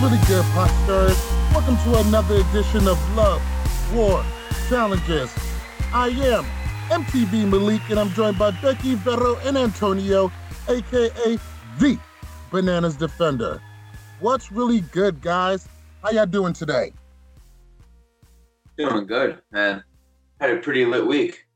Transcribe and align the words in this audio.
really 0.00 0.18
good, 0.26 0.44
Posters? 0.52 1.16
Welcome 1.52 1.76
to 1.84 1.98
another 2.06 2.36
edition 2.36 2.86
of 2.86 3.16
Love, 3.16 3.42
War, 3.94 4.24
Challenges. 4.68 5.34
I 5.92 6.08
am 6.08 6.44
MTV 6.90 7.48
Malik, 7.48 7.80
and 7.90 7.98
I'm 7.98 8.10
joined 8.10 8.38
by 8.38 8.50
Becky, 8.62 8.94
Vero, 8.94 9.36
and 9.44 9.56
Antonio, 9.58 10.30
aka 10.68 11.38
the 11.78 11.98
Bananas 12.50 12.96
Defender. 12.96 13.60
What's 14.20 14.52
really 14.52 14.80
good, 14.80 15.20
guys? 15.20 15.68
How 16.02 16.10
y'all 16.10 16.26
doing 16.26 16.52
today? 16.52 16.92
Doing 18.76 19.06
good, 19.06 19.40
man. 19.50 19.82
Had 20.40 20.50
a 20.50 20.56
pretty 20.58 20.84
lit 20.84 21.06
week. 21.06 21.46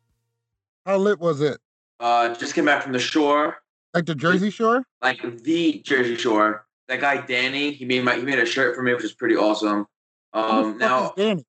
How 0.84 0.96
lit 0.96 1.20
was 1.20 1.40
it? 1.40 1.58
Uh, 2.00 2.34
just 2.34 2.54
came 2.54 2.64
back 2.64 2.82
from 2.82 2.92
the 2.92 2.98
shore, 2.98 3.58
Like 3.94 4.06
the 4.06 4.14
Jersey 4.16 4.50
Shore? 4.50 4.82
like 5.00 5.20
the 5.44 5.80
Jersey 5.84 6.16
Shore. 6.16 6.66
That 6.92 7.00
guy 7.00 7.24
Danny, 7.24 7.72
he 7.72 7.86
made 7.86 8.04
my 8.04 8.16
he 8.16 8.22
made 8.22 8.38
a 8.38 8.44
shirt 8.44 8.76
for 8.76 8.82
me, 8.82 8.92
which 8.92 9.02
is 9.02 9.14
pretty 9.14 9.34
awesome. 9.34 9.86
Who 10.34 10.40
the 10.42 10.46
Um, 10.46 10.72
fuck 10.72 10.78
now 10.80 11.04
is 11.04 11.10
Danny? 11.16 11.44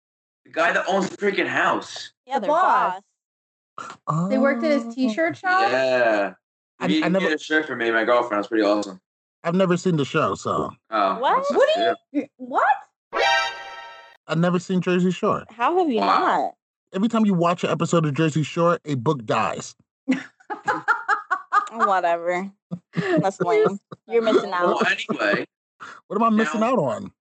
the 0.46 0.52
guy 0.52 0.72
that 0.72 0.86
owns 0.88 1.10
the 1.10 1.18
freaking 1.18 1.48
house. 1.48 2.14
Yeah, 2.26 2.36
The 2.36 2.42
their 2.42 2.50
boss. 2.52 3.02
boss. 4.08 4.30
They 4.30 4.38
worked 4.38 4.64
at 4.64 4.72
his 4.72 4.96
t-shirt 4.96 5.36
shop. 5.36 5.70
Yeah, 5.70 6.34
I- 6.80 6.88
he, 6.88 7.02
I 7.02 7.08
he 7.08 7.10
never- 7.12 7.26
made 7.26 7.34
a 7.36 7.38
shirt 7.38 7.66
for 7.66 7.76
me 7.76 7.88
and 7.88 7.94
my 7.96 8.06
girlfriend. 8.06 8.40
It's 8.40 8.48
pretty 8.48 8.64
awesome. 8.64 9.02
I've 9.44 9.54
never 9.56 9.76
seen 9.76 9.98
the 9.98 10.06
show, 10.06 10.36
so 10.36 10.72
Oh, 10.90 11.20
What? 11.20 11.36
that's- 11.44 11.52
What 11.52 11.70
do 11.76 11.82
yeah. 11.82 11.94
you? 12.14 12.28
What? 12.38 12.64
I've 14.28 14.38
never 14.38 14.60
seen 14.60 14.80
Jersey 14.80 15.12
Shore. 15.12 15.44
How 15.50 15.78
have 15.78 15.90
you 15.90 16.00
Wow. 16.00 16.20
not? 16.20 16.54
Every 16.94 17.10
time 17.10 17.26
you 17.26 17.34
watch 17.34 17.66
an 17.66 17.70
episode 17.70 18.06
of 18.06 18.14
Jersey 18.14 18.44
Shore, 18.44 18.80
a 18.86 18.96
book 18.96 19.26
dies. 19.26 19.76
Whatever. 21.74 22.50
That's 22.96 23.40
lame. 23.42 23.80
You're 24.08 24.22
missing 24.22 24.52
Well, 24.52 24.78
out. 24.80 24.92
anyway, 24.92 25.46
What 26.08 26.16
am 26.18 26.24
I 26.24 26.30
missing 26.30 26.60
Now- 26.62 26.74
out 26.74 26.80
on? 26.80 27.12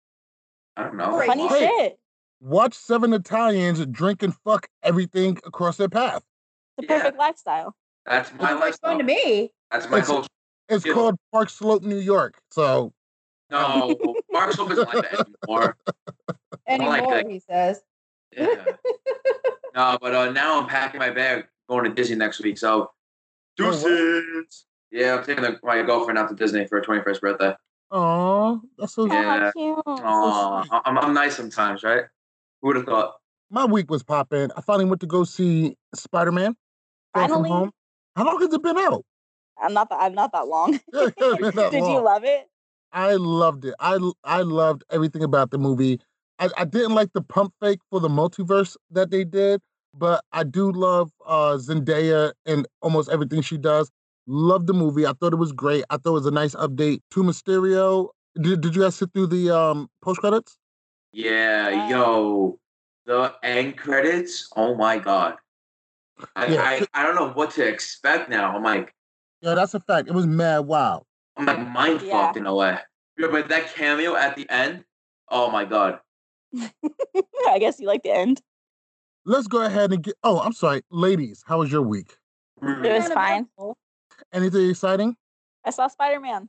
I 0.77 0.85
don't 0.85 0.97
know. 0.97 1.23
Funny 1.27 1.49
Hey. 1.49 1.71
shit. 1.79 1.99
Watch 2.41 2.75
seven 2.75 3.13
Italians 3.13 3.85
drink 3.87 4.23
and 4.23 4.35
fuck 4.45 4.69
everything 4.83 5.39
across 5.45 5.77
their 5.77 5.89
path. 5.89 6.23
The 6.79 6.85
Yeah. 6.89 6.97
perfect 6.99 7.19
lifestyle. 7.19 7.77
That's 8.07 8.31
my 8.33 8.39
Sounds 8.39 8.41
like 8.55 8.61
lifestyle. 8.61 8.91
fun 8.91 8.99
to 8.99 9.05
me. 9.05 9.53
That's 9.71 9.89
my 9.89 9.99
It's- 9.99 10.07
culture. 10.09 10.29
It's 10.69 10.85
Yeah. 10.87 10.95
called 10.95 11.17
Park 11.33 11.51
Slope, 11.51 11.83
New 11.83 11.99
York. 11.99 12.41
So 12.51 12.93
No, 13.51 13.95
Park 14.33 14.53
Slope 14.53 14.71
isn't 14.73 14.95
like 14.95 15.11
that 15.11 15.27
anymore. 15.47 15.77
Anymore, 16.67 17.15
that. 17.17 17.29
he 17.29 17.39
says. 17.41 17.83
Yeah. 18.33 18.65
no, 19.75 19.99
but 20.01 20.15
uh, 20.15 20.31
now 20.33 20.59
I'm 20.59 20.67
packing 20.67 21.01
my 21.01 21.11
bag, 21.11 21.47
going 21.69 21.85
to 21.85 21.91
Disney 21.91 22.17
next 22.17 22.41
week. 22.43 22.57
So, 22.57 22.83
Oh, 22.85 22.91
deuces. 23.57 24.65
Yeah, 24.93 25.17
I'm 25.17 25.25
taking 25.25 25.43
the, 25.43 25.59
my 25.63 25.83
girlfriend 25.83 26.19
out 26.19 26.29
to 26.29 26.35
Disney 26.35 26.67
for 26.67 26.79
her 26.79 26.85
21st 26.85 27.21
birthday. 27.21 27.55
oh, 27.91 28.61
that's 28.79 28.95
so 28.95 29.09
how 29.09 29.15
Yeah. 29.15 29.51
cute. 29.57 29.79
Aw, 29.87 30.83
I'm, 30.85 30.99
I'm 30.99 31.15
nice 31.15 31.35
sometimes, 31.35 31.83
right? 31.83 32.05
Who 32.61 32.69
would 32.69 32.77
have 32.77 32.85
thought? 32.85 33.15
my 33.51 33.65
week 33.67 33.91
was 33.91 34.03
popping. 34.03 34.51
I 34.57 34.61
finally 34.63 34.87
went 34.87 35.01
to 35.03 35.07
go 35.07 35.25
see 35.25 35.77
Spider 35.95 36.33
Man. 36.33 36.57
Finally? 37.13 37.51
How 38.17 38.25
long 38.25 38.41
has 38.41 38.53
it 38.53 38.63
been 38.63 38.79
out? 38.79 39.05
I'm 39.63 39.75
not 39.75 39.91
that. 39.91 40.01
I'm 40.01 40.15
not 40.15 40.33
that 40.33 40.49
long. 40.49 40.81
Hasn't 40.95 41.41
been 41.41 41.55
that 41.57 41.71
Did 41.71 41.87
you 41.87 42.03
love 42.03 42.25
it? 42.25 42.49
I 42.93 43.15
loved 43.15 43.65
it. 43.65 43.75
I 43.79 43.99
I 44.25 44.43
loved 44.43 44.85
everything 44.91 45.23
about 45.23 45.51
the 45.51 45.59
movie. 45.59 46.01
I, 46.39 46.49
I 46.57 46.65
didn't 46.65 46.95
like 46.95 47.13
the 47.13 47.23
pump 47.23 47.55
fake 47.61 47.81
for 47.91 48.01
the 48.01 48.09
multiverse 48.09 48.77
that 48.91 49.11
they 49.11 49.25
did, 49.25 49.61
but 49.95 50.25
I 50.33 50.45
do 50.45 50.71
love 50.73 51.11
uh 51.27 51.57
Zendaya 51.59 52.33
and 52.47 52.67
almost 52.81 53.11
everything 53.11 53.43
she 53.43 53.57
does. 53.59 53.91
Love 54.27 54.67
the 54.67 54.73
movie. 54.75 55.07
I 55.07 55.13
thought 55.13 55.33
it 55.33 55.37
was 55.37 55.53
great. 55.53 55.85
I 55.91 55.97
thought 55.97 56.11
it 56.11 56.13
was 56.13 56.27
a 56.27 56.31
nice 56.31 56.55
update 56.55 57.01
to 57.13 57.23
Mysterio. 57.23 58.09
Did, 58.41 58.61
did 58.61 58.75
you 58.75 58.83
guys 58.83 58.95
sit 58.97 59.11
through 59.13 59.27
the 59.29 59.51
um 59.55 59.89
post 60.01 60.21
credits? 60.21 60.57
Yeah, 61.13 61.89
yo, 61.89 62.59
the 63.05 63.35
end 63.43 63.77
credits. 63.77 64.49
Oh 64.57 64.75
my 64.75 64.99
god. 64.99 65.37
I, 66.37 66.47
Yeah. 66.47 66.63
I, 66.63 66.87
I 66.95 67.03
don't 67.05 67.17
know 67.17 67.31
what 67.31 67.51
to 67.53 67.67
expect 67.67 68.31
now. 68.31 68.55
I'm 68.57 68.63
like 68.63 68.95
Yeah, 69.41 69.55
that's 69.55 69.75
a 69.75 69.81
fact. 69.81 70.09
It 70.09 70.15
was 70.15 70.27
mad 70.27 70.61
wow. 70.61 71.05
I'm 71.37 71.47
like 71.47 71.59
mind 71.69 72.03
Yeah. 72.03 72.13
fucked 72.13 72.37
in 72.37 72.47
a 72.47 72.55
way. 72.55 72.79
Yeah, 73.19 73.29
but 73.31 73.49
that 73.49 73.75
cameo 73.75 74.15
at 74.15 74.37
the 74.37 74.49
end. 74.49 74.85
Oh 75.29 75.51
my 75.51 75.65
god. 75.65 75.99
I 77.49 77.59
guess 77.59 77.81
you 77.81 77.87
like 77.87 78.03
the 78.03 78.13
end. 78.13 78.41
Let's 79.25 79.47
go 79.47 79.63
ahead 79.63 79.93
and 79.93 80.03
get. 80.03 80.15
Oh, 80.25 80.41
I'm 80.41 80.53
sorry, 80.53 80.83
ladies. 80.91 81.43
How 81.47 81.59
was 81.59 81.71
your 81.71 81.83
week? 81.83 82.17
Mm. 82.63 82.85
It 82.85 82.93
was 82.93 83.09
fine. 83.13 83.49
Anything 84.33 84.71
exciting? 84.71 85.17
I 85.65 85.71
saw 85.71 85.89
Spider 85.89 86.21
Man. 86.21 86.49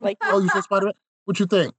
Like 0.00 0.18
Oh, 0.22 0.38
you 0.40 0.48
said 0.48 0.60
Spider 0.64 0.86
Man. 0.86 0.94
What 1.24 1.38
you 1.40 1.46
think? 1.46 1.74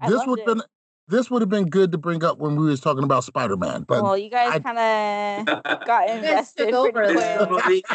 I 0.00 0.08
this 0.10 0.22
would 0.26 0.40
it. 0.40 0.46
been 0.46 0.62
this 1.08 1.30
would 1.30 1.40
have 1.40 1.48
been 1.48 1.66
good 1.66 1.92
to 1.92 1.98
bring 1.98 2.24
up 2.24 2.38
when 2.38 2.56
we 2.56 2.66
was 2.66 2.80
talking 2.80 3.04
about 3.04 3.22
Spider 3.24 3.56
Man, 3.56 3.82
but 3.84 4.02
well, 4.02 4.18
you 4.18 4.28
guys 4.28 4.60
kind 4.60 5.46
of 5.48 5.62
got 5.86 6.10
invested 6.10 6.74
over 6.74 7.06
This 7.06 7.20
there. 7.20 7.42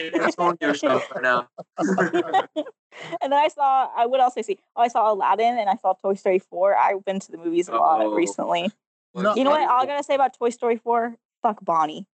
is 0.08 0.36
and 0.62 0.78
show 0.78 1.00
for 1.12 1.22
now. 1.22 1.48
and 1.78 3.32
then 3.32 3.34
I 3.34 3.48
saw. 3.50 3.90
I 3.96 4.06
what 4.06 4.20
else 4.22 4.36
I 4.38 4.42
see? 4.42 4.60
Oh, 4.76 4.82
I 4.82 4.88
saw 4.88 5.12
Aladdin 5.12 5.58
and 5.58 5.70
I 5.70 5.76
saw 5.76 5.94
Toy 5.94 6.14
Story 6.14 6.40
four. 6.40 6.76
I've 6.76 7.04
been 7.06 7.20
to 7.20 7.32
the 7.32 7.38
movies 7.38 7.68
a 7.68 7.74
lot 7.76 8.02
Oh. 8.02 8.14
recently. 8.14 8.72
No, 9.14 9.36
You 9.36 9.44
know 9.44 9.50
what? 9.52 9.62
All 9.70 9.82
I 9.84 9.86
gotta 9.86 10.04
say 10.04 10.16
about 10.16 10.38
Toy 10.38 10.50
Story 10.50 10.78
four. 10.78 11.16
Fuck 11.42 11.64
Bonnie. 11.64 12.08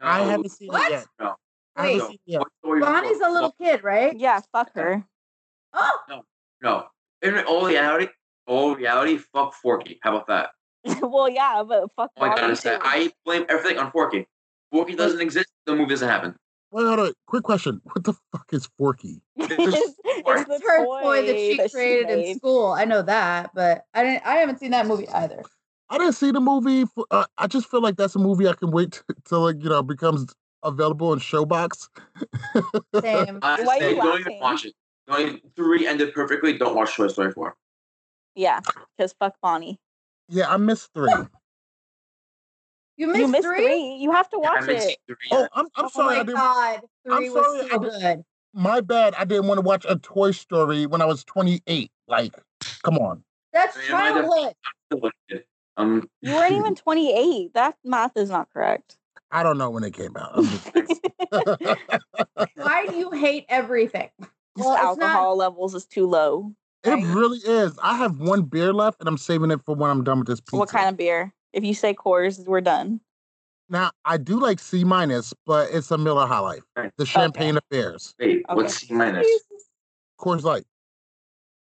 I 0.00 0.20
haven't 0.22 0.50
seen 0.50 0.68
What? 0.68 0.90
it 0.90 0.94
yet. 0.94 1.06
No. 1.20 1.34
I 1.78 1.86
haven't 1.86 1.98
Wait. 2.00 2.06
seen 2.08 2.14
it 2.14 2.20
yet. 2.26 2.42
Bonnie's 2.80 3.20
a 3.20 3.30
little 3.30 3.54
kid, 3.60 3.84
right? 3.84 4.18
Yeah, 4.18 4.40
fuck 4.52 4.74
her. 4.74 5.04
Oh, 5.72 6.22
No. 6.60 6.86
In 7.22 7.38
all 7.44 7.66
reality, 7.66 8.08
all 8.46 8.74
reality, 8.74 9.18
fuck 9.18 9.54
Forky. 9.54 9.98
How 10.02 10.16
about 10.16 10.26
that? 10.28 10.50
well, 11.02 11.28
yeah, 11.28 11.62
but 11.66 11.90
fuck 11.96 12.10
Oh, 12.16 12.24
I 12.24 12.28
Bonnie 12.28 12.54
gotta 12.54 12.56
too. 12.56 12.78
I 12.80 13.10
blame 13.24 13.44
everything 13.48 13.78
on 13.78 13.90
Forky. 13.90 14.26
Forky 14.72 14.94
doesn't 14.94 15.20
exist, 15.20 15.48
the 15.66 15.74
movie 15.74 15.90
doesn't 15.90 16.08
happen. 16.08 16.36
Wait, 16.70 16.84
hold 16.84 17.00
on. 17.00 17.12
Quick 17.26 17.44
question. 17.44 17.80
What 17.84 18.04
the 18.04 18.12
fuck 18.32 18.46
is 18.52 18.68
Forky? 18.76 19.20
it's, 19.36 19.52
it's 19.52 19.98
it's 20.04 20.48
the 20.48 20.60
her 20.66 20.84
toy 20.84 21.26
that 21.26 21.36
she 21.36 21.56
that 21.56 21.72
created 21.72 22.10
in 22.10 22.36
school. 22.36 22.72
I 22.72 22.84
know 22.84 23.02
that, 23.02 23.50
but 23.54 23.84
I 23.94 24.04
didn't. 24.04 24.26
I 24.26 24.34
haven't 24.36 24.60
seen 24.60 24.72
that 24.72 24.86
movie 24.86 25.08
either. 25.08 25.42
I 25.90 25.96
didn't 25.98 26.12
see 26.14 26.30
the 26.30 26.40
movie. 26.40 26.84
For, 26.84 27.06
uh, 27.10 27.24
I 27.38 27.46
just 27.46 27.70
feel 27.70 27.80
like 27.80 27.96
that's 27.96 28.14
a 28.14 28.18
movie 28.18 28.46
I 28.46 28.52
can 28.52 28.70
wait 28.70 28.92
t- 28.92 29.14
till 29.24 29.40
like 29.40 29.62
you 29.62 29.70
know 29.70 29.82
becomes 29.82 30.34
available 30.62 31.12
in 31.12 31.18
Showbox. 31.18 31.88
Same. 33.02 33.38
I 33.42 33.62
Why 33.62 33.78
are 33.78 33.90
you 33.90 33.96
don't 33.96 34.20
even 34.20 34.38
watch 34.40 34.64
it. 34.64 34.74
Don't 35.06 35.20
even, 35.20 35.40
three 35.56 35.86
ended 35.86 36.12
perfectly. 36.14 36.56
Don't 36.58 36.74
watch 36.74 36.94
Toy 36.96 37.08
Story 37.08 37.32
4. 37.32 37.54
Yeah, 38.34 38.60
because 38.96 39.14
fuck 39.18 39.34
Bonnie. 39.42 39.80
yeah, 40.28 40.48
I 40.48 40.56
missed 40.58 40.90
three. 40.94 41.10
You 42.96 43.06
missed, 43.08 43.18
you 43.20 43.28
missed 43.28 43.42
three? 43.46 43.64
three? 43.64 43.96
You 44.00 44.10
have 44.12 44.28
to 44.30 44.38
watch 44.38 44.60
haven't 44.60 44.76
it. 44.76 44.82
seen 44.82 44.96
three 45.06 45.16
Oh, 45.32 45.40
yet. 45.40 45.50
I'm 45.54 45.66
I'm 45.76 45.84
oh 45.86 45.88
sorry. 45.88 46.14
I 46.14 46.18
my 46.18 46.22
didn't. 46.24 46.34
god, 46.36 46.80
3 47.06 47.14
I'm 47.14 47.22
was 47.32 47.32
sorry, 47.46 47.60
I 47.60 47.68
so 47.68 47.78
didn't- 47.78 48.00
good. 48.00 48.24
My 48.54 48.80
bad. 48.80 49.14
I 49.16 49.24
didn't 49.24 49.46
want 49.46 49.58
to 49.58 49.62
watch 49.62 49.86
a 49.88 49.96
Toy 49.96 50.30
Story 50.32 50.86
when 50.86 51.00
I 51.00 51.04
was 51.04 51.22
28. 51.24 51.90
Like, 52.06 52.34
come 52.82 52.98
on. 52.98 53.22
That's 53.52 53.74
So 53.74 53.80
you 53.82 53.88
childhood. 53.88 54.54
Um, 55.76 56.08
You 56.22 56.34
weren't 56.34 56.52
even 56.56 56.74
28. 56.74 57.54
That 57.54 57.76
math 57.84 58.16
is 58.16 58.30
not 58.30 58.50
correct. 58.52 58.97
I 59.30 59.42
don't 59.42 59.58
know 59.58 59.70
when 59.70 59.84
it 59.84 59.92
came 59.94 60.16
out. 60.16 60.34
Why 62.54 62.86
do 62.86 62.96
you 62.96 63.10
hate 63.10 63.46
everything? 63.48 64.10
Well, 64.56 64.72
it's 64.74 64.98
not- 64.98 65.02
alcohol 65.10 65.36
levels 65.36 65.72
is 65.76 65.86
too 65.86 66.04
low. 66.08 66.52
it 66.82 66.90
Right. 66.90 67.04
really 67.14 67.38
is. 67.38 67.78
I 67.80 67.96
have 67.96 68.18
one 68.18 68.42
beer 68.42 68.72
left, 68.72 68.98
and 68.98 69.08
I'm 69.08 69.16
saving 69.16 69.52
it 69.52 69.60
for 69.64 69.76
when 69.76 69.88
I'm 69.88 70.02
done 70.02 70.18
with 70.18 70.26
this 70.26 70.40
pizza. 70.40 70.56
What 70.56 70.68
kind 70.68 70.88
of 70.88 70.96
beer? 70.96 71.32
If 71.52 71.62
you 71.62 71.74
say 71.74 71.94
Coors, 71.94 72.44
we're 72.44 72.60
done. 72.60 73.00
Now 73.68 73.92
I 74.04 74.16
do 74.16 74.40
like 74.40 74.58
C 74.58 74.82
minus, 74.82 75.32
but 75.46 75.70
it's 75.70 75.92
a 75.92 75.98
Miller 75.98 76.26
High 76.26 76.40
Life, 76.40 76.64
Right. 76.74 76.90
the 76.98 77.06
Champagne 77.06 77.56
of 77.56 77.62
Beers, 77.70 78.16
wait, 78.18 78.44
Okay. 78.48 78.54
what's 78.56 78.74
C 78.78 78.92
minus? 78.92 79.28
Coors 80.18 80.42
Light. 80.42 80.64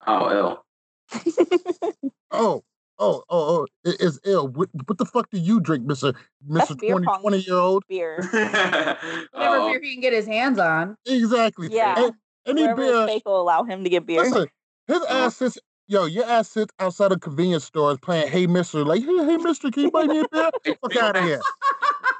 Oh, 0.06 0.30
ill. 0.30 0.64
Oh, 2.30 2.64
Oh, 2.99 3.25
oh, 3.29 3.61
oh, 3.61 3.67
it 3.85 4.00
is 4.00 4.20
ill. 4.25 4.49
What, 4.49 4.69
what 4.87 4.99
the 4.99 5.05
fuck 5.05 5.29
do 5.31 5.38
you 5.38 5.61
drink, 5.61 5.85
Mister 5.85 6.12
Mister 6.46 6.76
beer 6.76 6.93
20, 6.93 7.06
pong. 7.06 7.20
20 7.23 7.38
year 7.38 7.56
old? 7.56 7.82
Beer. 7.88 8.17
Whatever 8.23 9.29
Oh, 9.35 9.69
beer 9.69 9.81
he 9.82 9.93
can 9.93 10.00
get 10.00 10.12
his 10.12 10.26
hands 10.26 10.58
on. 10.58 10.96
Exactly. 11.06 11.69
Yeah. 11.73 12.08
A- 12.08 12.49
Any 12.49 12.62
Wherever 12.62 12.82
beer. 12.82 13.00
his 13.00 13.06
fake 13.06 13.23
will 13.26 13.41
allow 13.41 13.64
him 13.64 13.82
to 13.82 13.91
get 13.91 14.06
beer. 14.06 14.23
Listen, 14.23 14.46
his 14.87 14.99
uh-huh. 14.99 15.26
ass 15.26 15.37
sits. 15.37 15.58
Yo, 15.87 16.06
your 16.06 16.25
ass 16.25 16.49
sits 16.49 16.73
outside 16.79 17.12
of 17.12 17.20
convenience 17.20 17.64
stores 17.64 17.99
playing 18.00 18.29
Hey 18.29 18.46
Mister. 18.46 18.85
Like, 18.85 19.02
hey, 19.02 19.25
hey 19.25 19.37
Mister, 19.38 19.70
can 19.70 19.82
you 19.85 19.90
buy 19.90 20.05
me 20.05 20.20
a 20.20 20.29
beer? 20.31 20.50
Fuck 20.81 20.97
out 20.97 21.17
of 21.17 21.25
here. 21.25 21.40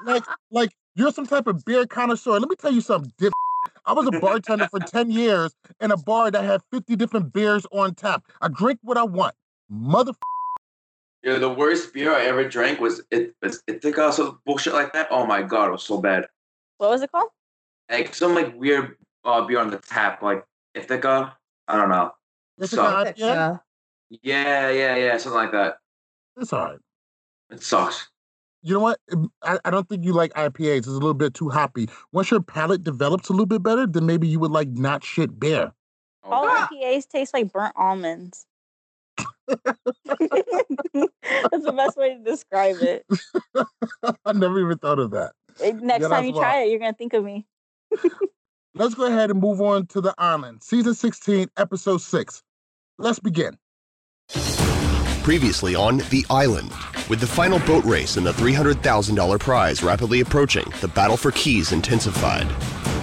Like, 0.03 0.23
like 0.51 0.71
you're 0.95 1.11
some 1.11 1.25
type 1.25 1.47
of 1.47 1.63
beer 1.63 1.87
connoisseur. 1.87 2.39
Let 2.39 2.49
me 2.49 2.55
tell 2.57 2.71
you 2.71 2.81
something. 2.81 3.11
Dip. 3.17 3.31
I 3.85 3.93
was 3.93 4.07
a 4.07 4.19
bartender 4.19 4.67
for 4.69 4.79
10 4.79 5.09
years 5.09 5.55
in 5.79 5.91
a 5.91 5.97
bar 5.97 6.31
that 6.31 6.43
had 6.43 6.61
50 6.71 6.95
different 6.95 7.33
beers 7.33 7.65
on 7.71 7.95
tap. 7.95 8.23
I 8.41 8.47
drink 8.49 8.79
what 8.83 8.97
I 8.97 9.03
want. 9.03 9.35
Mother 11.25 11.39
Yeah, 11.39 11.47
the 11.47 11.53
worst 11.53 11.93
beer 11.93 12.13
I 12.13 12.25
ever 12.25 12.47
drank 12.47 12.79
was 12.79 13.01
it. 13.11 13.33
It, 13.41 13.55
it 13.67 13.81
took 13.81 13.97
out 13.97 14.13
some 14.13 14.39
bullshit 14.45 14.73
like 14.73 14.93
that. 14.93 15.07
Oh 15.11 15.25
my 15.25 15.41
god, 15.41 15.69
it 15.69 15.71
was 15.71 15.83
so 15.83 15.99
bad. 15.99 16.27
What 16.77 16.89
was 16.91 17.01
it 17.01 17.11
called? 17.11 17.29
Like 17.89 18.13
some 18.13 18.35
like 18.35 18.55
weird 18.55 18.97
uh, 19.23 19.41
beer 19.45 19.59
on 19.59 19.69
the 19.69 19.77
tap, 19.77 20.21
like 20.21 20.45
Ithaca. 20.73 21.35
I 21.67 21.77
don't 21.77 21.89
know. 21.89 22.11
It's 22.57 22.71
So- 22.71 22.83
yeah, 23.17 23.57
Yeah, 24.21 24.69
yeah, 24.69 24.95
yeah, 24.95 25.17
something 25.17 25.37
like 25.41 25.51
that. 25.51 25.77
it's 26.37 26.53
all 26.53 26.65
right. 26.65 26.79
It 27.51 27.61
sucks. 27.61 28.09
You 28.61 28.73
know 28.73 28.79
what? 28.79 28.99
I, 29.43 29.59
I 29.63 29.69
don't 29.69 29.87
think 29.87 30.03
you 30.03 30.11
like 30.13 30.33
IPAs. 30.33 30.77
It's 30.79 30.87
a 30.87 30.91
little 30.91 31.13
bit 31.13 31.35
too 31.35 31.49
hoppy. 31.49 31.87
Once 32.11 32.31
your 32.31 32.41
palate 32.41 32.83
develops 32.83 33.29
a 33.29 33.31
little 33.33 33.45
bit 33.45 33.61
better, 33.61 33.85
then 33.85 34.07
maybe 34.07 34.27
you 34.27 34.39
would 34.39 34.49
like 34.51 34.69
not 34.69 35.03
shit 35.03 35.39
beer. 35.39 35.71
Oh, 36.23 36.31
All 36.31 36.45
God. 36.45 36.69
IPAs 36.71 37.07
taste 37.07 37.33
like 37.33 37.53
burnt 37.53 37.73
almonds. 37.75 38.47
That's 40.05 41.65
the 41.65 41.73
best 41.75 41.97
way 41.97 42.15
to 42.15 42.23
describe 42.23 42.77
it. 42.81 43.05
I 44.25 44.33
never 44.33 44.59
even 44.59 44.77
thought 44.77 44.99
of 44.99 45.11
that. 45.11 45.33
Eh, 45.61 45.71
Next 45.79 46.03
Yeah, 46.03 46.07
time 46.09 46.25
you 46.25 46.33
why. 46.33 46.41
try 46.41 46.61
it, 46.63 46.69
you're 46.69 46.79
gonna 46.79 46.93
think 46.93 47.13
of 47.13 47.23
me. 47.23 47.45
Let's 48.75 48.93
go 48.95 49.05
ahead 49.05 49.31
and 49.31 49.39
move 49.39 49.61
on 49.61 49.87
to 49.87 50.01
The 50.01 50.13
Island, 50.17 50.61
season 50.63 50.93
16, 50.93 51.47
episode 51.57 51.99
6. 52.01 52.43
Let's 52.97 53.19
begin. 53.19 53.57
Previously 55.23 55.75
on 55.75 55.97
The 56.09 56.25
Island. 56.29 56.71
With 57.09 57.19
the 57.19 57.27
final 57.27 57.59
boat 57.59 57.85
race 57.85 58.17
and 58.17 58.25
the 58.25 58.31
$300,000 58.33 59.39
prize 59.39 59.81
rapidly 59.81 60.19
approaching, 60.21 60.65
the 60.81 60.87
battle 60.89 61.17
for 61.17 61.31
keys 61.31 61.71
intensified. 61.71 62.47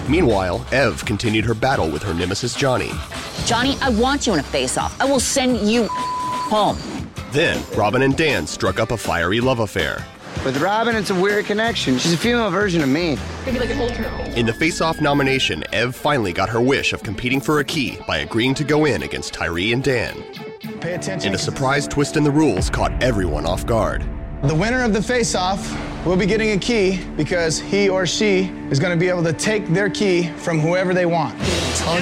Meanwhile, 0.09 0.65
Ev 0.71 1.03
continued 1.05 1.45
her 1.45 1.53
battle 1.53 1.89
with 1.89 2.03
her 2.03 2.13
nemesis 2.13 2.53
Johnny. 2.55 2.91
Johnny, 3.45 3.77
I 3.81 3.89
want 3.89 4.27
you 4.27 4.33
in 4.33 4.39
a 4.39 4.43
face 4.43 4.77
off. 4.77 4.99
I 5.01 5.05
will 5.05 5.19
send 5.19 5.57
you 5.69 5.89
home. 6.53 6.77
Then, 7.31 7.63
Robin 7.75 8.03
and 8.03 8.15
Dan 8.15 8.45
struck 8.45 8.79
up 8.79 8.91
a 8.91 8.97
fiery 8.97 9.41
love 9.41 9.59
affair. 9.59 10.05
With 10.45 10.61
Robin, 10.61 10.95
it's 10.95 11.09
a 11.09 11.15
weird 11.15 11.45
connection. 11.45 11.97
She's 11.97 12.13
a 12.13 12.17
female 12.17 12.51
version 12.51 12.83
of 12.83 12.89
me. 12.89 13.17
In 14.35 14.45
the 14.45 14.55
face 14.57 14.81
off 14.81 15.01
nomination, 15.01 15.63
Ev 15.73 15.95
finally 15.95 16.31
got 16.31 16.49
her 16.49 16.61
wish 16.61 16.93
of 16.93 17.01
competing 17.01 17.41
for 17.41 17.59
a 17.59 17.63
key 17.63 17.97
by 18.05 18.17
agreeing 18.17 18.53
to 18.55 18.63
go 18.63 18.85
in 18.85 19.01
against 19.01 19.33
Tyree 19.33 19.73
and 19.73 19.83
Dan. 19.83 20.21
Pay 20.79 20.93
attention. 20.93 21.27
And 21.27 21.35
a 21.35 21.39
surprise 21.39 21.87
twist 21.87 22.17
in 22.17 22.23
the 22.23 22.31
rules 22.31 22.69
caught 22.69 22.91
everyone 23.01 23.45
off 23.45 23.65
guard. 23.65 24.05
The 24.43 24.53
winner 24.53 24.83
of 24.83 24.93
the 24.93 25.01
face-off 25.01 26.05
will 26.05 26.17
be 26.17 26.25
getting 26.25 26.51
a 26.51 26.57
key 26.57 27.03
because 27.15 27.57
he 27.57 27.89
or 27.89 28.05
she 28.05 28.51
is 28.69 28.79
going 28.79 28.91
to 28.91 28.99
be 28.99 29.09
able 29.09 29.23
to 29.23 29.33
take 29.33 29.65
their 29.69 29.89
key 29.89 30.27
from 30.37 30.59
whoever 30.59 30.93
they 30.93 31.05
want. 31.05 31.33
All 31.87 31.99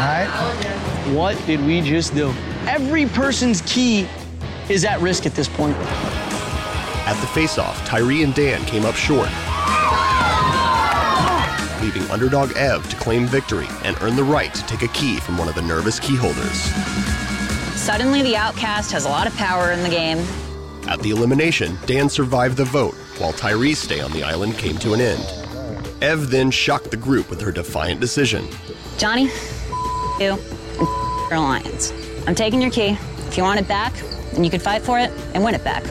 right? 0.00 0.26
What 1.12 1.40
did 1.46 1.64
we 1.64 1.82
just 1.82 2.14
do? 2.14 2.34
Every 2.66 3.06
person's 3.06 3.60
key 3.62 4.08
is 4.68 4.84
at 4.84 5.00
risk 5.00 5.26
at 5.26 5.34
this 5.34 5.48
point. 5.48 5.76
At 7.06 7.20
the 7.20 7.26
face 7.26 7.58
off, 7.58 7.84
Tyree 7.84 8.22
and 8.22 8.34
Dan 8.34 8.64
came 8.64 8.86
up 8.86 8.94
short, 8.94 9.28
leaving 11.82 12.10
underdog 12.10 12.56
Ev 12.56 12.88
to 12.88 12.96
claim 12.96 13.26
victory 13.26 13.66
and 13.82 13.96
earn 14.00 14.16
the 14.16 14.24
right 14.24 14.54
to 14.54 14.66
take 14.66 14.80
a 14.82 14.88
key 14.88 15.18
from 15.20 15.36
one 15.36 15.48
of 15.48 15.54
the 15.54 15.62
nervous 15.62 16.00
key 16.00 16.16
holders. 16.16 16.62
Suddenly, 17.78 18.22
the 18.22 18.36
outcast 18.36 18.90
has 18.92 19.04
a 19.04 19.10
lot 19.10 19.26
of 19.26 19.36
power 19.36 19.70
in 19.72 19.82
the 19.82 19.90
game. 19.90 20.18
At 20.88 21.00
the 21.00 21.10
elimination, 21.10 21.76
Dan 21.84 22.08
survived 22.08 22.56
the 22.56 22.64
vote, 22.64 22.94
while 23.18 23.34
Tyree's 23.34 23.78
stay 23.78 24.00
on 24.00 24.10
the 24.12 24.22
island 24.22 24.56
came 24.56 24.78
to 24.78 24.94
an 24.94 25.02
end. 25.02 25.22
Ev 26.02 26.30
then 26.30 26.50
shocked 26.50 26.90
the 26.90 26.96
group 26.96 27.28
with 27.28 27.42
her 27.42 27.52
defiant 27.52 28.00
decision. 28.00 28.48
Johnny, 28.96 29.24
you, 30.18 30.32
and 30.32 30.40
your 31.30 31.34
alliance. 31.34 31.92
I'm 32.26 32.34
taking 32.34 32.62
your 32.62 32.70
key. 32.70 32.96
If 33.28 33.36
you 33.36 33.42
want 33.42 33.60
it 33.60 33.68
back, 33.68 33.92
then 34.32 34.44
you 34.44 34.50
can 34.50 34.60
fight 34.60 34.82
for 34.82 34.98
it 34.98 35.10
and 35.34 35.44
win 35.44 35.54
it 35.54 35.62
back. 35.62 35.84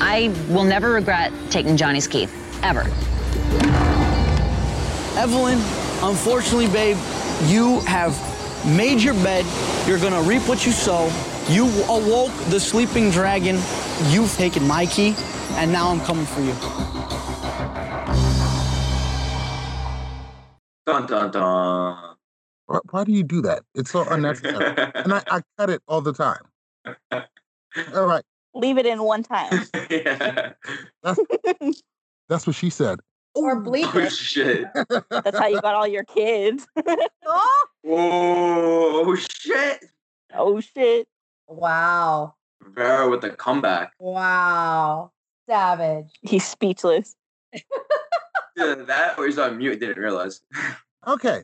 I 0.00 0.34
will 0.48 0.64
never 0.64 0.92
regret 0.92 1.32
taking 1.50 1.76
Johnny's 1.76 2.08
key, 2.08 2.28
ever. 2.62 2.82
Evelyn, 5.16 5.58
unfortunately, 6.02 6.66
babe, 6.68 6.96
you 7.46 7.80
have 7.80 8.18
made 8.66 9.00
your 9.00 9.14
bed. 9.14 9.46
You're 9.86 9.98
gonna 9.98 10.22
reap 10.22 10.48
what 10.48 10.66
you 10.66 10.72
sow. 10.72 11.10
You 11.48 11.66
awoke 11.88 12.32
the 12.50 12.58
sleeping 12.58 13.10
dragon. 13.10 13.56
You've 14.08 14.34
taken 14.36 14.66
my 14.66 14.86
key, 14.86 15.14
and 15.52 15.70
now 15.70 15.88
I'm 15.88 16.00
coming 16.00 16.26
for 16.26 16.40
you. 16.40 16.54
Dun 20.86 21.06
dun 21.06 21.30
dun. 21.30 22.13
Why, 22.66 22.78
why 22.90 23.04
do 23.04 23.12
you 23.12 23.22
do 23.22 23.42
that? 23.42 23.62
It's 23.74 23.90
so 23.90 24.04
unnecessary. 24.08 24.74
and 24.94 25.12
I, 25.12 25.22
I 25.30 25.42
cut 25.58 25.70
it 25.70 25.82
all 25.88 26.00
the 26.00 26.12
time. 26.12 26.42
All 27.94 28.06
right. 28.06 28.22
Leave 28.54 28.78
it 28.78 28.86
in 28.86 29.02
one 29.02 29.22
time. 29.24 29.62
yeah. 29.90 30.52
That's, 31.02 31.20
that's 32.28 32.46
what 32.46 32.54
she 32.54 32.70
said. 32.70 33.00
Or 33.34 33.60
bleep 33.60 33.92
Oh 33.94 33.98
it. 33.98 34.10
shit. 34.12 34.68
That's 35.10 35.36
how 35.38 35.48
you 35.48 35.60
got 35.60 35.74
all 35.74 35.88
your 35.88 36.04
kids. 36.04 36.66
Oh, 37.26 37.66
Oh 37.86 39.16
shit. 39.16 39.84
oh 40.34 40.60
shit. 40.60 41.08
wow. 41.48 42.34
Vera 42.62 43.10
with 43.10 43.22
the 43.22 43.30
comeback. 43.30 43.92
Wow. 43.98 45.10
Savage. 45.48 46.06
He's 46.22 46.46
speechless. 46.46 47.16
Yeah, 48.56 48.74
that 48.86 49.18
or 49.18 49.26
he's 49.26 49.38
on 49.38 49.58
mute. 49.58 49.80
Didn't 49.80 50.00
realize. 50.00 50.40
Okay. 51.08 51.42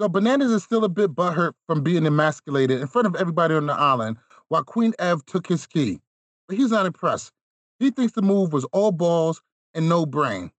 So 0.00 0.08
Bananas 0.08 0.52
is 0.52 0.62
still 0.62 0.84
a 0.84 0.88
bit 0.88 1.14
butthurt 1.16 1.54
from 1.66 1.82
being 1.82 2.06
emasculated 2.06 2.80
in 2.80 2.86
front 2.86 3.08
of 3.08 3.16
everybody 3.16 3.54
on 3.54 3.66
the 3.66 3.72
island 3.72 4.16
while 4.46 4.62
Queen 4.62 4.94
Ev 5.00 5.26
took 5.26 5.48
his 5.48 5.66
key. 5.66 5.98
But 6.46 6.56
he's 6.56 6.70
not 6.70 6.86
impressed. 6.86 7.32
He 7.80 7.90
thinks 7.90 8.12
the 8.12 8.22
move 8.22 8.52
was 8.52 8.64
all 8.66 8.92
balls 8.92 9.42
and 9.74 9.88
no 9.88 10.06
brain. 10.06 10.52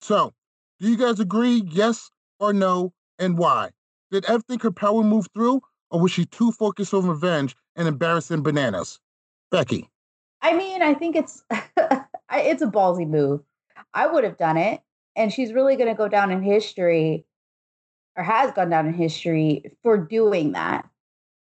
So, 0.00 0.34
do 0.80 0.88
you 0.88 0.96
guys 0.96 1.20
agree, 1.20 1.62
yes 1.70 2.10
or 2.40 2.52
no, 2.52 2.92
and 3.20 3.38
why? 3.38 3.70
Did 4.10 4.24
Ev 4.24 4.42
think 4.44 4.62
her 4.62 4.72
power 4.72 5.04
moved 5.04 5.30
through, 5.32 5.60
or 5.90 6.00
was 6.00 6.10
she 6.10 6.24
too 6.26 6.50
focused 6.50 6.92
on 6.92 7.06
revenge 7.06 7.54
and 7.76 7.86
embarrassing 7.86 8.42
Bananas? 8.42 8.98
Becky. 9.52 9.88
I 10.42 10.54
mean, 10.56 10.82
I 10.82 10.94
think 10.94 11.14
it's 11.14 11.44
it's 12.32 12.62
a 12.62 12.66
ballsy 12.66 13.06
move. 13.06 13.42
I 13.94 14.08
would 14.08 14.24
have 14.24 14.38
done 14.38 14.56
it, 14.56 14.80
and 15.14 15.32
she's 15.32 15.52
really 15.52 15.76
going 15.76 15.88
to 15.88 15.94
go 15.94 16.08
down 16.08 16.30
in 16.32 16.42
history, 16.42 17.26
or 18.16 18.22
has 18.22 18.52
gone 18.52 18.70
down 18.70 18.86
in 18.86 18.94
history 18.94 19.72
for 19.82 19.96
doing 19.96 20.52
that. 20.52 20.88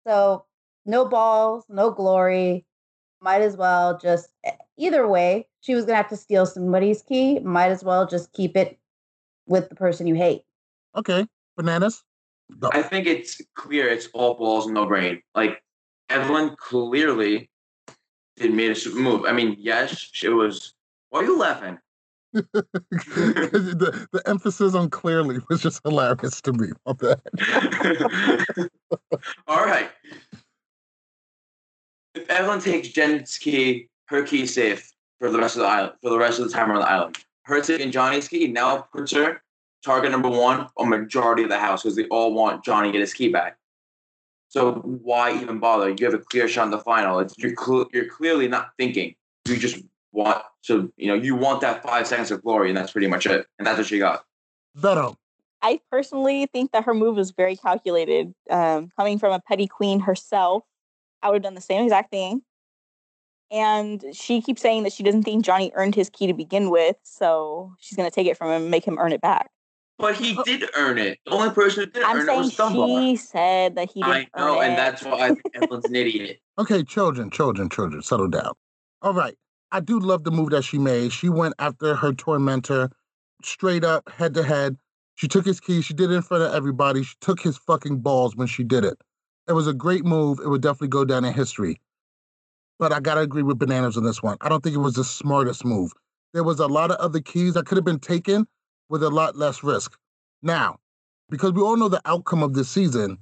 So, 0.06 0.44
no 0.84 1.04
balls, 1.06 1.64
no 1.68 1.90
glory. 1.90 2.64
Might 3.20 3.42
as 3.42 3.56
well 3.56 3.98
just 3.98 4.28
e- 4.46 4.50
either 4.76 5.06
way. 5.08 5.48
She 5.60 5.74
was 5.74 5.84
going 5.84 5.94
to 5.94 6.02
have 6.02 6.08
to 6.10 6.16
steal 6.16 6.46
somebody's 6.46 7.02
key. 7.02 7.40
Might 7.40 7.70
as 7.70 7.82
well 7.82 8.06
just 8.06 8.32
keep 8.32 8.56
it 8.56 8.78
with 9.46 9.68
the 9.68 9.74
person 9.74 10.06
you 10.06 10.14
hate. 10.14 10.42
Okay. 10.94 11.26
Bananas. 11.56 12.04
Go. 12.58 12.70
I 12.72 12.82
think 12.82 13.06
it's 13.06 13.40
clear 13.54 13.88
it's 13.88 14.08
all 14.14 14.34
balls, 14.34 14.68
no 14.68 14.86
brain. 14.86 15.22
Like 15.34 15.62
Evelyn 16.08 16.54
clearly 16.56 17.50
did 18.36 18.54
made 18.54 18.70
a 18.70 18.74
super 18.74 18.98
move. 18.98 19.24
I 19.26 19.32
mean, 19.32 19.56
yes, 19.58 20.10
it 20.22 20.28
was. 20.28 20.74
Why 21.10 21.20
are 21.20 21.24
you 21.24 21.38
laughing? 21.38 21.78
the, 22.52 24.08
the 24.12 24.22
emphasis 24.26 24.74
on 24.74 24.90
clearly 24.90 25.38
was 25.48 25.62
just 25.62 25.80
hilarious 25.84 26.40
to 26.42 26.52
me. 26.52 26.68
All 29.46 29.64
right. 29.64 29.90
If 32.14 32.28
Evelyn 32.28 32.60
takes 32.60 32.88
Jen's 32.88 33.38
key, 33.38 33.88
her 34.06 34.22
key 34.22 34.46
safe 34.46 34.92
for 35.18 35.30
the 35.30 35.38
rest 35.38 35.56
of 35.56 35.62
the 35.62 35.68
island, 35.68 35.94
for 36.02 36.10
the 36.10 36.18
rest 36.18 36.38
of 36.38 36.46
the 36.46 36.52
time 36.52 36.70
on 36.70 36.76
the 36.80 36.88
island. 36.88 37.18
Her 37.44 37.60
taking 37.60 37.90
Johnny's 37.90 38.28
key 38.28 38.48
now 38.48 38.86
puts 38.92 39.12
her 39.12 39.40
target 39.84 40.10
number 40.10 40.28
one 40.28 40.66
on 40.76 40.88
majority 40.88 41.44
of 41.44 41.48
the 41.48 41.58
house 41.58 41.82
because 41.82 41.96
they 41.96 42.06
all 42.06 42.34
want 42.34 42.64
Johnny 42.64 42.88
to 42.88 42.92
get 42.92 43.00
his 43.00 43.14
key 43.14 43.28
back. 43.28 43.56
So 44.48 44.74
why 44.74 45.40
even 45.40 45.58
bother? 45.58 45.90
You 45.90 46.04
have 46.06 46.14
a 46.14 46.18
clear 46.18 46.48
shot 46.48 46.64
in 46.64 46.70
the 46.70 46.78
final. 46.78 47.18
It's 47.18 47.34
you're 47.38 47.54
cl- 47.56 47.88
you're 47.92 48.08
clearly 48.08 48.48
not 48.48 48.70
thinking. 48.78 49.14
You 49.46 49.56
just 49.56 49.78
want 50.12 50.42
to, 50.66 50.92
you 50.96 51.08
know, 51.08 51.14
you 51.14 51.34
want 51.34 51.60
that 51.60 51.82
five 51.82 52.06
seconds 52.06 52.30
of 52.30 52.42
glory, 52.42 52.68
and 52.68 52.76
that's 52.76 52.92
pretty 52.92 53.06
much 53.06 53.26
it. 53.26 53.46
And 53.58 53.66
that's 53.66 53.78
what 53.78 53.86
she 53.86 53.98
got. 53.98 54.24
Veto. 54.74 55.16
I 55.62 55.80
personally 55.90 56.46
think 56.52 56.72
that 56.72 56.84
her 56.84 56.94
move 56.94 57.16
was 57.16 57.30
very 57.32 57.56
calculated. 57.56 58.34
Um, 58.50 58.90
coming 58.96 59.18
from 59.18 59.32
a 59.32 59.40
petty 59.40 59.66
queen 59.66 60.00
herself, 60.00 60.64
I 61.22 61.28
would 61.28 61.36
have 61.36 61.42
done 61.42 61.54
the 61.54 61.60
same 61.60 61.82
exact 61.82 62.10
thing. 62.10 62.42
And 63.50 64.04
she 64.12 64.42
keeps 64.42 64.60
saying 64.60 64.82
that 64.82 64.92
she 64.92 65.02
doesn't 65.02 65.22
think 65.22 65.44
Johnny 65.44 65.70
earned 65.74 65.94
his 65.94 66.10
key 66.10 66.26
to 66.26 66.34
begin 66.34 66.70
with, 66.70 66.96
so 67.02 67.74
she's 67.78 67.96
gonna 67.96 68.10
take 68.10 68.26
it 68.26 68.36
from 68.36 68.48
him 68.48 68.62
and 68.62 68.70
make 68.70 68.84
him 68.84 68.98
earn 68.98 69.12
it 69.12 69.20
back. 69.20 69.50
But 69.98 70.16
he 70.16 70.38
did 70.44 70.68
earn 70.76 70.98
it. 70.98 71.18
The 71.24 71.32
only 71.32 71.50
person 71.50 71.84
who 71.84 71.90
didn't 71.90 72.08
I'm 72.08 72.16
earn 72.16 72.28
it 72.28 72.36
was 72.36 72.54
saying 72.54 72.74
Dunbar. 72.74 73.00
she 73.00 73.16
said 73.16 73.76
that 73.76 73.90
he 73.90 74.02
I 74.02 74.18
didn't 74.18 74.36
know, 74.36 74.58
earn 74.58 74.64
and 74.64 74.72
it. 74.72 74.76
that's 74.76 75.02
why 75.04 75.12
I 75.12 75.28
think 75.28 75.46
Evelyn's 75.54 75.86
an 75.86 75.96
idiot. 75.96 76.40
Okay, 76.58 76.82
children, 76.84 77.28
children, 77.30 77.68
children, 77.68 78.00
settle 78.00 78.28
down. 78.28 78.52
All 79.02 79.12
right. 79.12 79.36
I 79.76 79.80
do 79.80 79.98
love 79.98 80.24
the 80.24 80.30
move 80.30 80.48
that 80.50 80.64
she 80.64 80.78
made. 80.78 81.12
She 81.12 81.28
went 81.28 81.52
after 81.58 81.94
her 81.96 82.14
tormentor 82.14 82.90
straight 83.42 83.84
up, 83.84 84.08
head 84.08 84.32
to 84.32 84.42
head. 84.42 84.78
She 85.16 85.28
took 85.28 85.44
his 85.44 85.60
keys. 85.60 85.84
She 85.84 85.92
did 85.92 86.10
it 86.10 86.14
in 86.14 86.22
front 86.22 86.44
of 86.44 86.54
everybody. 86.54 87.02
She 87.02 87.14
took 87.20 87.42
his 87.42 87.58
fucking 87.58 87.98
balls 87.98 88.34
when 88.34 88.46
she 88.46 88.64
did 88.64 88.86
it. 88.86 88.96
It 89.46 89.52
was 89.52 89.66
a 89.66 89.74
great 89.74 90.06
move. 90.06 90.38
It 90.40 90.48
would 90.48 90.62
definitely 90.62 90.88
go 90.88 91.04
down 91.04 91.26
in 91.26 91.34
history. 91.34 91.78
But 92.78 92.90
I 92.90 93.00
gotta 93.00 93.20
agree 93.20 93.42
with 93.42 93.58
Bananas 93.58 93.98
on 93.98 94.04
this 94.04 94.22
one. 94.22 94.38
I 94.40 94.48
don't 94.48 94.62
think 94.62 94.74
it 94.74 94.78
was 94.78 94.94
the 94.94 95.04
smartest 95.04 95.62
move. 95.62 95.92
There 96.32 96.42
was 96.42 96.58
a 96.58 96.66
lot 96.66 96.90
of 96.90 96.96
other 96.96 97.20
keys 97.20 97.52
that 97.52 97.66
could 97.66 97.76
have 97.76 97.84
been 97.84 98.00
taken 98.00 98.46
with 98.88 99.02
a 99.02 99.10
lot 99.10 99.36
less 99.36 99.62
risk. 99.62 99.94
Now, 100.42 100.78
because 101.28 101.52
we 101.52 101.60
all 101.60 101.76
know 101.76 101.90
the 101.90 102.00
outcome 102.06 102.42
of 102.42 102.54
this 102.54 102.70
season, 102.70 103.18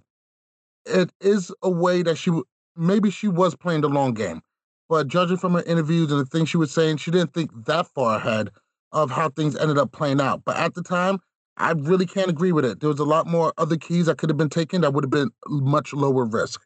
it 0.87 1.11
is 1.21 1.53
a 1.65 1.71
way 1.71 2.05
that 2.05 2.17
she 2.17 2.31
maybe 2.77 3.11
she 3.11 3.27
was 3.27 3.57
playing 3.57 3.81
the 3.81 3.89
long 3.89 4.15
game. 4.15 4.41
But 4.89 5.09
judging 5.09 5.39
from 5.39 5.55
her 5.55 5.63
interviews 5.63 6.11
and 6.11 6.21
the 6.21 6.27
things 6.27 6.49
she 6.49 6.57
was 6.57 6.73
saying, 6.73 6.99
she 6.99 7.11
didn't 7.11 7.33
think 7.33 7.51
that 7.67 7.87
far 7.89 8.17
ahead 8.17 8.51
of 8.93 9.11
how 9.11 9.31
things 9.31 9.57
ended 9.57 9.79
up 9.79 9.93
playing 9.93 10.21
out. 10.21 10.43
But 10.45 10.57
at 10.57 10.75
the 10.75 10.83
time, 10.83 11.21
I 11.57 11.73
really 11.73 12.07
can't 12.07 12.29
agree 12.29 12.53
with 12.53 12.65
it. 12.65 12.81
There 12.81 12.89
was 12.89 12.99
a 12.99 13.05
lot 13.05 13.27
more 13.27 13.53
other 13.59 13.77
keys 13.77 14.07
that 14.07 14.19
could 14.19 14.29
have 14.29 14.37
been 14.37 14.49
taken 14.49 14.81
that 14.83 14.93
would 14.93 15.05
have 15.05 15.11
been 15.11 15.31
much 15.47 15.93
lower 15.93 16.25
risk. 16.25 16.63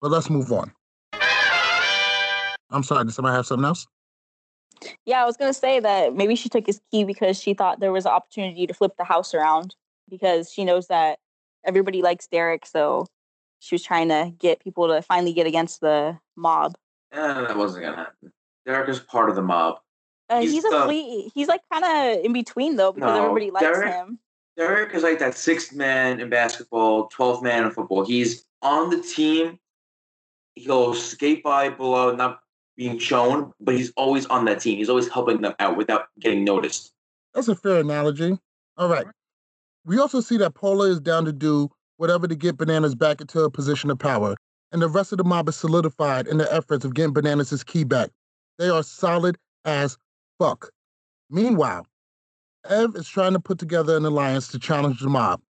But 0.00 0.10
let's 0.10 0.30
move 0.30 0.52
on. 0.52 0.72
I'm 2.70 2.82
sorry, 2.82 3.04
did 3.04 3.12
somebody 3.12 3.34
have 3.34 3.46
something 3.46 3.64
else? 3.64 3.86
Yeah, 5.04 5.22
I 5.22 5.26
was 5.26 5.36
gonna 5.36 5.54
say 5.54 5.78
that 5.80 6.14
maybe 6.14 6.34
she 6.34 6.48
took 6.48 6.66
his 6.66 6.80
key 6.90 7.04
because 7.04 7.38
she 7.38 7.54
thought 7.54 7.80
there 7.80 7.92
was 7.92 8.06
an 8.06 8.12
opportunity 8.12 8.66
to 8.66 8.74
flip 8.74 8.96
the 8.96 9.04
house 9.04 9.34
around 9.34 9.76
because 10.08 10.50
she 10.50 10.64
knows 10.64 10.88
that 10.88 11.18
everybody 11.64 12.02
likes 12.02 12.26
Derek, 12.26 12.66
so 12.66 13.06
she 13.60 13.74
was 13.74 13.82
trying 13.82 14.08
to 14.08 14.32
get 14.38 14.60
people 14.60 14.88
to 14.88 15.02
finally 15.02 15.32
get 15.32 15.46
against 15.46 15.80
the 15.80 16.18
mob. 16.36 16.74
Eh, 17.12 17.16
that 17.46 17.56
wasn't 17.56 17.84
gonna 17.84 17.96
happen. 17.96 18.32
Derek 18.66 18.88
is 18.88 19.00
part 19.00 19.28
of 19.28 19.36
the 19.36 19.42
mob. 19.42 19.78
Uh, 20.30 20.40
He's 20.40 20.52
he's, 20.52 20.64
a 20.64 20.70
the- 20.70 20.82
flea. 20.84 21.30
He's 21.34 21.48
like 21.48 21.60
kind 21.72 21.84
of 21.84 22.24
in 22.24 22.32
between 22.32 22.76
though 22.76 22.92
because 22.92 23.16
No, 23.16 23.22
everybody 23.24 23.50
likes 23.50 23.64
Derek- 23.64 23.92
him. 23.92 24.18
Derek 24.56 24.94
is 24.94 25.02
like 25.02 25.18
that 25.18 25.34
sixth 25.36 25.72
man 25.74 26.20
in 26.20 26.28
basketball, 26.28 27.08
twelfth 27.08 27.42
man 27.42 27.64
in 27.64 27.70
football. 27.70 28.04
He's 28.04 28.44
on 28.62 28.90
the 28.90 29.00
team. 29.00 29.58
He'll 30.54 30.94
skate 30.94 31.42
by 31.42 31.70
below, 31.70 32.14
not 32.14 32.40
being 32.76 32.98
shown, 32.98 33.52
but 33.60 33.74
he's 33.74 33.92
always 33.96 34.26
on 34.26 34.44
that 34.46 34.60
team. 34.60 34.76
He's 34.76 34.88
always 34.90 35.08
helping 35.08 35.40
them 35.40 35.54
out 35.58 35.76
without 35.76 36.08
getting 36.20 36.44
noticed. 36.44 36.92
That's 37.34 37.48
a 37.48 37.54
fair 37.54 37.78
analogy. 37.80 38.38
All 38.76 38.88
right. 38.88 39.06
We 39.84 39.98
also 39.98 40.20
see 40.20 40.36
that 40.38 40.54
Paula 40.54 40.88
is 40.90 41.00
down 41.00 41.24
to 41.24 41.32
do 41.32 41.70
whatever 41.96 42.28
to 42.28 42.34
get 42.34 42.56
Bananas 42.58 42.94
back 42.94 43.20
into 43.22 43.40
a 43.40 43.50
position 43.50 43.90
of 43.90 43.98
power, 43.98 44.36
and 44.72 44.80
the 44.80 44.88
rest 44.88 45.12
of 45.12 45.18
the 45.18 45.24
mob 45.24 45.48
is 45.48 45.56
solidified 45.56 46.26
in 46.26 46.38
their 46.38 46.52
efforts 46.52 46.84
of 46.84 46.94
getting 46.94 47.12
Bananas' 47.12 47.62
key 47.62 47.84
back. 47.84 48.10
They 48.58 48.68
are 48.68 48.82
solid 48.82 49.36
as 49.64 49.98
fuck. 50.38 50.70
Meanwhile, 51.30 51.86
Ev 52.68 52.94
is 52.96 53.08
trying 53.08 53.34
to 53.34 53.40
put 53.40 53.58
together 53.58 53.96
an 53.96 54.04
alliance 54.04 54.48
to 54.48 54.58
challenge 54.58 55.00
the 55.00 55.08
mob. 55.08 55.40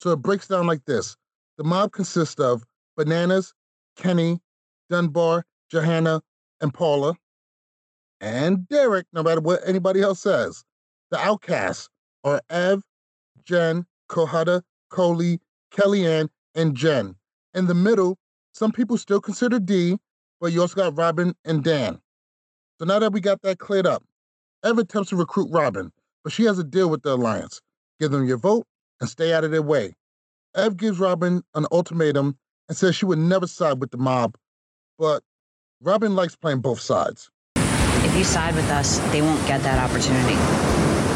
So 0.00 0.10
it 0.10 0.22
breaks 0.22 0.48
down 0.48 0.66
like 0.66 0.84
this 0.86 1.16
the 1.56 1.64
mob 1.64 1.92
consists 1.92 2.40
of 2.40 2.64
Bananas, 2.96 3.54
Kenny, 3.96 4.40
Dunbar, 4.90 5.44
Johanna, 5.70 6.20
and 6.60 6.74
Paula, 6.74 7.14
and 8.20 8.68
Derek, 8.68 9.06
no 9.12 9.22
matter 9.22 9.40
what 9.40 9.60
anybody 9.66 10.00
else 10.00 10.20
says. 10.20 10.64
The 11.10 11.18
outcasts 11.18 11.88
are 12.24 12.40
Ev, 12.50 12.82
Jen, 13.44 13.86
Kohada, 14.08 14.62
Coley, 14.90 15.40
Kellyanne, 15.72 16.28
and 16.54 16.74
Jen. 16.74 17.16
In 17.52 17.66
the 17.66 17.74
middle, 17.74 18.18
some 18.54 18.70
people 18.70 18.96
still 18.96 19.20
consider 19.20 19.58
D, 19.58 19.98
but 20.40 20.52
you 20.52 20.60
also 20.60 20.76
got 20.76 20.96
Robin 20.96 21.34
and 21.44 21.62
Dan. 21.64 22.00
So 22.78 22.84
now 22.86 23.00
that 23.00 23.12
we 23.12 23.20
got 23.20 23.42
that 23.42 23.58
cleared 23.58 23.86
up, 23.86 24.04
Ev 24.64 24.78
attempts 24.78 25.10
to 25.10 25.16
recruit 25.16 25.48
Robin, 25.50 25.92
but 26.22 26.32
she 26.32 26.44
has 26.44 26.58
a 26.58 26.64
deal 26.64 26.88
with 26.88 27.02
the 27.02 27.14
Alliance. 27.14 27.60
Give 27.98 28.12
them 28.12 28.26
your 28.26 28.38
vote 28.38 28.64
and 29.00 29.10
stay 29.10 29.32
out 29.32 29.42
of 29.42 29.50
their 29.50 29.62
way. 29.62 29.94
Ev 30.54 30.76
gives 30.76 31.00
Robin 31.00 31.42
an 31.54 31.66
ultimatum 31.72 32.38
and 32.68 32.78
says 32.78 32.94
she 32.94 33.04
would 33.04 33.18
never 33.18 33.48
side 33.48 33.80
with 33.80 33.90
the 33.90 33.98
mob, 33.98 34.36
but 34.98 35.24
Robin 35.82 36.14
likes 36.14 36.36
playing 36.36 36.60
both 36.60 36.80
sides. 36.80 37.30
If 37.56 38.16
you 38.16 38.22
side 38.22 38.54
with 38.54 38.70
us, 38.70 38.98
they 39.10 39.20
won't 39.20 39.44
get 39.48 39.62
that 39.62 39.90
opportunity. 39.90 40.36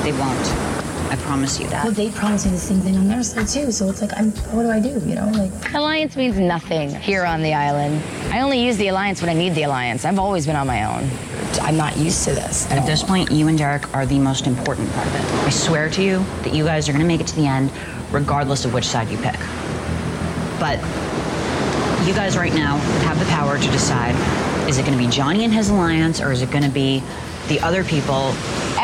They 0.03 0.13
won't. 0.19 0.78
I 1.11 1.17
promise 1.17 1.59
you 1.59 1.67
that. 1.69 1.85
Well, 1.85 1.93
they 1.93 2.11
promised 2.11 2.47
me 2.47 2.53
the 2.53 2.59
same 2.59 2.81
thing 2.81 2.97
on 2.97 3.09
their 3.09 3.23
side 3.23 3.49
too. 3.49 3.73
So 3.73 3.89
it's 3.89 4.03
like, 4.03 4.13
I'm. 4.17 4.31
What 4.53 4.63
do 4.63 4.71
I 4.71 4.81
do? 4.81 4.91
You 5.09 5.15
know, 5.15 5.31
like. 5.35 5.75
Alliance 5.75 6.17
means 6.17 6.39
nothing 6.39 6.95
here 6.95 7.25
on 7.25 7.43
the 7.43 7.55
island. 7.55 8.03
I 8.33 8.41
only 8.41 8.63
use 8.65 8.77
the 8.77 8.89
alliance 8.89 9.23
when 9.23 9.31
I 9.31 9.35
need 9.35 9.55
the 9.55 9.63
alliance. 9.63 10.05
I've 10.05 10.19
always 10.19 10.47
been 10.47 10.57
on 10.57 10.67
my 10.67 10.85
own. 10.85 11.09
I'm 11.63 11.77
not 11.77 11.97
used 11.97 12.25
to 12.25 12.35
this. 12.35 12.71
At 12.71 12.85
this 12.87 13.03
point, 13.03 13.31
you 13.31 13.49
and 13.49 13.57
Derek 13.57 13.95
are 13.95 14.07
the 14.07 14.19
most 14.19 14.47
important 14.47 14.91
part 14.93 15.07
of 15.07 15.15
it. 15.15 15.23
I 15.47 15.51
swear 15.51 15.89
to 15.91 16.03
you 16.03 16.19
that 16.43 16.55
you 16.55 16.65
guys 16.65 16.89
are 16.89 16.93
going 16.93 17.03
to 17.03 17.09
make 17.09 17.21
it 17.21 17.27
to 17.29 17.37
the 17.37 17.47
end, 17.47 17.71
regardless 18.11 18.65
of 18.65 18.75
which 18.75 18.87
side 18.87 19.09
you 19.09 19.17
pick. 19.19 19.39
But 20.61 20.79
you 22.07 22.15
guys 22.15 22.37
right 22.37 22.55
now 22.55 22.77
have 23.05 23.19
the 23.19 23.27
power 23.27 23.59
to 23.59 23.71
decide 23.71 24.15
is 24.69 24.77
it 24.77 24.85
going 24.85 24.97
to 24.97 25.03
be 25.03 25.11
Johnny 25.11 25.45
and 25.45 25.53
his 25.53 25.71
alliance, 25.71 26.21
or 26.21 26.31
is 26.31 26.43
it 26.43 26.51
going 26.51 26.65
to 26.65 26.71
be 26.71 27.03
the 27.49 27.59
other 27.61 27.83
people? 27.83 28.35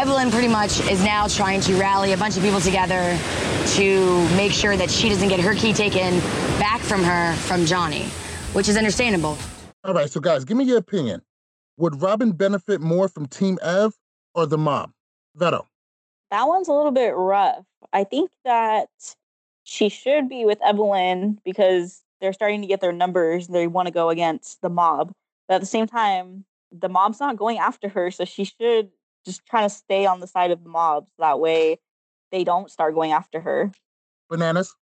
Evelyn 0.04 0.30
pretty 0.30 0.48
much 0.48 0.80
is 0.90 1.02
now 1.02 1.26
trying 1.26 1.62
to 1.62 1.74
rally 1.76 2.12
a 2.12 2.16
bunch 2.18 2.36
of 2.36 2.42
people 2.42 2.60
together 2.60 3.18
to 3.68 4.28
make 4.36 4.52
sure 4.52 4.76
that 4.76 4.90
she 4.90 5.08
doesn't 5.08 5.30
get 5.30 5.40
her 5.40 5.54
key 5.54 5.72
taken 5.72 6.18
back 6.60 6.82
from 6.82 7.02
her 7.02 7.34
from 7.36 7.64
Johnny, 7.64 8.02
which 8.52 8.68
is 8.68 8.76
understandable. 8.76 9.38
All 9.82 9.94
right, 9.94 10.10
so 10.10 10.20
guys, 10.20 10.44
give 10.44 10.58
me 10.58 10.64
your 10.64 10.76
opinion. 10.76 11.22
Would 11.78 12.02
Robin 12.02 12.32
benefit 12.32 12.82
more 12.82 13.08
from 13.08 13.24
Team 13.24 13.58
Ev 13.62 13.94
or 14.34 14.44
the 14.44 14.58
mob? 14.58 14.92
Veto. 15.36 15.66
That 16.30 16.48
one's 16.48 16.68
a 16.68 16.72
little 16.74 16.92
bit 16.92 17.14
rough. 17.16 17.64
I 17.94 18.04
think 18.04 18.30
that 18.44 18.90
she 19.62 19.88
should 19.88 20.28
be 20.28 20.44
with 20.44 20.58
Evelyn 20.62 21.40
because 21.46 22.02
they're 22.20 22.34
starting 22.34 22.60
to 22.60 22.66
get 22.66 22.82
their 22.82 22.92
numbers. 22.92 23.46
They 23.46 23.68
want 23.68 23.86
to 23.86 23.94
go 23.94 24.10
against 24.10 24.60
the 24.60 24.68
mob. 24.68 25.14
But 25.48 25.54
at 25.54 25.60
the 25.62 25.66
same 25.66 25.86
time, 25.86 26.44
the 26.70 26.90
mob's 26.90 27.20
not 27.20 27.38
going 27.38 27.56
after 27.56 27.88
her. 27.88 28.10
So 28.10 28.26
she 28.26 28.44
should 28.44 28.90
just 29.24 29.44
trying 29.46 29.68
to 29.68 29.74
stay 29.74 30.06
on 30.06 30.20
the 30.20 30.26
side 30.26 30.50
of 30.50 30.62
the 30.62 30.70
mob. 30.70 31.06
So 31.16 31.22
that 31.22 31.40
way 31.40 31.78
they 32.30 32.44
don't 32.44 32.70
start 32.70 32.94
going 32.94 33.12
after 33.12 33.40
her. 33.40 33.72
Bananas. 34.28 34.74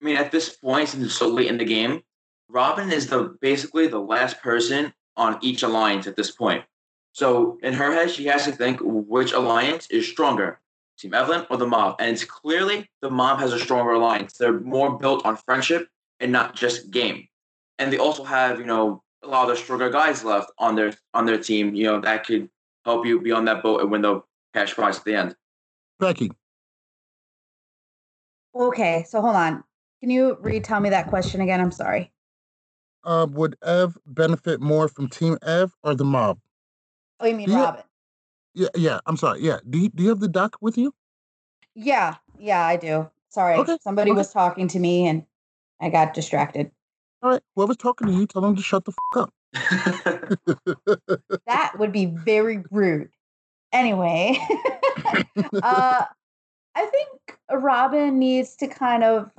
I 0.00 0.04
mean, 0.04 0.16
at 0.16 0.32
this 0.32 0.56
point, 0.56 0.88
since 0.88 1.04
it's 1.04 1.14
so 1.14 1.28
late 1.28 1.48
in 1.48 1.58
the 1.58 1.64
game, 1.64 2.02
Robin 2.48 2.90
is 2.90 3.08
the 3.08 3.36
basically 3.40 3.86
the 3.86 3.98
last 3.98 4.40
person 4.40 4.92
on 5.16 5.38
each 5.42 5.62
alliance 5.62 6.06
at 6.06 6.16
this 6.16 6.30
point. 6.30 6.64
So 7.12 7.58
in 7.62 7.74
her 7.74 7.92
head, 7.92 8.10
she 8.10 8.26
has 8.26 8.44
to 8.44 8.52
think 8.52 8.80
which 8.82 9.32
alliance 9.32 9.88
is 9.90 10.08
stronger, 10.08 10.60
Team 10.98 11.14
Evelyn 11.14 11.46
or 11.50 11.56
the 11.56 11.66
mob. 11.66 11.96
And 11.98 12.10
it's 12.10 12.24
clearly 12.24 12.88
the 13.02 13.10
mob 13.10 13.40
has 13.40 13.52
a 13.52 13.58
stronger 13.58 13.92
alliance. 13.92 14.34
They're 14.34 14.60
more 14.60 14.98
built 14.98 15.26
on 15.26 15.36
friendship 15.36 15.88
and 16.20 16.32
not 16.32 16.54
just 16.54 16.90
game. 16.90 17.28
And 17.78 17.92
they 17.92 17.98
also 17.98 18.24
have, 18.24 18.58
you 18.58 18.66
know, 18.66 19.02
a 19.22 19.26
lot 19.26 19.50
of 19.50 19.56
the 19.56 19.62
stronger 19.62 19.90
guys 19.90 20.24
left 20.24 20.50
on 20.58 20.76
their 20.76 20.92
on 21.12 21.26
their 21.26 21.38
team. 21.38 21.74
You 21.74 21.84
know, 21.84 22.00
that 22.00 22.26
could 22.26 22.48
help 22.84 23.06
you 23.06 23.20
be 23.20 23.32
on 23.32 23.44
that 23.46 23.62
boat 23.62 23.80
and 23.80 23.90
win 23.90 24.02
the 24.02 24.22
cash 24.54 24.74
prize 24.74 24.98
at 24.98 25.04
the 25.04 25.14
end. 25.14 25.36
Becky. 25.98 26.30
Okay, 28.54 29.04
so 29.08 29.20
hold 29.20 29.36
on. 29.36 29.62
Can 30.00 30.10
you 30.10 30.36
retell 30.40 30.80
me 30.80 30.90
that 30.90 31.08
question 31.08 31.40
again? 31.40 31.60
I'm 31.60 31.70
sorry. 31.70 32.10
Uh, 33.04 33.26
would 33.30 33.56
Ev 33.62 33.96
benefit 34.06 34.60
more 34.60 34.88
from 34.88 35.08
Team 35.08 35.38
Ev 35.42 35.72
or 35.82 35.94
the 35.94 36.04
mob? 36.04 36.38
Oh, 37.20 37.26
you 37.26 37.36
mean 37.36 37.46
Do 37.46 37.52
you- 37.52 37.74
Yeah, 38.54 38.68
yeah. 38.74 39.00
I'm 39.06 39.16
sorry. 39.16 39.40
Yeah. 39.40 39.58
Do 39.68 39.78
you, 39.78 39.88
do 39.90 40.02
you 40.02 40.08
have 40.08 40.20
the 40.20 40.28
doc 40.28 40.56
with 40.60 40.76
you? 40.76 40.94
Yeah, 41.74 42.16
yeah, 42.38 42.66
I 42.66 42.76
do. 42.76 43.08
Sorry, 43.28 43.54
Okay, 43.56 43.78
somebody 43.80 44.10
okay. 44.10 44.18
was 44.18 44.32
talking 44.32 44.66
to 44.68 44.78
me 44.80 45.06
and 45.06 45.24
I 45.80 45.88
got 45.88 46.14
distracted. 46.14 46.70
All 47.22 47.30
right. 47.30 47.42
Whoever's 47.54 47.76
talking 47.76 48.08
to 48.08 48.12
you, 48.12 48.26
tell 48.26 48.42
them 48.42 48.56
to 48.56 48.62
shut 48.62 48.84
the 48.84 48.92
fuck 48.92 49.22
up. 49.28 49.34
That 51.46 51.78
would 51.78 51.92
be 51.92 52.06
very 52.06 52.62
rude. 52.70 53.10
Anyway, 53.72 54.38
uh, 55.62 56.04
I 56.74 56.86
think 56.86 57.38
Robin 57.50 58.18
needs 58.18 58.56
to 58.56 58.68
kind 58.68 59.04
of 59.04 59.30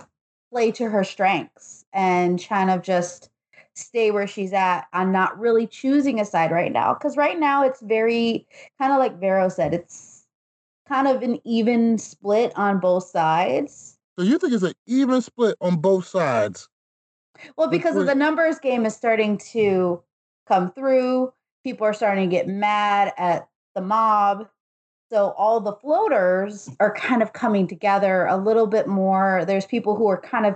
play 0.52 0.72
to 0.72 0.90
her 0.90 1.04
strengths 1.04 1.86
and 1.94 2.44
kind 2.48 2.70
of 2.70 2.82
just 2.82 3.30
stay 3.74 4.12
where 4.12 4.28
she's 4.28 4.54
at 4.54 4.88
on 4.94 5.12
not 5.12 5.40
really 5.40 5.68
choosing 5.68 6.20
a 6.20 6.26
side 6.26 6.52
right 6.52 6.72
now. 6.72 6.94
Because 6.94 7.18
right 7.18 7.40
now 7.40 7.64
it's 7.64 7.82
very 7.82 8.46
kind 8.78 8.92
of 8.92 9.00
like 9.00 9.20
Vero 9.20 9.50
said, 9.50 9.74
it's 9.74 10.26
kind 10.88 11.08
of 11.08 11.24
an 11.24 11.40
even 11.46 11.98
split 11.98 12.52
on 12.56 12.80
both 12.80 13.06
sides. 13.06 13.98
So 14.20 14.26
you 14.26 14.38
think 14.38 14.54
it's 14.54 14.64
an 14.64 14.74
even 14.88 15.22
split 15.22 15.56
on 15.62 15.78
both 15.78 16.08
sides? 16.08 16.68
Well, 17.58 17.70
because 17.70 17.96
of 17.96 18.06
the 18.06 18.16
numbers 18.16 18.60
game 18.60 18.86
is 18.86 18.96
starting 18.96 19.38
to 19.52 20.02
come 20.48 20.72
through. 20.72 21.34
People 21.64 21.86
are 21.86 21.94
starting 21.94 22.30
to 22.30 22.36
get 22.36 22.48
mad 22.48 23.14
at 23.18 23.48
the 23.76 23.82
mob. 23.82 24.48
So 25.12 25.32
all 25.38 25.60
the 25.60 25.74
floaters 25.74 26.70
are 26.80 26.94
kind 26.96 27.22
of 27.22 27.34
coming 27.34 27.68
together 27.68 28.26
a 28.26 28.38
little 28.38 28.68
bit 28.68 28.88
more. 28.88 29.44
There's 29.46 29.66
people 29.66 29.96
who 29.96 30.08
are 30.08 30.20
kind 30.20 30.46
of 30.46 30.56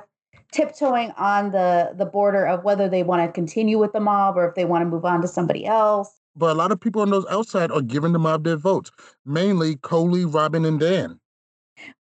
tiptoeing 0.52 1.12
on 1.18 1.52
the 1.52 1.94
the 1.98 2.06
border 2.06 2.48
of 2.48 2.64
whether 2.64 2.88
they 2.88 3.04
want 3.04 3.28
to 3.28 3.32
continue 3.32 3.78
with 3.78 3.92
the 3.92 4.00
mob 4.00 4.38
or 4.38 4.48
if 4.48 4.56
they 4.56 4.64
want 4.64 4.82
to 4.82 4.86
move 4.86 5.04
on 5.04 5.22
to 5.22 5.28
somebody 5.28 5.66
else. 5.66 6.10
But 6.38 6.52
a 6.52 6.54
lot 6.54 6.72
of 6.72 6.80
people 6.80 7.02
on 7.02 7.10
those 7.10 7.26
outside 7.30 7.72
are 7.72 7.82
giving 7.82 8.14
the 8.14 8.20
mob 8.20 8.44
their 8.44 8.58
votes, 8.58 8.92
mainly 9.26 9.76
Coley, 9.78 10.26
Robin, 10.26 10.66
and 10.66 10.80
Dan. 10.80 11.20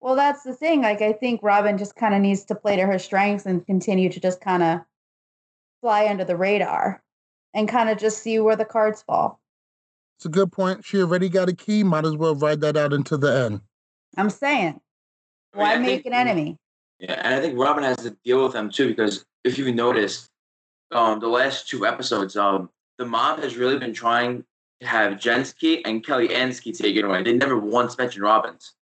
Well, 0.01 0.15
that's 0.15 0.43
the 0.43 0.53
thing. 0.53 0.81
Like, 0.81 1.01
I 1.01 1.13
think 1.13 1.41
Robin 1.43 1.77
just 1.77 1.95
kind 1.95 2.13
of 2.15 2.21
needs 2.21 2.45
to 2.45 2.55
play 2.55 2.75
to 2.75 2.85
her 2.85 2.99
strengths 2.99 3.45
and 3.45 3.65
continue 3.65 4.09
to 4.09 4.19
just 4.19 4.41
kind 4.41 4.63
of 4.63 4.81
fly 5.81 6.07
under 6.07 6.23
the 6.23 6.35
radar 6.37 7.03
and 7.53 7.67
kind 7.67 7.89
of 7.89 7.97
just 7.97 8.21
see 8.21 8.39
where 8.39 8.55
the 8.55 8.65
cards 8.65 9.01
fall. 9.01 9.39
It's 10.17 10.25
a 10.25 10.29
good 10.29 10.51
point. 10.51 10.85
She 10.85 11.01
already 11.01 11.29
got 11.29 11.49
a 11.49 11.53
key. 11.53 11.83
Might 11.83 12.05
as 12.05 12.15
well 12.15 12.35
ride 12.35 12.61
that 12.61 12.77
out 12.77 12.93
into 12.93 13.17
the 13.17 13.35
end. 13.45 13.61
I'm 14.17 14.29
saying, 14.29 14.79
why 15.53 15.73
I 15.73 15.77
make 15.77 16.03
think- 16.03 16.05
an 16.07 16.13
enemy? 16.13 16.57
Yeah, 16.99 17.21
and 17.23 17.35
I 17.35 17.41
think 17.41 17.59
Robin 17.59 17.83
has 17.83 17.97
to 17.97 18.11
deal 18.23 18.41
with 18.43 18.53
them 18.53 18.69
too 18.69 18.87
because 18.87 19.25
if 19.43 19.57
you 19.57 19.73
noticed, 19.73 20.29
um, 20.91 21.19
the 21.19 21.27
last 21.27 21.67
two 21.67 21.85
episodes, 21.85 22.37
um, 22.37 22.69
the 22.97 23.05
mob 23.05 23.39
has 23.39 23.57
really 23.57 23.77
been 23.77 23.93
trying 23.93 24.45
to 24.79 24.87
have 24.87 25.13
Jensky 25.13 25.81
and 25.83 26.05
Kelly 26.05 26.29
Ansky 26.29 26.75
taken 26.75 27.03
away. 27.03 27.21
They 27.21 27.33
never 27.33 27.57
once 27.57 27.97
mentioned 27.97 28.23
Robin's. 28.23 28.74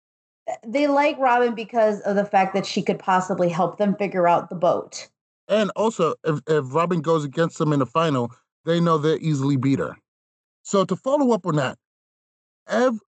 They 0.65 0.87
like 0.87 1.17
Robin 1.19 1.55
because 1.55 2.01
of 2.01 2.15
the 2.15 2.25
fact 2.25 2.53
that 2.53 2.65
she 2.65 2.81
could 2.81 2.99
possibly 2.99 3.49
help 3.49 3.77
them 3.77 3.95
figure 3.95 4.27
out 4.27 4.49
the 4.49 4.55
boat. 4.55 5.07
And 5.47 5.71
also, 5.75 6.15
if, 6.23 6.39
if 6.47 6.73
Robin 6.73 7.01
goes 7.01 7.23
against 7.23 7.57
them 7.57 7.73
in 7.73 7.79
the 7.79 7.85
final, 7.85 8.31
they 8.65 8.79
know 8.79 8.97
they'll 8.97 9.17
easily 9.17 9.57
beat 9.57 9.79
her. 9.79 9.95
So 10.63 10.85
to 10.85 10.95
follow 10.95 11.31
up 11.33 11.45
on 11.45 11.57
that, 11.57 11.77
Ev 12.67 12.99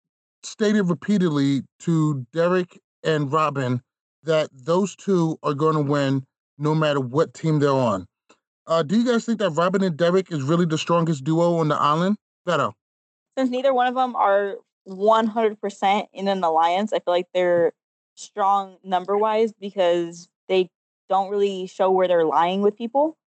stated 0.43 0.83
repeatedly 0.83 1.63
to 1.79 2.25
Derek 2.33 2.79
and 3.03 3.31
Robin 3.31 3.81
that 4.23 4.49
those 4.53 4.95
two 4.95 5.37
are 5.43 5.53
going 5.53 5.75
to 5.75 5.81
win 5.81 6.25
no 6.57 6.75
matter 6.75 6.99
what 6.99 7.33
team 7.33 7.59
they're 7.59 7.71
on. 7.71 8.05
Uh, 8.67 8.83
do 8.83 8.97
you 8.97 9.05
guys 9.05 9.25
think 9.25 9.39
that 9.39 9.51
Robin 9.51 9.83
and 9.83 9.95
Derek 9.95 10.31
is 10.31 10.41
really 10.41 10.65
the 10.65 10.77
strongest 10.77 11.23
duo 11.23 11.57
on 11.57 11.67
the 11.67 11.75
island? 11.75 12.17
Beto. 12.47 12.73
Since 13.37 13.49
neither 13.49 13.73
one 13.73 13.87
of 13.87 13.95
them 13.95 14.15
are 14.15 14.55
100% 14.87 16.07
in 16.13 16.27
an 16.27 16.43
alliance, 16.43 16.93
I 16.93 16.99
feel 16.99 17.13
like 17.13 17.27
they're 17.33 17.73
strong 18.15 18.77
number 18.83 19.17
wise 19.17 19.51
because 19.53 20.29
they 20.47 20.69
don't 21.09 21.29
really 21.29 21.67
show 21.67 21.91
where 21.91 22.07
they're 22.07 22.25
lying 22.25 22.61
with 22.61 22.77
people. 22.77 23.17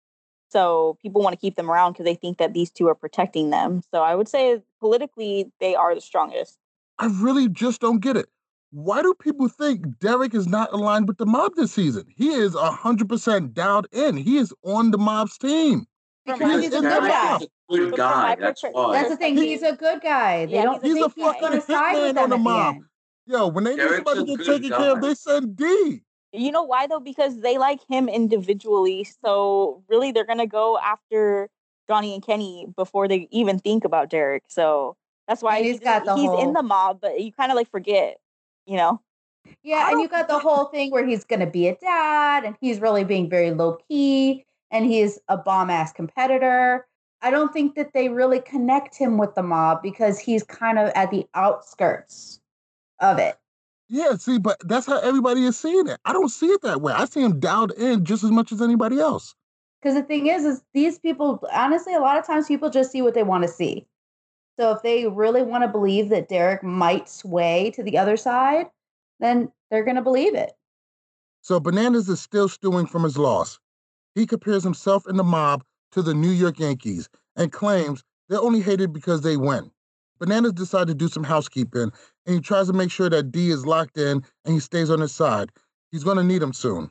So 0.50 0.97
people 1.03 1.23
want 1.23 1.35
to 1.35 1.41
keep 1.41 1.57
them 1.57 1.71
around 1.71 1.93
because 1.93 2.05
they 2.05 2.15
think 2.15 2.38
that 2.38 2.55
these 2.55 2.71
two 2.71 2.88
are 2.88 2.95
protecting 2.95 3.50
them. 3.50 3.83
So 3.93 4.03
I 4.03 4.15
would 4.15 4.29
say 4.29 4.62
politically, 4.81 5.53
they 5.61 5.75
are 5.75 5.95
the 5.95 6.00
strongest. 6.00 6.59
I 6.99 7.07
really 7.21 7.49
just 7.49 7.81
don't 7.81 8.00
get 8.00 8.17
it. 8.17 8.29
Why 8.71 9.03
do 9.03 9.15
people 9.15 9.49
think 9.49 9.99
Derek 9.99 10.35
is 10.35 10.47
not 10.47 10.73
aligned 10.73 11.09
with 11.09 11.19
the 11.19 11.27
mob 11.27 11.55
this 11.55 11.73
season? 11.73 12.05
He 12.15 12.31
is 12.31 12.55
100% 12.55 13.53
dialed 13.53 13.87
in. 13.93 14.17
He 14.17 14.37
is 14.37 14.53
on 14.62 14.91
the 14.91 14.99
mob's 14.99 15.38
team. 15.38 15.87
Because 16.35 16.56
He 16.56 16.62
he's 16.62 16.75
a 16.75 16.80
good 16.80 16.85
the 16.85 17.08
guy. 17.08 17.30
mob. 17.32 17.42
Good 17.70 17.97
guy. 17.97 18.35
That's. 18.37 18.62
That's 18.62 19.08
the 19.11 19.16
thing. 19.16 19.37
He's 19.37 19.62
a 19.62 19.73
good 19.73 20.00
guy. 20.00 20.47
They 20.47 20.54
Yeah, 20.54 20.62
don't 20.64 20.82
he's 20.85 20.92
a 20.92 20.94
think 20.94 21.14
good 21.14 21.23
he's 21.25 21.32
guy. 21.35 21.40
going 21.40 21.61
side 21.62 21.97
Hitman 21.97 22.08
on 22.08 22.14
the 22.14 22.20
at 22.23 22.30
the 22.30 22.38
mob. 22.38 22.75
end. 22.76 22.85
Yo, 23.26 23.47
when 23.49 23.64
they 23.64 23.70
need 23.73 23.76
Derek's 23.76 23.97
somebody 23.97 24.20
to 24.20 24.25
get 24.26 24.38
good 24.47 24.62
taken 24.62 24.76
care 24.78 24.92
of, 24.92 25.00
they 25.02 25.14
send 25.14 25.56
D. 25.56 26.00
You 26.32 26.52
know 26.52 26.62
why 26.62 26.87
though? 26.87 27.00
Because 27.00 27.40
they 27.40 27.58
like 27.58 27.80
him 27.88 28.08
individually. 28.08 29.06
So 29.23 29.82
really, 29.88 30.12
they're 30.12 30.25
gonna 30.26 30.47
go 30.47 30.78
after 30.78 31.49
Johnny 31.88 32.14
and 32.14 32.25
Kenny 32.25 32.66
before 32.76 33.06
they 33.08 33.28
even 33.30 33.58
think 33.58 33.85
about 33.85 34.08
Derek. 34.11 34.44
So 34.49 34.97
that's 35.26 35.42
why 35.42 35.56
And 35.56 35.64
he's 35.66 35.75
he's, 35.76 35.85
got 35.85 36.04
the 36.04 36.14
he's 36.16 36.26
whole- 36.28 36.42
in 36.42 36.52
the 36.54 36.62
mob, 36.62 37.00
but 37.00 37.20
you 37.20 37.32
kind 37.32 37.50
of 37.52 37.56
like 37.56 37.70
forget, 37.70 38.18
you 38.66 38.76
know. 38.76 39.00
Yeah, 39.62 39.90
and 39.90 40.00
you 40.00 40.08
got 40.08 40.28
the 40.28 40.38
whole 40.38 40.67
thing 40.67 40.91
where 40.91 41.06
he's 41.06 41.25
going 41.25 41.41
to 41.41 41.47
be 41.47 41.69
a 41.69 41.75
dad 41.76 42.45
and 42.45 42.54
he's 42.60 42.80
really 42.80 43.04
being 43.04 43.30
very 43.30 43.50
low 43.50 43.78
key 43.88 44.45
and 44.71 44.85
he's 44.85 45.19
a 45.28 45.37
bomb 45.37 45.71
ass 45.71 45.93
competitor. 45.93 46.87
I 47.21 47.31
don't 47.31 47.52
think 47.52 47.75
that 47.75 47.93
they 47.95 48.09
really 48.09 48.41
connect 48.41 48.97
him 48.97 49.19
with 49.19 49.35
the 49.35 49.43
mob 49.43 49.83
because 49.83 50.19
he's 50.19 50.45
kind 50.45 50.78
of 50.78 50.91
at 50.95 51.11
the 51.11 51.26
outskirts 51.35 52.41
of 53.00 53.19
it. 53.19 53.37
Yeah, 53.89 54.15
see, 54.17 54.39
but 54.39 54.59
that's 54.69 54.87
how 54.87 55.00
everybody 55.00 55.45
is 55.45 55.59
seeing 55.59 55.89
it. 55.89 55.99
I 56.04 56.13
don't 56.13 56.28
see 56.28 56.49
it 56.49 56.63
that 56.63 56.83
way. 56.83 56.93
I 56.93 57.07
see 57.07 57.23
him 57.23 57.41
dialed 57.41 57.73
in 57.73 58.04
just 58.04 58.23
as 58.23 58.31
much 58.31 58.52
as 58.52 58.61
anybody 58.61 59.00
else. 59.00 59.35
Because 59.81 59.95
the 59.95 60.02
thing 60.02 60.26
is, 60.26 60.45
is 60.45 60.63
these 60.75 60.99
people, 60.99 61.43
honestly, 61.52 61.95
a 61.95 62.00
lot 62.00 62.19
of 62.19 62.26
times 62.26 62.47
people 62.47 62.69
just 62.69 62.93
see 62.93 63.00
what 63.00 63.15
they 63.15 63.23
want 63.23 63.45
to 63.45 63.49
see. 63.49 63.87
So 64.59 64.73
if 64.73 64.83
they 64.83 65.07
really 65.07 65.43
want 65.43 65.63
to 65.63 65.69
believe 65.69 66.09
that 66.09 66.28
Derek 66.28 66.63
might 66.63 67.09
sway 67.09 67.71
to 67.76 67.83
the 67.83 67.97
other 67.97 68.17
side, 68.17 68.67
then 69.21 69.50
they're 69.71 69.85
going 69.85 69.97
to 69.97 70.02
believe 70.02 70.35
it. 70.35 70.52
So 71.43 71.61
Bananas 71.61 72.09
is 72.09 72.21
still 72.21 72.49
stewing 72.49 72.87
from 72.87 73.04
his 73.04 73.17
loss. 73.17 73.59
He 74.14 74.26
compares 74.26 74.64
himself 74.64 75.06
and 75.06 75.18
the 75.18 75.25
mob 75.25 75.64
to 75.92 76.02
the 76.02 76.14
New 76.14 76.30
York 76.30 76.58
Yankees 76.58 77.08
and 77.36 77.52
claims 77.52 78.02
they're 78.28 78.40
only 78.40 78.60
hated 78.60 78.92
because 78.92 79.23
they 79.23 79.36
win. 79.36 79.71
Bananas 80.18 80.52
decides 80.52 80.90
to 80.90 80.94
do 80.94 81.08
some 81.08 81.25
housekeeping 81.25 81.92
and 82.26 82.34
he 82.34 82.40
tries 82.40 82.66
to 82.66 82.73
make 82.73 82.90
sure 82.90 83.08
that 83.08 83.30
D 83.30 83.50
is 83.50 83.64
locked 83.66 83.97
in 83.97 84.23
and 84.44 84.54
he 84.54 84.60
stays 84.60 84.90
on 84.90 85.00
his 85.00 85.14
side. 85.14 85.50
He's 85.92 86.04
going 86.04 86.16
to 86.16 86.25
need 86.25 86.42
him 86.42 86.52
soon. 86.52 86.90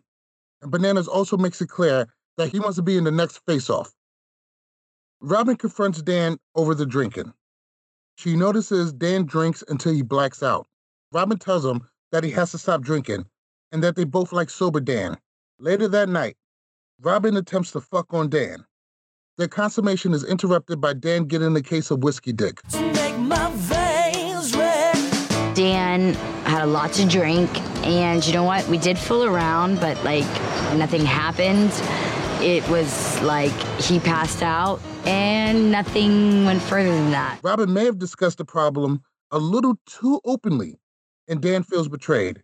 And 0.62 0.71
Bananas 0.71 1.08
also 1.08 1.38
makes 1.38 1.62
it 1.62 1.69
clear 1.69 2.08
that 2.38 2.49
he 2.49 2.60
wants 2.60 2.77
to 2.77 2.82
be 2.82 2.97
in 2.97 3.03
the 3.03 3.12
next 3.12 3.39
face-off. 3.45 3.93
Robin 5.19 5.56
confronts 5.56 6.01
Dan 6.01 6.38
over 6.56 6.73
the 6.73 6.86
drinking. 6.86 7.34
She 8.17 8.36
notices 8.36 8.93
Dan 8.93 9.25
drinks 9.25 9.63
until 9.67 9.93
he 9.93 10.01
blacks 10.01 10.41
out. 10.41 10.67
Robin 11.12 11.38
tells 11.38 11.65
him 11.65 11.82
that 12.12 12.23
he 12.23 12.32
has 12.32 12.51
to 12.51 12.58
stop 12.58 12.82
drinking 12.82 13.25
and 13.71 13.84
that 13.84 13.95
they 13.95 14.03
both 14.03 14.32
like 14.32 14.49
sober 14.49 14.80
Dan. 14.80 15.17
Later 15.60 15.88
that 15.88 16.10
night, 16.10 16.38
Robin 17.02 17.38
attempts 17.38 17.70
to 17.72 17.80
fuck 17.80 18.12
on 18.12 18.28
Dan. 18.28 18.66
Their 19.38 19.48
consummation 19.48 20.14
is 20.14 20.24
interrupted 20.24 20.82
by 20.82 20.94
Dan 20.94 21.26
getting 21.26 21.56
a 21.56 21.62
case 21.62 21.92
of 21.92 22.04
whiskey 22.04 22.34
dick. 22.34 22.60
Dan 25.54 26.14
had 26.46 26.64
a 26.64 26.66
lot 26.66 26.94
to 26.94 27.08
drink, 27.08 27.56
and 27.86 28.26
you 28.26 28.34
know 28.34 28.44
what? 28.44 28.68
We 28.68 28.80
did 28.80 28.98
fool 28.98 29.26
around, 29.26 29.80
but 29.80 30.04
like 30.04 30.26
nothing 30.76 31.06
happened. 31.06 31.72
It 32.44 32.68
was 32.68 33.22
like 33.22 33.54
he 33.80 34.00
passed 34.00 34.42
out, 34.42 34.82
and 35.06 35.72
nothing 35.72 36.46
went 36.46 36.64
further 36.64 36.90
than 36.90 37.12
that. 37.12 37.40
Robin 37.44 37.72
may 37.72 37.86
have 37.86 38.00
discussed 38.00 38.40
the 38.40 38.46
problem 38.46 39.04
a 39.30 39.38
little 39.38 39.78
too 39.86 40.20
openly, 40.26 40.80
and 41.28 41.42
Dan 41.42 41.62
feels 41.62 41.90
betrayed. 41.90 42.42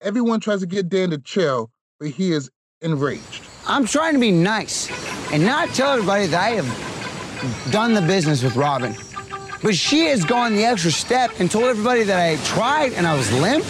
Everyone 0.00 0.40
tries 0.40 0.60
to 0.60 0.66
get 0.66 0.88
Dan 0.88 1.10
to 1.10 1.18
chill, 1.18 1.70
but 2.00 2.08
he 2.08 2.32
is 2.32 2.50
enraged. 2.80 3.42
I'm 3.66 3.86
trying 3.86 4.12
to 4.14 4.20
be 4.20 4.30
nice 4.30 4.90
and 5.32 5.44
not 5.44 5.70
tell 5.70 5.92
everybody 5.92 6.26
that 6.26 6.42
I 6.42 6.50
have 6.60 7.72
done 7.72 7.94
the 7.94 8.02
business 8.02 8.42
with 8.42 8.56
Robin. 8.56 8.94
But 9.62 9.74
she 9.74 10.04
has 10.06 10.24
gone 10.24 10.54
the 10.54 10.64
extra 10.64 10.90
step 10.90 11.30
and 11.40 11.50
told 11.50 11.64
everybody 11.64 12.02
that 12.04 12.20
I 12.20 12.36
tried 12.44 12.92
and 12.92 13.06
I 13.06 13.16
was 13.16 13.32
limp. 13.40 13.64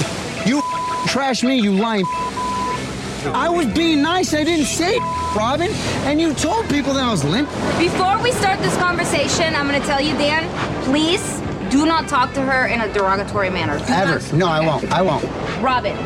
You 0.44 0.61
trash 1.07 1.44
me, 1.44 1.61
you 1.61 1.72
lying. 1.72 2.04
I 3.26 3.48
was 3.48 3.66
being 3.66 4.02
nice. 4.02 4.35
I 4.35 4.42
didn't 4.44 4.66
say 4.66 4.98
Robin, 5.35 5.70
and 6.04 6.20
you 6.20 6.35
told 6.35 6.68
people 6.68 6.92
that 6.94 7.04
I 7.04 7.11
was 7.11 7.24
limp. 7.24 7.48
Before 7.78 8.20
we 8.22 8.33
start 8.33 8.59
this 8.61 8.76
conversation, 8.76 9.54
I'm 9.54 9.66
going 9.68 9.80
to 9.80 9.87
tell 9.87 10.00
you, 10.00 10.12
Dan, 10.18 10.44
please 10.85 11.40
do 11.70 11.87
not 11.87 12.09
talk 12.09 12.35
to 12.35 12.42
her 12.42 12.66
in 12.66 12.80
a 12.83 12.92
derogatory 12.92 13.48
manner. 13.48 13.78
Do 13.78 13.85
Ever? 13.92 14.18
not- 14.18 14.33
No, 14.35 14.46
I 14.48 14.61
won't. 14.61 14.92
I 14.92 15.00
won't. 15.00 15.24
Robin, 15.62 15.96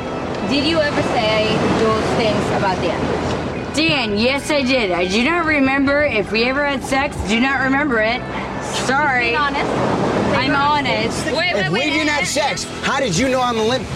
did 0.49 0.65
you 0.65 0.79
ever 0.79 1.03
say 1.03 1.49
those 1.81 2.05
things 2.17 2.45
about 2.57 2.77
Dan? 2.83 3.48
Dan, 3.79 4.19
yes, 4.19 4.51
I 4.51 4.63
did. 4.63 4.91
I 4.91 5.07
do 5.07 5.23
not 5.23 5.47
remember 5.47 6.03
if 6.03 6.33
we 6.33 6.43
ever 6.47 6.67
had 6.67 6.83
sex. 6.83 7.17
Do 7.29 7.39
not 7.39 7.63
remember 7.63 8.01
it. 8.01 8.21
Sorry. 8.89 9.31
Be 9.31 9.37
honest. 9.37 9.71
I'm 10.35 10.57
honest. 10.57 11.25
Wait, 11.27 11.55
wait, 11.55 11.67
If 11.67 11.71
we 11.71 11.83
didn't 11.83 12.09
have 12.09 12.27
sex, 12.27 12.65
how 12.83 12.99
did 12.99 13.17
you 13.17 13.29
know 13.29 13.41
I'm 13.41 13.57
a 13.57 13.63
limp? 13.63 13.87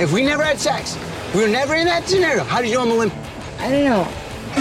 If 0.00 0.12
we 0.12 0.24
never 0.24 0.42
had 0.42 0.58
sex, 0.58 0.98
we 1.36 1.42
were 1.42 1.48
never 1.48 1.76
in 1.76 1.86
that 1.86 2.08
scenario. 2.08 2.42
How 2.42 2.60
did 2.60 2.70
you 2.70 2.78
know 2.78 2.82
I'm 2.82 2.90
a 2.90 2.94
limp? 2.94 3.14
I 3.60 3.70
don't 3.70 3.84
know. 3.84 4.08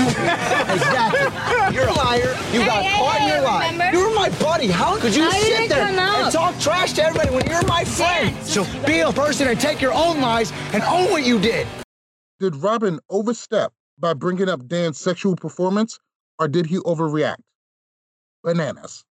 exactly. 0.75 1.75
You're 1.75 1.87
a 1.87 1.93
liar. 1.93 2.37
You 2.53 2.63
got 2.63 2.83
hey, 2.83 2.97
caught 2.99 3.15
in 3.15 3.21
hey, 3.23 3.33
your 3.33 3.41
lie. 3.41 3.91
You 3.91 4.09
were 4.09 4.13
my 4.13 4.29
buddy. 4.37 4.67
How 4.67 4.99
could 4.99 5.15
you 5.15 5.23
How 5.23 5.31
sit 5.31 5.61
it 5.61 5.69
there 5.69 5.87
and 5.87 6.31
talk 6.31 6.59
trash 6.59 6.93
to 6.93 7.03
everybody 7.03 7.33
when 7.33 7.49
you're 7.49 7.65
my 7.65 7.83
friend? 7.83 8.37
So 8.45 8.67
be 8.85 8.99
a 8.99 9.11
person 9.11 9.47
and 9.47 9.59
take 9.59 9.81
your 9.81 9.93
own 9.93 10.21
lies 10.21 10.53
and 10.71 10.83
own 10.83 11.09
what 11.09 11.25
you 11.25 11.39
did. 11.39 11.65
Did 12.39 12.57
Robin 12.57 12.99
overstep 13.09 13.73
by 14.01 14.13
bringing 14.13 14.49
up 14.49 14.67
Dan's 14.67 14.99
sexual 14.99 15.35
performance, 15.35 15.99
or 16.39 16.47
did 16.47 16.65
he 16.65 16.77
overreact? 16.79 17.37
Bananas. 18.43 19.05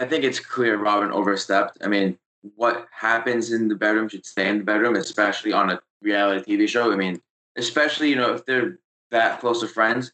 I 0.00 0.06
think 0.06 0.24
it's 0.24 0.40
clear 0.40 0.78
Robin 0.78 1.12
overstepped. 1.12 1.78
I 1.82 1.88
mean, 1.88 2.18
what 2.56 2.86
happens 2.90 3.52
in 3.52 3.68
the 3.68 3.74
bedroom 3.74 4.08
should 4.08 4.26
stay 4.26 4.48
in 4.48 4.58
the 4.58 4.64
bedroom, 4.64 4.96
especially 4.96 5.52
on 5.52 5.70
a 5.70 5.80
reality 6.00 6.56
TV 6.56 6.68
show. 6.68 6.90
I 6.90 6.96
mean, 6.96 7.20
especially, 7.56 8.08
you 8.08 8.16
know, 8.16 8.32
if 8.34 8.46
they're 8.46 8.78
that 9.10 9.40
close 9.40 9.62
of 9.62 9.70
friends, 9.70 10.12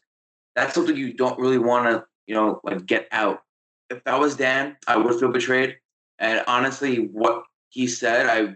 that's 0.55 0.75
something 0.75 0.95
you 0.95 1.13
don't 1.13 1.39
really 1.39 1.57
want 1.57 1.89
to, 1.89 2.05
you 2.27 2.35
know, 2.35 2.59
like 2.63 2.85
get 2.85 3.07
out. 3.11 3.41
If 3.89 4.03
that 4.03 4.19
was 4.19 4.35
Dan, 4.35 4.75
I 4.87 4.97
would 4.97 5.19
feel 5.19 5.31
betrayed. 5.31 5.77
And 6.19 6.43
honestly, 6.47 7.07
what 7.07 7.43
he 7.69 7.87
said, 7.87 8.27
I 8.27 8.55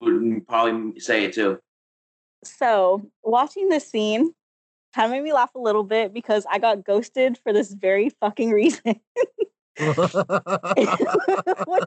would 0.00 0.46
probably 0.46 0.98
say 1.00 1.24
it 1.24 1.34
too. 1.34 1.60
So 2.44 3.10
watching 3.22 3.68
this 3.68 3.86
scene 3.86 4.34
kind 4.94 5.06
of 5.06 5.10
made 5.12 5.22
me 5.22 5.32
laugh 5.32 5.54
a 5.54 5.58
little 5.58 5.84
bit 5.84 6.12
because 6.12 6.46
I 6.50 6.58
got 6.58 6.84
ghosted 6.84 7.38
for 7.38 7.52
this 7.52 7.72
very 7.72 8.10
fucking 8.20 8.50
reason. 8.50 9.00
Which 9.80 9.94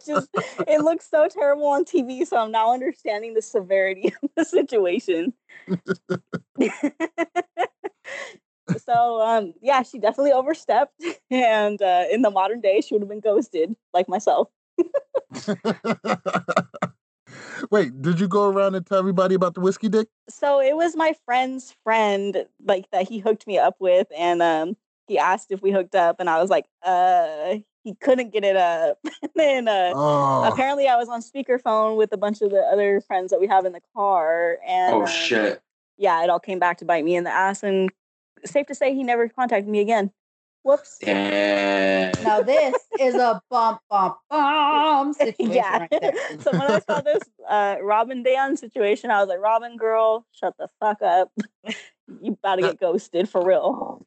is 0.08 0.28
it 0.68 0.82
looks 0.84 1.10
so 1.10 1.28
terrible 1.28 1.68
on 1.68 1.86
TV, 1.86 2.26
so 2.26 2.38
I'm 2.38 2.52
now 2.52 2.74
understanding 2.74 3.34
the 3.34 3.42
severity 3.42 4.14
of 4.24 4.30
the 4.36 4.46
situation. 4.46 5.34
so 8.78 9.22
um 9.22 9.54
yeah, 9.62 9.84
she 9.84 10.00
definitely 10.00 10.32
overstepped 10.32 11.00
and 11.30 11.82
uh, 11.82 12.06
in 12.12 12.22
the 12.22 12.32
modern 12.32 12.62
day 12.62 12.82
she 12.82 12.96
would 12.96 13.02
have 13.02 13.10
been 13.10 13.20
ghosted 13.20 13.76
like 13.94 14.08
myself. 14.10 14.50
Wait, 17.72 18.02
did 18.02 18.20
you 18.20 18.28
go 18.28 18.50
around 18.50 18.76
and 18.76 18.86
tell 18.86 18.98
everybody 19.00 19.36
about 19.36 19.54
the 19.54 19.62
whiskey 19.62 19.90
dick? 19.90 20.08
So 20.30 20.62
it 20.62 20.76
was 20.76 20.96
my 20.96 21.14
friend's 21.26 21.76
friend 21.84 22.46
like 22.66 22.90
that 22.92 23.08
he 23.08 23.20
hooked 23.20 23.46
me 23.48 23.58
up 23.58 23.76
with 23.80 24.08
and 24.18 24.42
um 24.42 24.78
he 25.08 25.18
asked 25.20 25.52
if 25.52 25.62
we 25.62 25.72
hooked 25.72 25.96
up 25.96 26.18
and 26.20 26.30
I 26.30 26.42
was 26.42 26.50
like, 26.50 26.66
uh 26.84 27.56
he 27.84 27.96
couldn't 27.96 28.32
get 28.32 28.44
it 28.46 28.56
up. 28.56 29.00
and 29.22 29.32
then 29.36 29.68
uh 29.68 29.94
Oh. 29.96 30.44
apparently 30.44 30.88
I 30.88 30.96
was 30.96 31.10
on 31.10 31.22
speakerphone 31.22 31.98
with 31.98 32.12
a 32.14 32.18
bunch 32.18 32.42
of 32.42 32.52
the 32.52 32.62
other 32.62 33.02
friends 33.02 33.32
that 33.32 33.40
we 33.42 33.48
have 33.48 33.66
in 33.66 33.74
the 33.74 33.82
car 33.96 34.58
and 34.66 34.94
Oh 34.96 35.02
um, 35.02 35.08
shit. 35.08 35.62
yeah, 35.98 36.24
it 36.24 36.30
all 36.30 36.40
came 36.40 36.60
back 36.60 36.78
to 36.80 36.86
bite 36.86 37.04
me 37.04 37.16
in 37.16 37.24
the 37.24 37.32
ass 37.32 37.64
and 37.64 37.92
safe 38.46 38.68
to 38.68 38.76
say 38.76 38.94
he 38.94 39.04
never 39.04 39.28
contacted 39.30 39.70
me 39.70 39.80
again. 39.80 40.12
Whoops. 40.64 40.98
Damn. 41.02 42.24
Now 42.24 42.42
this 42.42 42.76
is 42.98 43.16
a 43.16 43.42
bump, 43.50 43.82
bump, 43.90 44.16
bump 44.30 45.16
situation 45.18 45.54
yeah. 45.54 45.80
right 45.80 45.90
there. 45.92 46.14
so 46.40 46.52
when 46.52 46.62
I 46.62 46.80
saw 46.80 47.02
this 47.02 47.24
uh, 47.50 47.76
Robin 47.82 48.24
Dan 48.24 48.56
situation, 48.56 49.12
I 49.12 49.20
was 49.20 49.28
like, 49.28 49.40
Robin 49.40 49.76
girl, 49.76 50.26
shut 50.32 50.56
the 50.58 50.70
fuck 50.80 51.02
up. 51.02 51.32
you 52.22 52.32
about 52.32 52.56
to 52.56 52.62
get 52.62 52.80
ghosted 52.80 53.28
for 53.28 53.46
real. 53.46 54.06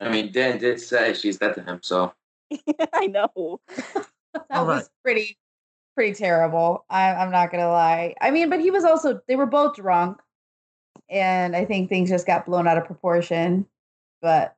I 0.00 0.10
mean, 0.10 0.30
Dan 0.30 0.58
did 0.58 0.80
say 0.80 1.14
she's 1.14 1.38
dead 1.38 1.54
to 1.54 1.62
him, 1.62 1.80
so 1.82 2.12
I 2.92 3.06
know. 3.06 3.60
That 4.34 4.58
All 4.58 4.66
right. 4.66 4.76
was 4.76 4.90
pretty, 5.02 5.38
pretty 5.96 6.12
terrible. 6.12 6.84
I, 6.90 7.14
I'm 7.14 7.30
not 7.32 7.50
gonna 7.50 7.70
lie. 7.70 8.14
I 8.20 8.30
mean, 8.30 8.50
but 8.50 8.60
he 8.60 8.70
was 8.70 8.84
also. 8.84 9.20
They 9.26 9.36
were 9.36 9.46
both 9.46 9.76
drunk, 9.76 10.20
and 11.08 11.56
I 11.56 11.64
think 11.64 11.88
things 11.88 12.10
just 12.10 12.26
got 12.26 12.44
blown 12.44 12.68
out 12.68 12.76
of 12.76 12.84
proportion. 12.84 13.66
But 14.20 14.54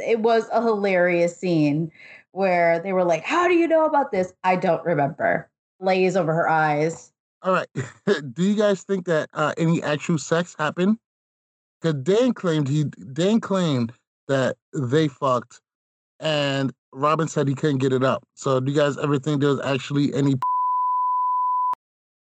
it 0.00 0.20
was 0.20 0.48
a 0.52 0.62
hilarious 0.62 1.36
scene 1.36 1.90
where 2.32 2.78
they 2.80 2.92
were 2.92 3.04
like, 3.04 3.24
"How 3.24 3.48
do 3.48 3.54
you 3.54 3.68
know 3.68 3.84
about 3.84 4.12
this?" 4.12 4.32
I 4.44 4.56
don't 4.56 4.84
remember. 4.84 5.48
Lays 5.80 6.16
over 6.16 6.32
her 6.32 6.48
eyes. 6.48 7.12
All 7.42 7.52
right. 7.52 7.68
Do 8.34 8.42
you 8.42 8.54
guys 8.54 8.84
think 8.84 9.06
that 9.06 9.28
uh, 9.34 9.52
any 9.58 9.82
actual 9.82 10.16
sex 10.16 10.54
happened? 10.56 10.98
Because 11.80 11.94
Dan 12.02 12.32
claimed 12.32 12.68
he 12.68 12.84
Dan 12.84 13.40
claimed 13.40 13.92
that 14.28 14.56
they 14.72 15.08
fucked, 15.08 15.60
and 16.20 16.72
Robin 16.92 17.26
said 17.26 17.48
he 17.48 17.54
couldn't 17.54 17.78
get 17.78 17.92
it 17.92 18.04
up. 18.04 18.24
So 18.34 18.60
do 18.60 18.70
you 18.70 18.78
guys 18.78 18.96
ever 18.98 19.18
think 19.18 19.40
there 19.40 19.50
was 19.50 19.60
actually 19.60 20.14
any? 20.14 20.34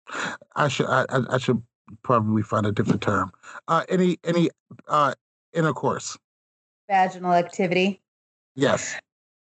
I 0.56 0.68
should 0.68 0.86
I, 0.86 1.04
I, 1.10 1.38
should 1.38 1.62
probably 2.02 2.42
find 2.42 2.64
a 2.64 2.72
different 2.72 3.02
term. 3.02 3.30
Uh, 3.68 3.84
any 3.90 4.18
any 4.24 4.48
uh, 4.88 5.14
intercourse? 5.52 6.16
Vaginal 6.92 7.32
activity. 7.32 8.02
Yes. 8.54 8.98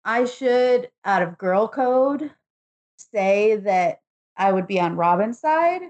I 0.04 0.26
should, 0.26 0.90
out 1.04 1.22
of 1.22 1.38
girl 1.38 1.68
code, 1.68 2.32
say 2.98 3.56
that 3.58 4.00
I 4.36 4.52
would 4.52 4.66
be 4.66 4.80
on 4.80 4.96
Robin's 4.96 5.40
side. 5.40 5.84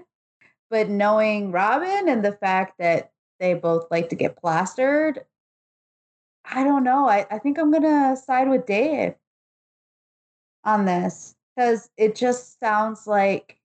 But 0.68 0.90
knowing 0.90 1.52
Robin 1.52 2.10
and 2.10 2.22
the 2.22 2.32
fact 2.32 2.74
that 2.78 3.10
they 3.40 3.54
both 3.54 3.86
like 3.90 4.10
to 4.10 4.16
get 4.16 4.36
plastered, 4.36 5.24
I 6.44 6.62
don't 6.62 6.84
know. 6.84 7.08
I, 7.08 7.26
I 7.30 7.38
think 7.38 7.58
I'm 7.58 7.70
going 7.70 7.84
to 7.84 8.16
side 8.22 8.50
with 8.50 8.66
Dave 8.66 9.14
on 10.64 10.84
this 10.84 11.34
because 11.54 11.88
it 11.96 12.16
just 12.16 12.60
sounds 12.60 13.06
like. 13.06 13.58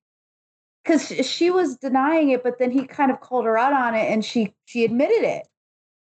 Because 0.83 1.07
she 1.27 1.51
was 1.51 1.77
denying 1.77 2.29
it, 2.29 2.41
but 2.41 2.57
then 2.57 2.71
he 2.71 2.87
kind 2.87 3.11
of 3.11 3.19
called 3.19 3.45
her 3.45 3.57
out 3.57 3.73
on 3.73 3.93
it, 3.93 4.09
and 4.09 4.25
she 4.25 4.55
she 4.65 4.83
admitted 4.83 5.23
it. 5.23 5.47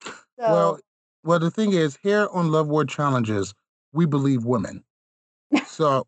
So 0.05 0.13
Well, 0.39 0.79
well, 1.23 1.39
the 1.39 1.51
thing 1.51 1.73
is, 1.73 1.97
here 2.01 2.27
on 2.31 2.51
Love 2.51 2.67
War 2.67 2.85
Challenges, 2.85 3.53
we 3.93 4.05
believe 4.05 4.45
women. 4.45 4.83
So 5.65 6.05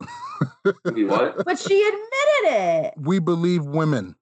what? 0.63 1.35
but 1.45 1.59
she 1.59 1.81
admitted 1.87 2.85
it. 2.87 2.93
we 2.97 3.19
believe 3.19 3.65
women. 3.65 4.15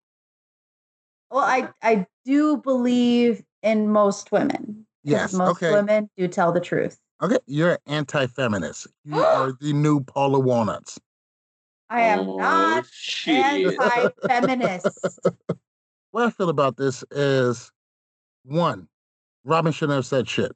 Well, 1.30 1.44
I 1.44 1.70
I 1.82 2.06
do 2.26 2.58
believe 2.58 3.44
in 3.64 3.90
most 3.90 4.32
women. 4.32 4.86
Yes, 5.04 5.34
most 5.34 5.52
okay. 5.52 5.72
women 5.72 6.10
do 6.18 6.28
tell 6.28 6.52
the 6.52 6.60
truth. 6.60 7.00
Okay, 7.22 7.38
you're 7.46 7.78
anti-feminist. 7.86 8.88
You 9.06 9.24
are 9.24 9.54
the 9.62 9.74
new 9.74 10.02
Paula 10.02 10.40
Walnuts. 10.40 11.00
I 11.90 12.02
am 12.02 12.22
Oh, 12.22 12.38
not 12.38 12.86
shit. 12.90 13.36
anti-feminist. 13.80 14.88
What 16.12 16.26
I 16.26 16.30
feel 16.30 16.50
about 16.50 16.76
this 16.76 17.06
is 17.12 17.72
one, 18.44 18.90
Robin 19.46 19.72
shouldn't 19.72 19.96
have 19.96 20.06
said 20.06 20.28
shit. 20.28 20.52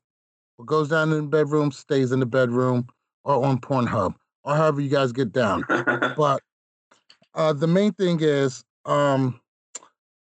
What 0.58 0.68
goes 0.68 0.90
down 0.90 1.12
in 1.12 1.18
the 1.18 1.24
bedroom 1.24 1.72
stays 1.72 2.12
in 2.12 2.20
the 2.20 2.26
bedroom 2.26 2.88
or 3.24 3.44
on 3.46 3.60
Pornhub 3.60 4.16
or 4.44 4.56
however 4.56 4.82
you 4.82 4.90
guys 4.90 5.12
get 5.12 5.34
down. 5.34 5.66
but 6.16 6.42
uh, 7.34 7.54
the 7.54 7.68
main 7.68 7.92
thing 7.94 8.20
is 8.22 8.64
um, 8.86 9.40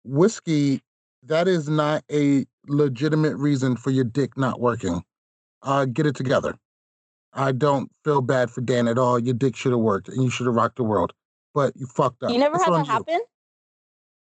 whiskey. 0.04 0.80
That 1.26 1.48
is 1.48 1.68
not 1.68 2.04
a 2.12 2.46
legitimate 2.66 3.37
reason 3.37 3.76
for 3.76 3.90
your 3.90 4.04
dick 4.04 4.37
not 4.37 4.60
working. 4.60 5.02
Uh, 5.62 5.87
get 5.87 6.06
it 6.06 6.14
together. 6.14 6.54
I 7.32 7.52
don't 7.52 7.90
feel 8.04 8.20
bad 8.20 8.50
for 8.50 8.60
Dan 8.60 8.87
at 8.88 8.98
all. 8.98 9.18
Your 9.18 9.34
dick 9.34 9.56
should 9.56 9.72
have 9.72 9.80
worked 9.80 10.08
and 10.08 10.22
you 10.22 10.30
should 10.30 10.46
have 10.46 10.54
rocked 10.54 10.76
the 10.76 10.84
world, 10.84 11.12
but 11.54 11.74
you 11.76 11.87
fucked 11.87 12.22
up. 12.22 12.30
You 12.30 12.38
never 12.38 12.56
It's 12.56 12.64
had 12.64 12.72
on 12.72 12.80
that 12.80 12.87
you. 12.87 12.92
happen? 12.92 13.20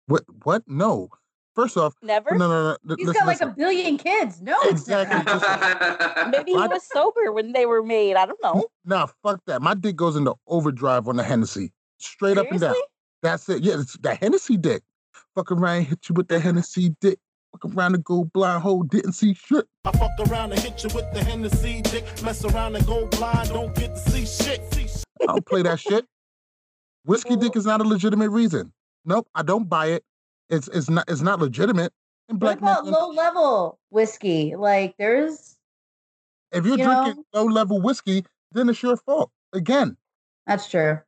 What? 0.07 0.23
What? 0.43 0.63
No. 0.67 1.09
First 1.53 1.75
off, 1.77 1.93
Never? 2.01 2.31
no, 2.37 2.47
no, 2.47 2.63
no. 2.71 2.77
no, 2.83 2.95
He's 2.97 3.07
listen, 3.07 3.19
got 3.19 3.27
like 3.27 3.39
listen. 3.41 3.49
a 3.49 3.53
billion 3.53 3.97
kids. 3.97 4.41
No, 4.41 4.55
it's 4.63 4.87
never 4.87 5.01
Exactly. 5.03 6.25
Maybe 6.31 6.51
he 6.51 6.57
What? 6.57 6.71
was 6.71 6.83
sober 6.91 7.31
when 7.33 7.51
they 7.51 7.65
were 7.65 7.83
made. 7.83 8.15
I 8.15 8.25
don't 8.25 8.41
know. 8.41 8.65
Nah, 8.85 9.07
fuck 9.21 9.41
that. 9.47 9.61
My 9.61 9.73
dick 9.73 9.95
goes 9.97 10.15
into 10.15 10.33
overdrive 10.47 11.07
on 11.09 11.17
the 11.17 11.23
Hennessy, 11.23 11.73
straight 11.99 12.37
up 12.37 12.47
and 12.51 12.59
down. 12.61 12.75
That's 13.21 13.47
it. 13.49 13.63
Yeah, 13.63 13.79
it's 13.81 13.97
the 13.97 14.15
Hennessy 14.15 14.55
dick. 14.57 14.81
Fuck 15.35 15.51
around, 15.51 15.83
hit 15.87 16.07
you 16.09 16.13
with 16.15 16.27
the 16.29 16.39
Hennessy 16.39 16.95
dick. 17.01 17.19
Fuck 17.51 17.75
around 17.75 17.95
and 17.95 18.03
go 18.05 18.23
blind 18.33 18.63
hole, 18.63 18.83
didn't 18.83 19.11
see 19.13 19.33
shit. 19.33 19.65
I 19.83 19.91
fuck 19.91 20.11
around 20.29 20.53
and 20.53 20.59
hit 20.61 20.83
you 20.83 20.89
with 20.95 21.11
the 21.13 21.21
Hennessy 21.21 21.81
dick. 21.81 22.05
Mess 22.23 22.45
around 22.45 22.77
and 22.77 22.85
go 22.87 23.07
blind, 23.07 23.49
don't 23.49 23.75
get 23.75 23.93
to 23.95 23.99
see 24.09 24.25
shit. 24.25 24.73
See 24.73 24.87
shit. 24.87 25.03
I 25.21 25.25
don't 25.25 25.45
play 25.45 25.61
that 25.63 25.79
shit. 25.81 26.05
Whiskey 27.03 27.35
dick 27.35 27.55
is 27.57 27.65
not 27.65 27.81
a 27.81 27.83
legitimate 27.83 28.29
reason. 28.29 28.71
Nope, 29.03 29.27
I 29.35 29.41
don't 29.41 29.67
buy 29.67 29.87
it. 29.87 30.03
It's 30.51 30.67
it's 30.67 30.89
not 30.89 31.05
it's 31.07 31.21
not 31.21 31.39
legitimate. 31.39 31.93
And 32.29 32.39
What 32.39 32.59
black 32.59 32.61
men, 32.61 32.71
about 32.71 32.85
low 32.85 33.09
level 33.09 33.79
whiskey? 33.89 34.55
Like 34.55 34.95
there's 34.99 35.57
if 36.51 36.65
you're 36.65 36.77
you 36.77 36.83
drinking 36.83 37.23
low 37.33 37.45
level 37.45 37.81
whiskey, 37.81 38.25
then 38.51 38.69
it's 38.69 38.83
your 38.83 38.97
fault. 38.97 39.31
Again, 39.53 39.97
that's 40.45 40.69
true. 40.69 40.99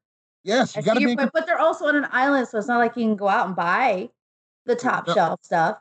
yes, 0.43 0.75
you 0.75 0.81
gotta 0.81 1.01
be. 1.01 1.15
point, 1.15 1.31
but 1.33 1.45
they're 1.45 1.59
also 1.59 1.85
on 1.85 1.95
an 1.97 2.07
island, 2.11 2.47
so 2.47 2.57
it's 2.57 2.67
not 2.67 2.79
like 2.79 2.95
you 2.95 3.03
can 3.03 3.17
go 3.17 3.27
out 3.27 3.47
and 3.47 3.55
buy 3.55 4.09
the 4.65 4.75
top 4.75 5.07
no. 5.07 5.13
shelf 5.13 5.39
stuff. 5.43 5.77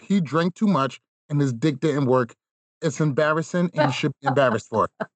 He 0.00 0.20
drank 0.20 0.54
too 0.54 0.68
much 0.68 1.00
and 1.28 1.40
his 1.40 1.52
dick 1.52 1.80
didn't 1.80 2.06
work. 2.06 2.34
It's 2.80 3.00
embarrassing 3.00 3.70
and 3.74 3.88
you 3.88 3.92
should 3.92 4.12
be 4.20 4.28
embarrassed 4.28 4.68
for 4.68 4.84
it. 4.84 5.08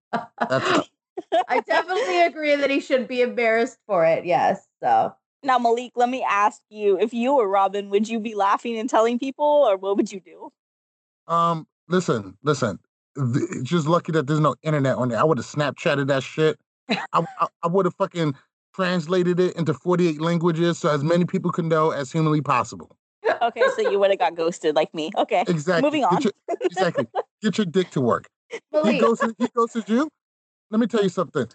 That's 0.49 0.79
it. 1.33 1.45
I 1.49 1.61
definitely 1.61 2.23
agree 2.23 2.57
that 2.57 2.71
he 2.71 2.81
should 2.81 3.07
be 3.07 3.23
embarrassed 3.23 3.79
for 3.87 4.05
it. 4.05 4.25
Yes. 4.25 4.67
So 4.83 5.15
Now, 5.43 5.59
Malik, 5.59 5.93
let 5.97 6.09
me 6.09 6.25
ask 6.29 6.61
you 6.71 6.99
if 6.99 7.13
you 7.13 7.35
were 7.35 7.49
Robin, 7.49 7.91
would 7.91 8.09
you 8.09 8.21
be 8.21 8.35
laughing 8.35 8.79
and 8.79 8.89
telling 8.89 9.19
people, 9.19 9.45
or 9.45 9.77
what 9.77 9.97
would 9.97 10.13
you 10.13 10.21
do? 10.21 10.53
Um, 11.27 11.67
listen, 11.89 12.37
listen. 12.43 12.79
th- 13.17 13.65
just 13.65 13.87
lucky 13.87 14.13
that 14.13 14.27
there's 14.27 14.41
no 14.41 14.55
internet 14.63 14.97
on 14.97 15.09
there. 15.09 15.19
I 15.19 15.25
would 15.25 15.39
have 15.39 15.47
Snapchatted 15.47 16.07
that 16.09 16.23
shit. 16.23 16.59
I, 16.89 17.03
I, 17.13 17.47
I 17.63 17.67
would 17.67 17.87
have 17.87 17.95
fucking 17.95 18.35
translated 18.75 19.39
it 19.41 19.57
into 19.57 19.75
48 19.75 20.21
languages 20.21 20.79
so 20.79 20.91
as 20.91 21.03
many 21.05 21.25
people 21.25 21.51
could 21.51 21.65
know 21.67 21.91
as 21.91 22.13
humanly 22.13 22.41
possible. 22.41 22.97
Okay, 23.41 23.65
so 23.75 23.83
you 23.83 23.99
would 23.99 24.11
have 24.11 24.21
got 24.21 24.37
ghosted 24.37 24.77
like 24.77 24.95
me. 24.95 25.11
Okay. 25.17 25.43
Exactly. 25.49 25.83
Moving 25.83 26.05
on. 26.05 26.15
Get 26.15 26.25
your, 26.25 26.33
exactly. 26.61 27.09
Get 27.43 27.59
your 27.59 27.65
dick 27.65 27.91
to 27.91 28.01
work. 28.01 28.29
He 28.51 28.61
Malik. 28.73 28.95
He 29.39 29.49
goes 29.55 29.73
to 29.73 29.85
you. 29.89 30.09
Let 30.71 30.79
me 30.79 30.87
tell 30.87 31.03
you 31.03 31.09
something. 31.09 31.47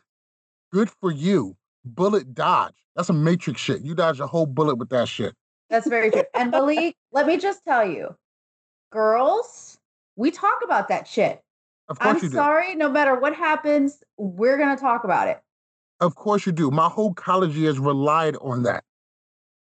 Good 0.73 0.89
for 0.89 1.11
you. 1.11 1.55
Bullet 1.85 2.33
dodge. 2.33 2.75
That's 2.95 3.09
a 3.09 3.13
matrix 3.13 3.61
shit. 3.61 3.81
You 3.81 3.95
dodge 3.95 4.19
a 4.19 4.27
whole 4.27 4.45
bullet 4.45 4.75
with 4.75 4.89
that 4.89 5.07
shit. 5.07 5.33
that's 5.69 5.87
very 5.87 6.11
true. 6.11 6.23
And 6.33 6.51
Malik, 6.51 6.95
let 7.11 7.27
me 7.27 7.37
just 7.37 7.63
tell 7.65 7.87
you, 7.87 8.15
girls, 8.91 9.77
we 10.15 10.31
talk 10.31 10.59
about 10.63 10.87
that 10.89 11.07
shit. 11.07 11.41
Of 11.89 11.99
course 11.99 12.17
I'm 12.17 12.23
you 12.23 12.29
do. 12.29 12.35
sorry. 12.35 12.75
No 12.75 12.89
matter 12.89 13.19
what 13.19 13.35
happens, 13.35 14.03
we're 14.17 14.57
gonna 14.57 14.77
talk 14.77 15.03
about 15.03 15.27
it. 15.27 15.39
Of 15.99 16.15
course 16.15 16.45
you 16.45 16.51
do. 16.51 16.69
My 16.69 16.89
whole 16.89 17.13
college 17.13 17.55
years 17.55 17.79
relied 17.79 18.35
on 18.41 18.63
that. 18.63 18.83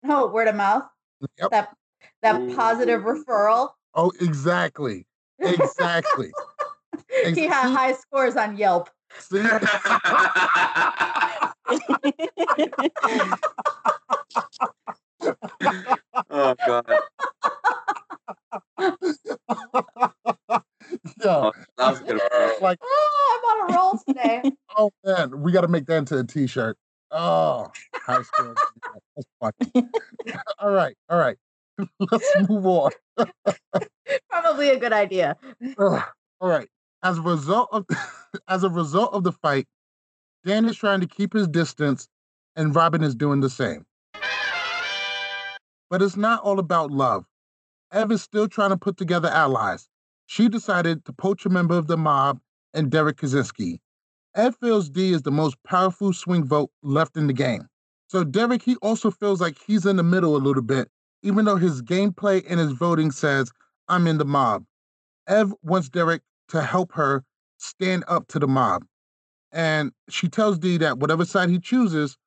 Oh, 0.07 0.27
word 0.27 0.47
of 0.47 0.55
mouth. 0.55 0.83
Yep. 1.39 1.51
That 1.51 1.75
that 2.21 2.55
positive 2.55 3.01
referral. 3.01 3.69
Oh, 3.93 4.11
exactly. 4.19 5.05
Exactly. 5.39 6.31
he 7.33 7.45
had 7.45 7.71
high 7.71 7.93
scores 7.93 8.35
on 8.35 8.57
Yelp. 8.57 8.89
See? 9.19 9.39
oh 16.29 16.55
god. 16.65 16.85
Yo, 21.23 21.29
oh, 21.29 21.51
that 21.77 21.89
was 21.89 21.99
good. 22.01 22.21
bro. 22.29 22.53
like, 22.61 22.79
Oh, 22.81 23.41
I'm 23.43 23.61
on 23.61 23.69
a 23.69 23.73
roll 23.75 23.99
today. 24.07 24.51
oh 24.77 24.91
man, 25.03 25.41
we 25.41 25.51
got 25.51 25.61
to 25.61 25.67
make 25.67 25.85
that 25.87 25.97
into 25.97 26.17
a 26.17 26.23
t-shirt. 26.23 26.77
Oh, 27.11 27.67
high 27.93 28.21
school. 28.21 28.53
That's 29.15 29.27
funny. 29.73 29.87
all 30.59 30.71
right, 30.71 30.95
all 31.09 31.17
right. 31.17 31.37
Let's 32.11 32.49
move 32.49 32.65
on. 32.65 32.91
Probably 34.29 34.69
a 34.69 34.79
good 34.79 34.93
idea. 34.93 35.35
All 35.77 36.03
right. 36.41 36.67
As 37.03 37.17
a 37.19 37.21
result 37.21 37.69
of 37.71 37.85
as 38.47 38.63
a 38.63 38.69
result 38.69 39.13
of 39.13 39.23
the 39.23 39.31
fight, 39.31 39.67
Dan 40.47 40.63
is 40.63 40.77
trying 40.77 41.01
to 41.01 41.07
keep 41.07 41.33
his 41.33 41.45
distance, 41.45 42.07
and 42.55 42.73
Robin 42.73 43.03
is 43.03 43.13
doing 43.15 43.41
the 43.41 43.49
same. 43.49 43.85
But 45.89 46.01
it's 46.01 46.15
not 46.15 46.41
all 46.41 46.57
about 46.57 46.89
love. 46.89 47.25
Ev 47.91 48.13
is 48.13 48.21
still 48.21 48.47
trying 48.47 48.69
to 48.69 48.77
put 48.77 48.95
together 48.95 49.27
allies. 49.27 49.89
She 50.25 50.47
decided 50.47 51.03
to 51.03 51.11
poach 51.11 51.45
a 51.45 51.49
member 51.49 51.77
of 51.77 51.87
the 51.87 51.97
mob 51.97 52.39
and 52.73 52.89
Derek 52.89 53.17
Kaczynski. 53.17 53.79
Ev 54.35 54.55
feels 54.55 54.89
D 54.89 55.11
is 55.11 55.23
the 55.23 55.31
most 55.31 55.57
powerful 55.65 56.13
swing 56.13 56.45
vote 56.45 56.71
left 56.81 57.17
in 57.17 57.27
the 57.27 57.33
game. 57.33 57.67
So 58.07 58.23
Derek, 58.23 58.61
he 58.61 58.77
also 58.77 59.11
feels 59.11 59.41
like 59.41 59.57
he's 59.59 59.85
in 59.85 59.97
the 59.97 60.03
middle 60.03 60.37
a 60.37 60.39
little 60.39 60.63
bit, 60.63 60.89
even 61.23 61.43
though 61.43 61.57
his 61.57 61.81
gameplay 61.81 62.41
and 62.49 62.57
his 62.57 62.71
voting 62.71 63.11
says, 63.11 63.51
I'm 63.89 64.07
in 64.07 64.17
the 64.17 64.23
mob. 64.23 64.63
Ev 65.27 65.53
wants 65.61 65.89
Derek 65.89 66.21
to 66.47 66.61
help 66.61 66.93
her 66.93 67.25
stand 67.57 68.05
up 68.07 68.29
to 68.29 68.39
the 68.39 68.47
mob. 68.47 68.85
And 69.51 69.91
she 70.09 70.27
tells 70.27 70.57
D 70.59 70.77
that 70.77 70.99
whatever 70.99 71.25
side 71.25 71.49
he 71.49 71.59
chooses, 71.59 72.17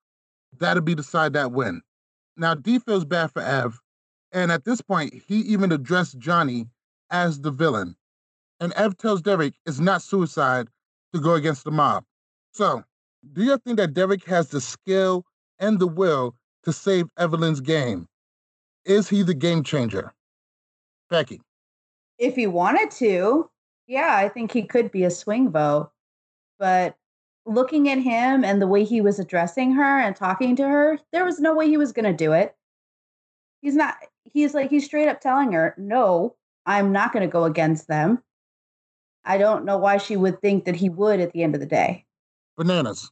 that'll 0.59 0.83
be 0.83 0.95
the 0.95 1.03
side 1.03 1.33
that 1.35 1.53
win. 1.53 1.83
Now 2.37 2.55
D 2.55 2.79
feels 2.79 3.05
bad 3.05 3.31
for 3.31 3.43
Ev, 3.43 3.79
and 4.33 4.53
at 4.53 4.65
this 4.65 4.81
point, 4.81 5.15
he 5.27 5.41
even 5.41 5.73
addressed 5.73 6.19
Johnny 6.19 6.67
as 7.11 7.41
the 7.41 7.51
villain. 7.51 7.97
And 8.61 8.73
Ev 8.75 8.97
tells 8.97 9.23
Derek 9.23 9.55
it's 9.67 9.81
not 9.81 10.03
suicide 10.03 10.69
to 11.13 11.21
go 11.21 11.35
against 11.35 11.65
the 11.65 11.71
mob. 11.71 12.05
So, 12.53 12.85
do 13.33 13.43
you 13.43 13.59
think 13.59 13.77
that 13.79 13.95
Derek 13.95 14.25
has 14.25 14.49
the 14.49 14.61
skill 14.61 15.25
and 15.59 15.79
the 15.79 15.87
will 15.87 16.35
to 16.65 16.73
save 16.73 17.07
Evelyn's 17.19 17.61
game? 17.61 18.07
Is 18.85 19.09
he 19.09 19.23
the 19.23 19.35
game 19.35 19.63
changer? 19.63 20.13
Becky. 21.11 21.41
If 22.19 22.37
he 22.37 22.47
wanted 22.47 22.91
to, 22.93 23.51
yeah, 23.87 24.17
I 24.17 24.29
think 24.29 24.53
he 24.53 24.63
could 24.63 24.91
be 24.91 25.05
a 25.05 25.11
swing 25.11 25.51
vote. 25.51 25.91
But 26.59 26.97
looking 27.51 27.89
at 27.89 27.99
him 27.99 28.45
and 28.45 28.63
the 28.63 28.67
way 28.67 28.85
he 28.85 29.01
was 29.01 29.19
addressing 29.19 29.73
her 29.73 29.99
and 29.99 30.15
talking 30.15 30.55
to 30.57 30.67
her, 30.67 30.99
there 31.13 31.25
was 31.25 31.41
no 31.41 31.55
way 31.55 31.69
he 31.69 31.77
was 31.77 31.93
going 31.93 32.05
to 32.05 32.13
do 32.13 32.33
it. 32.33 32.55
He's 33.61 33.75
not, 33.75 33.97
he's 34.25 34.55
like, 34.55 34.71
he's 34.71 34.85
straight 34.85 35.09
up 35.09 35.21
telling 35.21 35.53
her, 35.53 35.75
no, 35.77 36.37
I'm 36.65 36.93
not 36.93 37.13
going 37.13 37.27
to 37.27 37.33
go 37.33 37.45
against 37.45 37.89
them. 37.89 38.23
I 39.25 39.37
don't 39.37 39.65
know 39.65 39.77
why 39.77 39.99
she 39.99 40.17
would 40.17 40.41
think 40.41 40.65
that 40.65 40.77
he 40.77 40.89
would 40.89 41.21
at 41.21 41.33
the 41.33 41.43
end 41.43 41.55
of 41.55 41.61
the 41.61 41.67
day. 41.67 42.07
Bananas. 42.57 43.11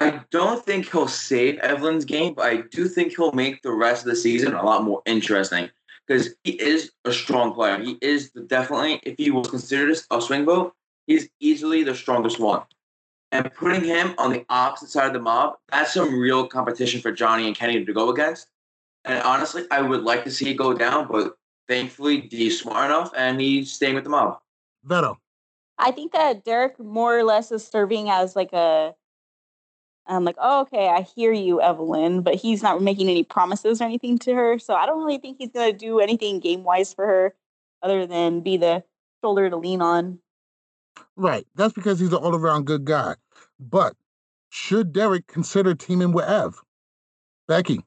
I 0.00 0.20
don't 0.30 0.64
think 0.64 0.90
he'll 0.90 1.08
save 1.08 1.58
Evelyn's 1.60 2.04
game, 2.04 2.34
but 2.34 2.44
I 2.44 2.62
do 2.70 2.86
think 2.86 3.16
he'll 3.16 3.32
make 3.32 3.62
the 3.62 3.72
rest 3.72 4.04
of 4.04 4.10
the 4.10 4.16
season 4.16 4.54
a 4.54 4.62
lot 4.62 4.84
more 4.84 5.02
interesting 5.06 5.70
because 6.06 6.34
he 6.44 6.52
is 6.60 6.92
a 7.06 7.12
strong 7.12 7.54
player. 7.54 7.80
He 7.80 7.96
is 8.02 8.30
definitely, 8.46 9.00
if 9.04 9.14
he 9.16 9.30
was 9.30 9.48
considered 9.48 9.96
a 10.10 10.20
swing 10.20 10.44
vote, 10.44 10.74
he's 11.06 11.28
easily 11.40 11.84
the 11.84 11.94
strongest 11.94 12.38
one. 12.38 12.62
And 13.34 13.52
putting 13.52 13.82
him 13.82 14.14
on 14.16 14.32
the 14.32 14.46
opposite 14.48 14.90
side 14.90 15.08
of 15.08 15.12
the 15.12 15.18
mob, 15.18 15.54
that's 15.68 15.92
some 15.92 16.16
real 16.16 16.46
competition 16.46 17.00
for 17.00 17.10
Johnny 17.10 17.48
and 17.48 17.56
Kenny 17.56 17.84
to 17.84 17.92
go 17.92 18.10
against. 18.10 18.46
And 19.04 19.20
honestly, 19.24 19.64
I 19.72 19.82
would 19.82 20.04
like 20.04 20.22
to 20.22 20.30
see 20.30 20.50
it 20.50 20.54
go 20.54 20.72
down, 20.72 21.08
but 21.10 21.36
thankfully, 21.66 22.20
D's 22.20 22.60
smart 22.60 22.86
enough 22.92 23.10
and 23.16 23.40
he's 23.40 23.72
staying 23.72 23.96
with 23.96 24.04
the 24.04 24.10
mob. 24.10 24.38
Veto. 24.84 25.18
I 25.78 25.90
think 25.90 26.12
that 26.12 26.44
Derek 26.44 26.78
more 26.78 27.18
or 27.18 27.24
less 27.24 27.50
is 27.50 27.66
serving 27.66 28.08
as 28.08 28.36
like 28.36 28.52
a 28.52 28.94
I'm 30.06 30.24
like, 30.24 30.36
oh, 30.38 30.60
okay, 30.60 30.86
I 30.86 31.00
hear 31.00 31.32
you, 31.32 31.60
Evelyn, 31.60 32.22
but 32.22 32.36
he's 32.36 32.62
not 32.62 32.82
making 32.82 33.08
any 33.08 33.24
promises 33.24 33.80
or 33.80 33.84
anything 33.84 34.16
to 34.18 34.34
her. 34.34 34.60
So 34.60 34.74
I 34.74 34.86
don't 34.86 35.02
really 35.02 35.18
think 35.18 35.38
he's 35.40 35.50
gonna 35.50 35.72
do 35.72 35.98
anything 35.98 36.38
game 36.38 36.62
wise 36.62 36.94
for 36.94 37.04
her 37.04 37.34
other 37.82 38.06
than 38.06 38.42
be 38.42 38.58
the 38.58 38.84
shoulder 39.24 39.50
to 39.50 39.56
lean 39.56 39.82
on. 39.82 40.20
Right. 41.16 41.46
That's 41.54 41.72
because 41.72 42.00
he's 42.00 42.12
an 42.12 42.18
all 42.18 42.34
around 42.34 42.66
good 42.66 42.84
guy. 42.84 43.14
But 43.58 43.94
should 44.50 44.92
Derek 44.92 45.26
consider 45.26 45.74
teaming 45.74 46.12
with 46.12 46.24
Ev? 46.26 46.60
Becky. 47.48 47.84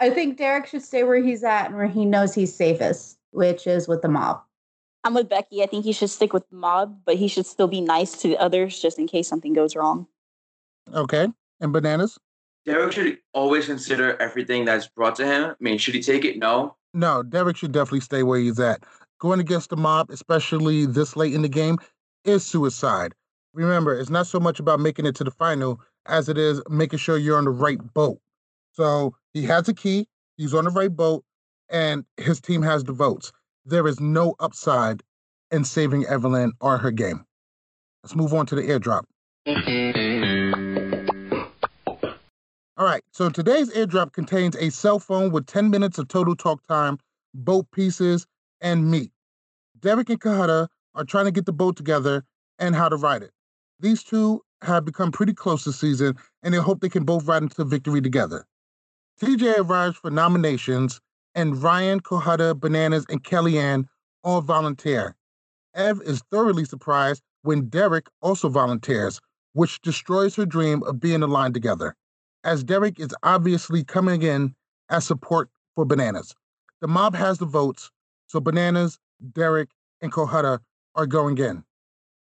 I 0.00 0.10
think 0.10 0.36
Derek 0.36 0.66
should 0.66 0.82
stay 0.82 1.04
where 1.04 1.22
he's 1.22 1.44
at 1.44 1.66
and 1.66 1.76
where 1.76 1.86
he 1.86 2.04
knows 2.04 2.34
he's 2.34 2.54
safest, 2.54 3.18
which 3.30 3.66
is 3.66 3.88
with 3.88 4.02
the 4.02 4.08
mob. 4.08 4.42
I'm 5.04 5.14
with 5.14 5.28
Becky. 5.28 5.62
I 5.62 5.66
think 5.66 5.84
he 5.84 5.92
should 5.92 6.10
stick 6.10 6.32
with 6.32 6.48
the 6.48 6.56
mob, 6.56 6.98
but 7.04 7.16
he 7.16 7.28
should 7.28 7.46
still 7.46 7.68
be 7.68 7.80
nice 7.80 8.12
to 8.22 8.28
the 8.28 8.38
others 8.38 8.80
just 8.80 8.98
in 8.98 9.06
case 9.06 9.28
something 9.28 9.52
goes 9.52 9.76
wrong. 9.76 10.06
Okay. 10.92 11.28
And 11.60 11.72
bananas? 11.72 12.18
Derek 12.64 12.92
should 12.92 13.18
always 13.34 13.66
consider 13.66 14.20
everything 14.20 14.64
that's 14.64 14.88
brought 14.88 15.14
to 15.16 15.26
him. 15.26 15.50
I 15.50 15.54
mean, 15.60 15.78
should 15.78 15.94
he 15.94 16.02
take 16.02 16.24
it? 16.24 16.38
No. 16.38 16.76
No, 16.94 17.22
Derek 17.22 17.56
should 17.56 17.72
definitely 17.72 18.00
stay 18.00 18.22
where 18.22 18.38
he's 18.38 18.58
at. 18.58 18.82
Going 19.20 19.40
against 19.40 19.70
the 19.70 19.76
mob, 19.76 20.10
especially 20.10 20.86
this 20.86 21.16
late 21.16 21.34
in 21.34 21.42
the 21.42 21.48
game, 21.48 21.78
is 22.24 22.44
suicide. 22.44 23.14
Remember, 23.52 23.98
it's 23.98 24.10
not 24.10 24.26
so 24.26 24.40
much 24.40 24.58
about 24.58 24.80
making 24.80 25.06
it 25.06 25.14
to 25.16 25.24
the 25.24 25.30
final 25.30 25.80
as 26.06 26.28
it 26.28 26.36
is 26.36 26.60
making 26.68 26.98
sure 26.98 27.16
you're 27.16 27.38
on 27.38 27.44
the 27.44 27.50
right 27.50 27.78
boat. 27.94 28.18
So 28.72 29.14
he 29.32 29.42
has 29.44 29.68
a 29.68 29.74
key, 29.74 30.08
he's 30.36 30.54
on 30.54 30.64
the 30.64 30.70
right 30.70 30.94
boat, 30.94 31.24
and 31.68 32.04
his 32.16 32.40
team 32.40 32.62
has 32.62 32.84
the 32.84 32.92
votes. 32.92 33.32
There 33.64 33.86
is 33.86 34.00
no 34.00 34.34
upside 34.40 35.02
in 35.50 35.64
saving 35.64 36.06
Evelyn 36.06 36.52
or 36.60 36.78
her 36.78 36.90
game. 36.90 37.24
Let's 38.02 38.14
move 38.14 38.34
on 38.34 38.46
to 38.46 38.54
the 38.54 38.62
airdrop. 38.62 39.04
All 42.76 42.84
right, 42.84 43.04
so 43.12 43.30
today's 43.30 43.70
airdrop 43.70 44.12
contains 44.12 44.56
a 44.56 44.70
cell 44.70 44.98
phone 44.98 45.30
with 45.30 45.46
10 45.46 45.70
minutes 45.70 45.98
of 45.98 46.08
total 46.08 46.34
talk 46.34 46.66
time, 46.66 46.98
boat 47.32 47.70
pieces, 47.70 48.26
and 48.60 48.90
meat. 48.90 49.12
Derek 49.80 50.10
and 50.10 50.20
Kahada 50.20 50.68
are 50.94 51.04
trying 51.04 51.24
to 51.26 51.30
get 51.30 51.46
the 51.46 51.52
boat 51.52 51.76
together 51.76 52.24
and 52.58 52.74
how 52.74 52.88
to 52.88 52.96
ride 52.96 53.22
it. 53.22 53.32
These 53.80 54.02
two 54.02 54.42
have 54.62 54.84
become 54.84 55.12
pretty 55.12 55.34
close 55.34 55.64
this 55.64 55.78
season, 55.78 56.16
and 56.42 56.54
they 56.54 56.58
hope 56.58 56.80
they 56.80 56.88
can 56.88 57.04
both 57.04 57.26
ride 57.26 57.42
into 57.42 57.64
victory 57.64 58.00
together. 58.00 58.46
TJ 59.20 59.58
arrives 59.58 59.96
for 59.96 60.10
nominations, 60.10 61.00
and 61.34 61.62
Ryan, 61.62 62.00
Kohada, 62.00 62.58
Bananas, 62.58 63.04
and 63.08 63.22
Kellyanne 63.22 63.86
all 64.22 64.40
volunteer. 64.40 65.16
Ev 65.74 66.00
is 66.02 66.22
thoroughly 66.30 66.64
surprised 66.64 67.22
when 67.42 67.68
Derek 67.68 68.08
also 68.22 68.48
volunteers, 68.48 69.20
which 69.52 69.80
destroys 69.82 70.34
her 70.36 70.46
dream 70.46 70.82
of 70.84 71.00
being 71.00 71.22
aligned 71.22 71.54
together, 71.54 71.94
as 72.42 72.64
Derek 72.64 72.98
is 72.98 73.14
obviously 73.22 73.84
coming 73.84 74.22
in 74.22 74.54
as 74.88 75.04
support 75.04 75.50
for 75.74 75.84
Bananas. 75.84 76.34
The 76.80 76.88
mob 76.88 77.14
has 77.14 77.38
the 77.38 77.46
votes, 77.46 77.90
so 78.26 78.40
Bananas, 78.40 78.98
Derek, 79.32 79.70
and 80.00 80.12
Kohada 80.12 80.60
are 80.94 81.06
going 81.06 81.38
in. 81.38 81.64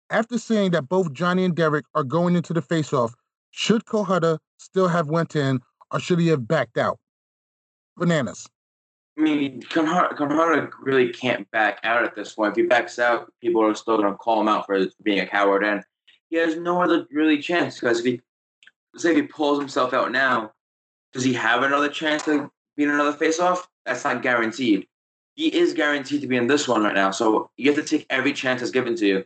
After 0.10 0.38
seeing 0.38 0.72
that 0.72 0.90
both 0.90 1.14
Johnny 1.14 1.46
and 1.46 1.56
Derek 1.56 1.86
are 1.96 2.04
going 2.04 2.36
into 2.36 2.54
the 2.54 2.62
face-off, 2.62 3.16
should 3.52 3.86
Kohada 3.86 4.38
still 4.58 4.88
have 4.88 5.10
went 5.10 5.36
in, 5.36 5.62
or 5.92 6.00
should 6.00 6.20
he 6.20 6.28
have 6.28 6.48
backed 6.48 6.78
out? 6.78 7.00
Bananas. 7.98 8.48
I 9.18 9.22
mean, 9.22 9.62
Conrad 9.64 10.70
really 10.82 11.10
can't 11.10 11.50
back 11.52 11.80
out 11.84 12.04
at 12.04 12.16
this 12.16 12.34
point. 12.34 12.52
If 12.52 12.58
he 12.58 12.64
backs 12.64 13.00
out, 13.00 13.32
people 13.42 13.64
are 13.64 13.74
still 13.74 13.98
going 13.98 14.12
to 14.12 14.18
call 14.18 14.42
him 14.42 14.50
out 14.50 14.66
for 14.66 14.86
being 15.04 15.22
a 15.22 15.26
coward, 15.26 15.64
and 15.64 15.84
he 16.30 16.36
has 16.36 16.58
no 16.58 16.82
other 16.82 17.08
really 17.12 17.38
chance 17.38 17.80
because 17.80 18.00
if 18.00 18.06
he 18.06 18.22
say 18.98 19.12
if 19.12 19.16
he 19.16 19.22
pulls 19.24 19.60
himself 19.60 19.94
out 19.94 20.12
now, 20.12 20.52
does 21.14 21.24
he 21.24 21.34
have 21.34 21.64
another 21.64 21.88
chance 21.88 22.24
to 22.24 22.52
be 22.76 22.84
in 22.84 22.90
another 22.90 23.14
face-off? 23.14 23.70
That's 23.86 24.04
not 24.04 24.22
guaranteed. 24.22 24.88
He 25.36 25.54
is 25.56 25.74
guaranteed 25.74 26.22
to 26.22 26.28
be 26.28 26.38
in 26.38 26.48
this 26.48 26.68
one 26.68 26.84
right 26.84 26.96
now, 26.96 27.12
so 27.12 27.50
you 27.58 27.72
have 27.72 27.84
to 27.84 27.88
take 27.88 28.06
every 28.10 28.34
chance 28.34 28.62
that's 28.62 28.72
given 28.72 28.96
to 28.96 29.06
you. 29.06 29.26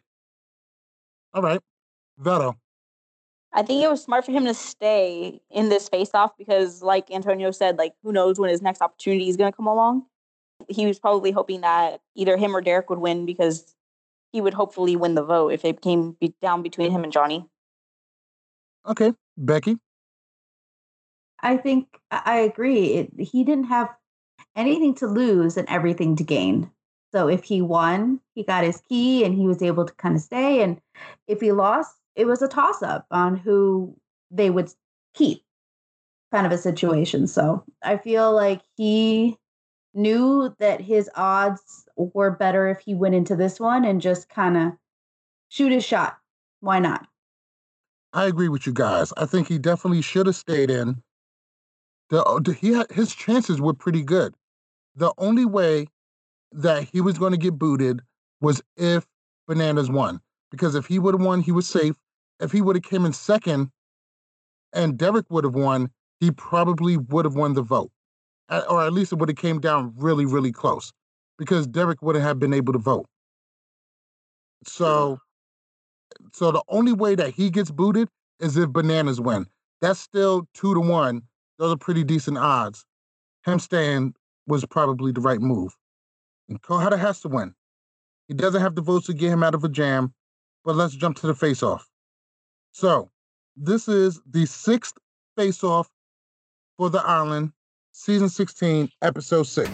All 1.33 1.43
right. 1.43 1.61
Veto. 2.17 2.57
I 3.53 3.63
think 3.63 3.83
it 3.83 3.89
was 3.89 4.03
smart 4.03 4.25
for 4.25 4.31
him 4.31 4.45
to 4.45 4.53
stay 4.53 5.41
in 5.49 5.69
this 5.69 5.89
face 5.89 6.11
off 6.13 6.37
because, 6.37 6.81
like 6.81 7.11
Antonio 7.11 7.51
said, 7.51 7.77
like 7.77 7.93
who 8.03 8.11
knows 8.11 8.39
when 8.39 8.49
his 8.49 8.61
next 8.61 8.81
opportunity 8.81 9.29
is 9.29 9.37
going 9.37 9.51
to 9.51 9.55
come 9.55 9.67
along. 9.67 10.05
He 10.67 10.85
was 10.85 10.99
probably 10.99 11.31
hoping 11.31 11.61
that 11.61 12.01
either 12.15 12.37
him 12.37 12.55
or 12.55 12.61
Derek 12.61 12.89
would 12.89 12.99
win 12.99 13.25
because 13.25 13.75
he 14.31 14.41
would 14.41 14.53
hopefully 14.53 14.95
win 14.95 15.15
the 15.15 15.23
vote 15.23 15.53
if 15.53 15.65
it 15.65 15.81
came 15.81 16.15
be- 16.19 16.35
down 16.41 16.61
between 16.61 16.91
him 16.91 17.03
and 17.03 17.13
Johnny. 17.13 17.47
Okay, 18.87 19.13
Becky. 19.37 19.77
I 21.41 21.57
think 21.57 21.99
I 22.11 22.21
I 22.25 22.35
agree. 22.39 22.93
It, 22.93 23.19
he 23.19 23.43
didn't 23.43 23.65
have 23.65 23.89
anything 24.59 24.93
to 24.95 25.07
lose 25.07 25.57
and 25.57 25.67
everything 25.69 26.15
to 26.17 26.23
gain. 26.23 26.69
So 27.11 27.27
if 27.27 27.43
he 27.43 27.61
won, 27.61 28.19
he 28.35 28.43
got 28.43 28.63
his 28.63 28.81
key 28.87 29.23
and 29.23 29.33
he 29.33 29.47
was 29.47 29.61
able 29.61 29.85
to 29.85 29.93
kind 29.93 30.15
of 30.15 30.21
stay. 30.21 30.61
And 30.61 30.79
if 31.27 31.41
he 31.41 31.51
lost, 31.51 31.95
it 32.15 32.25
was 32.25 32.41
a 32.41 32.47
toss 32.47 32.83
up 32.83 33.07
on 33.09 33.37
who 33.37 33.95
they 34.29 34.49
would 34.49 34.71
keep, 35.15 35.43
kind 36.31 36.45
of 36.45 36.51
a 36.51 36.57
situation. 36.57 37.25
So 37.25 37.63
I 37.81 37.97
feel 37.97 38.31
like 38.33 38.61
he 38.75 39.37
knew 39.93 40.55
that 40.59 40.81
his 40.81 41.09
odds 41.15 41.87
were 41.95 42.31
better 42.31 42.67
if 42.67 42.79
he 42.81 42.93
went 42.93 43.15
into 43.15 43.35
this 43.35 43.59
one 43.59 43.85
and 43.85 44.01
just 44.01 44.29
kind 44.29 44.57
of 44.57 44.73
shoot 45.47 45.71
his 45.71 45.85
shot. 45.85 46.17
Why 46.59 46.79
not? 46.79 47.07
I 48.13 48.25
agree 48.25 48.49
with 48.49 48.67
you 48.67 48.73
guys. 48.73 49.13
I 49.17 49.25
think 49.25 49.47
he 49.47 49.57
definitely 49.57 50.01
should 50.01 50.25
have 50.25 50.35
stayed 50.35 50.69
in. 50.69 51.01
The, 52.09 52.23
uh, 52.23 52.39
the 52.39 52.53
he 52.53 52.73
had, 52.73 52.91
his 52.91 53.15
chances 53.15 53.61
were 53.61 53.73
pretty 53.73 54.03
good. 54.03 54.33
The 54.99 55.13
only 55.17 55.45
way 55.45 55.87
that 56.51 56.83
he 56.83 56.99
was 56.99 57.17
going 57.17 57.31
to 57.31 57.37
get 57.37 57.57
booted 57.57 58.01
was 58.41 58.61
if 58.75 59.07
Bananas 59.47 59.89
won, 59.89 60.19
because 60.51 60.75
if 60.75 60.87
he 60.87 60.99
would 60.99 61.13
have 61.13 61.25
won, 61.25 61.39
he 61.39 61.53
was 61.53 61.67
safe. 61.67 61.95
If 62.41 62.51
he 62.51 62.61
would 62.61 62.75
have 62.75 62.83
came 62.83 63.05
in 63.05 63.13
second, 63.13 63.71
and 64.73 64.97
Derrick 64.97 65.25
would 65.29 65.45
have 65.45 65.55
won, 65.55 65.89
he 66.19 66.31
probably 66.31 66.97
would 66.97 67.23
have 67.23 67.35
won 67.35 67.53
the 67.53 67.61
vote, 67.61 67.91
or 68.49 68.83
at 68.83 68.91
least 68.91 69.13
it 69.13 69.19
would 69.19 69.29
have 69.29 69.37
came 69.37 69.61
down 69.61 69.93
really, 69.95 70.25
really 70.25 70.51
close, 70.51 70.91
because 71.37 71.65
Derrick 71.65 72.01
wouldn't 72.01 72.25
have 72.25 72.37
been 72.37 72.53
able 72.53 72.73
to 72.73 72.79
vote. 72.79 73.05
So 74.65 75.19
so 76.33 76.51
the 76.51 76.63
only 76.67 76.91
way 76.91 77.15
that 77.15 77.29
he 77.29 77.49
gets 77.49 77.71
booted 77.71 78.09
is 78.41 78.57
if 78.57 78.69
bananas 78.73 79.21
win. 79.21 79.47
That's 79.79 80.01
still 80.01 80.45
two 80.53 80.73
to 80.73 80.81
one. 80.81 81.21
Those 81.57 81.73
are 81.73 81.77
pretty 81.77 82.03
decent 82.03 82.37
odds. 82.37 82.85
Him 83.45 83.59
staying 83.59 84.13
was 84.49 84.65
probably 84.65 85.11
the 85.11 85.21
right 85.21 85.39
move. 85.39 85.77
And 86.49 86.61
Cohutta 86.61 86.97
has 86.97 87.21
to 87.21 87.29
win. 87.29 87.53
He 88.27 88.33
doesn't 88.33 88.61
have 88.61 88.75
the 88.75 88.81
votes 88.81 89.05
to 89.05 89.13
get 89.13 89.31
him 89.31 89.43
out 89.43 89.53
of 89.53 89.63
a 89.63 89.69
jam, 89.69 90.13
but 90.65 90.75
let's 90.75 90.95
jump 90.95 91.17
to 91.17 91.27
the 91.27 91.35
face 91.35 91.63
off. 91.63 91.87
So 92.71 93.09
this 93.55 93.87
is 93.87 94.19
the 94.29 94.45
sixth 94.45 94.97
face 95.37 95.63
off 95.63 95.89
for 96.77 96.89
the 96.89 96.99
island, 96.99 97.53
season 97.91 98.29
16, 98.29 98.89
episode 99.01 99.43
six. 99.43 99.69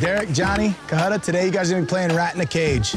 Derrick, 0.00 0.32
Johnny, 0.32 0.70
Cohutta, 0.88 1.22
today 1.22 1.46
you 1.46 1.52
guys 1.52 1.70
are 1.70 1.74
gonna 1.74 1.86
be 1.86 1.88
playing 1.88 2.14
Rat 2.14 2.34
in 2.34 2.40
a 2.40 2.46
Cage. 2.46 2.96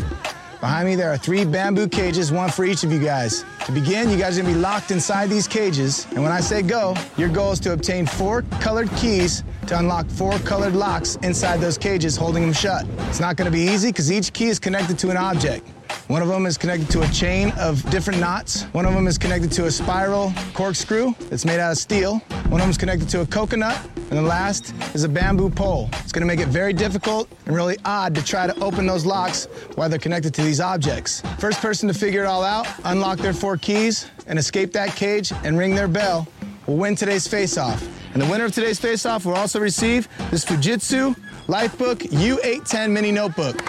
Behind 0.65 0.87
me, 0.87 0.95
there 0.95 1.11
are 1.11 1.17
three 1.17 1.45
bamboo 1.45 1.87
cages, 1.87 2.31
one 2.31 2.49
for 2.49 2.65
each 2.65 2.83
of 2.83 2.91
you 2.91 2.97
guys. 2.97 3.45
To 3.65 3.71
begin, 3.71 4.09
you 4.09 4.17
guys 4.17 4.35
are 4.35 4.41
gonna 4.41 4.55
be 4.55 4.59
locked 4.59 4.89
inside 4.89 5.29
these 5.29 5.47
cages, 5.47 6.07
and 6.09 6.23
when 6.23 6.31
I 6.31 6.39
say 6.39 6.63
go, 6.63 6.95
your 7.17 7.29
goal 7.29 7.51
is 7.51 7.59
to 7.59 7.73
obtain 7.73 8.07
four 8.07 8.41
colored 8.61 8.89
keys 8.95 9.43
to 9.67 9.77
unlock 9.77 10.09
four 10.09 10.39
colored 10.39 10.73
locks 10.73 11.19
inside 11.21 11.57
those 11.57 11.77
cages, 11.77 12.17
holding 12.17 12.41
them 12.41 12.51
shut. 12.51 12.87
It's 13.09 13.19
not 13.19 13.35
gonna 13.35 13.51
be 13.51 13.61
easy 13.61 13.89
because 13.89 14.11
each 14.11 14.33
key 14.33 14.47
is 14.47 14.57
connected 14.57 14.97
to 14.97 15.11
an 15.11 15.17
object. 15.17 15.69
One 16.07 16.21
of 16.21 16.27
them 16.27 16.45
is 16.45 16.57
connected 16.57 16.89
to 16.91 17.01
a 17.01 17.07
chain 17.07 17.51
of 17.57 17.87
different 17.89 18.19
knots. 18.19 18.63
One 18.73 18.85
of 18.85 18.93
them 18.93 19.07
is 19.07 19.17
connected 19.17 19.51
to 19.53 19.65
a 19.65 19.71
spiral 19.71 20.33
corkscrew 20.53 21.13
that's 21.29 21.45
made 21.45 21.59
out 21.59 21.71
of 21.71 21.77
steel. 21.77 22.19
One 22.49 22.53
of 22.53 22.59
them 22.59 22.69
is 22.69 22.77
connected 22.77 23.09
to 23.09 23.21
a 23.21 23.25
coconut. 23.25 23.79
And 24.11 24.19
the 24.19 24.21
last 24.21 24.73
is 24.93 25.03
a 25.03 25.09
bamboo 25.09 25.49
pole. 25.49 25.89
It's 25.93 26.11
gonna 26.11 26.27
make 26.27 26.39
it 26.39 26.49
very 26.49 26.73
difficult 26.73 27.27
and 27.47 27.55
really 27.55 27.77
odd 27.85 28.13
to 28.15 28.23
try 28.23 28.45
to 28.45 28.63
open 28.63 28.85
those 28.85 29.03
locks 29.03 29.45
while 29.75 29.89
they're 29.89 29.97
connected 29.97 30.33
to 30.35 30.43
these 30.43 30.59
objects. 30.59 31.21
First 31.39 31.59
person 31.59 31.87
to 31.87 31.93
figure 31.93 32.23
it 32.23 32.27
all 32.27 32.43
out, 32.43 32.67
unlock 32.83 33.17
their 33.17 33.33
four 33.33 33.57
keys, 33.57 34.05
and 34.27 34.37
escape 34.37 34.71
that 34.73 34.95
cage 34.95 35.33
and 35.43 35.57
ring 35.57 35.73
their 35.73 35.87
bell 35.87 36.27
will 36.67 36.77
win 36.77 36.95
today's 36.95 37.27
face-off. 37.27 37.83
And 38.13 38.21
the 38.21 38.27
winner 38.27 38.45
of 38.45 38.53
today's 38.53 38.79
face-off 38.79 39.25
will 39.25 39.35
also 39.35 39.59
receive 39.59 40.07
this 40.29 40.45
Fujitsu 40.45 41.15
Lifebook 41.47 41.97
U810 42.09 42.91
mini 42.91 43.11
notebook. 43.11 43.61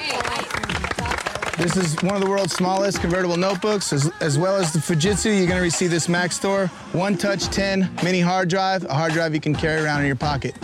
This 1.59 1.75
is 1.79 1.95
one 2.03 2.15
of 2.15 2.21
the 2.21 2.29
world's 2.29 2.53
smallest 2.53 3.01
convertible 3.01 3.39
notebooks, 3.39 3.91
as, 3.91 4.13
as 4.21 4.39
well 4.39 4.57
as 4.57 4.75
the 4.75 4.79
Fujitsu. 4.79 5.35
You're 5.37 5.47
going 5.47 5.57
to 5.57 5.63
receive 5.63 5.91
this 5.91 6.07
Maxtor 6.07 6.69
One 6.93 7.17
Touch 7.17 7.45
10 7.47 7.91
mini 8.05 8.21
hard 8.21 8.51
drive, 8.51 8.85
a 8.85 8.93
hard 8.93 9.15
drive 9.15 9.33
you 9.33 9.41
can 9.41 9.55
carry 9.55 9.83
around 9.83 10.01
in 10.03 10.07
your 10.07 10.17
pocket. 10.17 10.55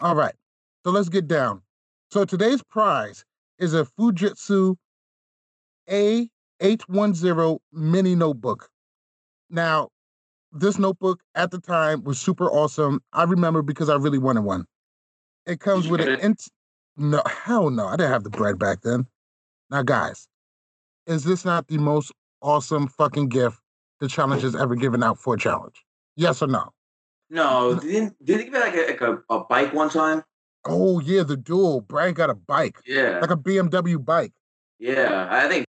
All 0.00 0.16
right. 0.16 0.34
So 0.84 0.90
let's 0.90 1.08
get 1.08 1.28
down. 1.28 1.62
So 2.10 2.24
today's 2.24 2.60
prize 2.64 3.24
is 3.60 3.74
a 3.74 3.84
Fujitsu 3.84 4.74
A810 5.88 7.58
mini 7.72 8.14
notebook. 8.16 8.70
Now, 9.50 9.90
this 10.50 10.80
notebook 10.80 11.20
at 11.36 11.52
the 11.52 11.60
time 11.60 12.02
was 12.02 12.18
super 12.18 12.50
awesome. 12.50 13.00
I 13.12 13.22
remember 13.22 13.62
because 13.62 13.88
I 13.88 13.94
really 13.94 14.18
wanted 14.18 14.42
one. 14.42 14.64
It 15.46 15.60
comes 15.60 15.86
with 15.86 16.00
an 16.00 16.18
int- 16.20 16.48
no, 16.98 17.22
hell 17.26 17.70
no. 17.70 17.86
I 17.86 17.96
didn't 17.96 18.12
have 18.12 18.24
the 18.24 18.30
bread 18.30 18.58
back 18.58 18.82
then. 18.82 19.06
Now, 19.70 19.82
guys, 19.82 20.28
is 21.06 21.24
this 21.24 21.44
not 21.44 21.68
the 21.68 21.78
most 21.78 22.12
awesome 22.42 22.88
fucking 22.88 23.28
gift 23.28 23.58
the 24.00 24.08
challenge 24.08 24.42
has 24.42 24.54
ever 24.54 24.76
given 24.76 25.02
out 25.02 25.18
for 25.18 25.34
a 25.34 25.38
challenge? 25.38 25.84
Yes 26.16 26.42
or 26.42 26.48
no? 26.48 26.72
No, 27.30 27.78
didn't 27.78 28.16
did 28.24 28.40
they 28.40 28.44
give 28.44 28.54
it 28.54 28.60
like 28.60 28.74
a 28.74 28.86
like 28.90 29.00
a, 29.00 29.34
a 29.34 29.44
bike 29.44 29.72
one 29.72 29.90
time? 29.90 30.22
Oh 30.64 31.00
yeah, 31.00 31.22
the 31.22 31.36
duel. 31.36 31.82
Brian 31.82 32.14
got 32.14 32.30
a 32.30 32.34
bike. 32.34 32.78
Yeah. 32.86 33.18
Like 33.20 33.30
a 33.30 33.36
BMW 33.36 34.02
bike. 34.02 34.32
Yeah, 34.78 35.28
I 35.30 35.48
think 35.48 35.66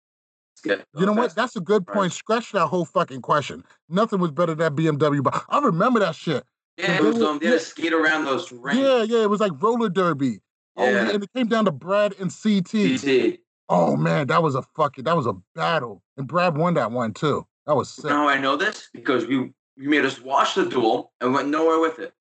it's 0.54 0.62
good. 0.62 0.84
You 0.96 1.06
know 1.06 1.12
what? 1.12 1.34
That's 1.34 1.56
a 1.56 1.60
good 1.60 1.86
point. 1.86 2.12
Scratch 2.12 2.52
that 2.52 2.66
whole 2.66 2.84
fucking 2.84 3.22
question. 3.22 3.64
Nothing 3.88 4.20
was 4.20 4.30
better 4.30 4.54
than 4.54 4.76
that 4.76 4.80
BMW 4.80 5.22
bike. 5.22 5.42
I 5.48 5.58
remember 5.58 6.00
that 6.00 6.14
shit. 6.14 6.44
Yeah, 6.76 6.96
it 6.96 7.02
was 7.02 7.20
um, 7.20 7.40
they 7.40 7.46
had 7.46 7.54
to 7.54 7.60
skate 7.60 7.92
around 7.92 8.24
those 8.24 8.52
rings. 8.52 8.78
Yeah, 8.78 9.02
yeah, 9.02 9.22
it 9.22 9.30
was 9.30 9.40
like 9.40 9.52
roller 9.60 9.88
derby. 9.88 10.38
Oh, 10.78 10.84
Yeah. 10.84 10.90
yeah, 11.06 11.10
and 11.14 11.24
it 11.24 11.30
came 11.34 11.48
down 11.48 11.64
to 11.66 11.72
Brad 11.72 12.14
and 12.20 12.30
CT. 12.30 13.00
CT. 13.00 13.40
Oh 13.68 13.96
man, 13.96 14.28
that 14.28 14.42
was 14.42 14.54
a 14.54 14.62
fucking 14.76 15.04
that 15.04 15.16
was 15.16 15.26
a 15.26 15.34
battle. 15.54 16.02
And 16.16 16.26
Brad 16.26 16.56
won 16.56 16.74
that 16.74 16.90
one 16.90 17.12
too. 17.12 17.46
That 17.66 17.74
was 17.76 17.90
sick. 17.90 18.06
Now 18.06 18.26
I 18.28 18.38
know 18.38 18.56
this 18.56 18.88
because 18.94 19.24
you 19.26 19.52
you 19.76 19.90
made 19.90 20.04
us 20.04 20.20
watch 20.20 20.54
the 20.54 20.64
duel 20.66 21.12
and 21.20 21.34
went 21.34 21.48
nowhere 21.48 21.78
with 21.80 21.98
it. 21.98 22.14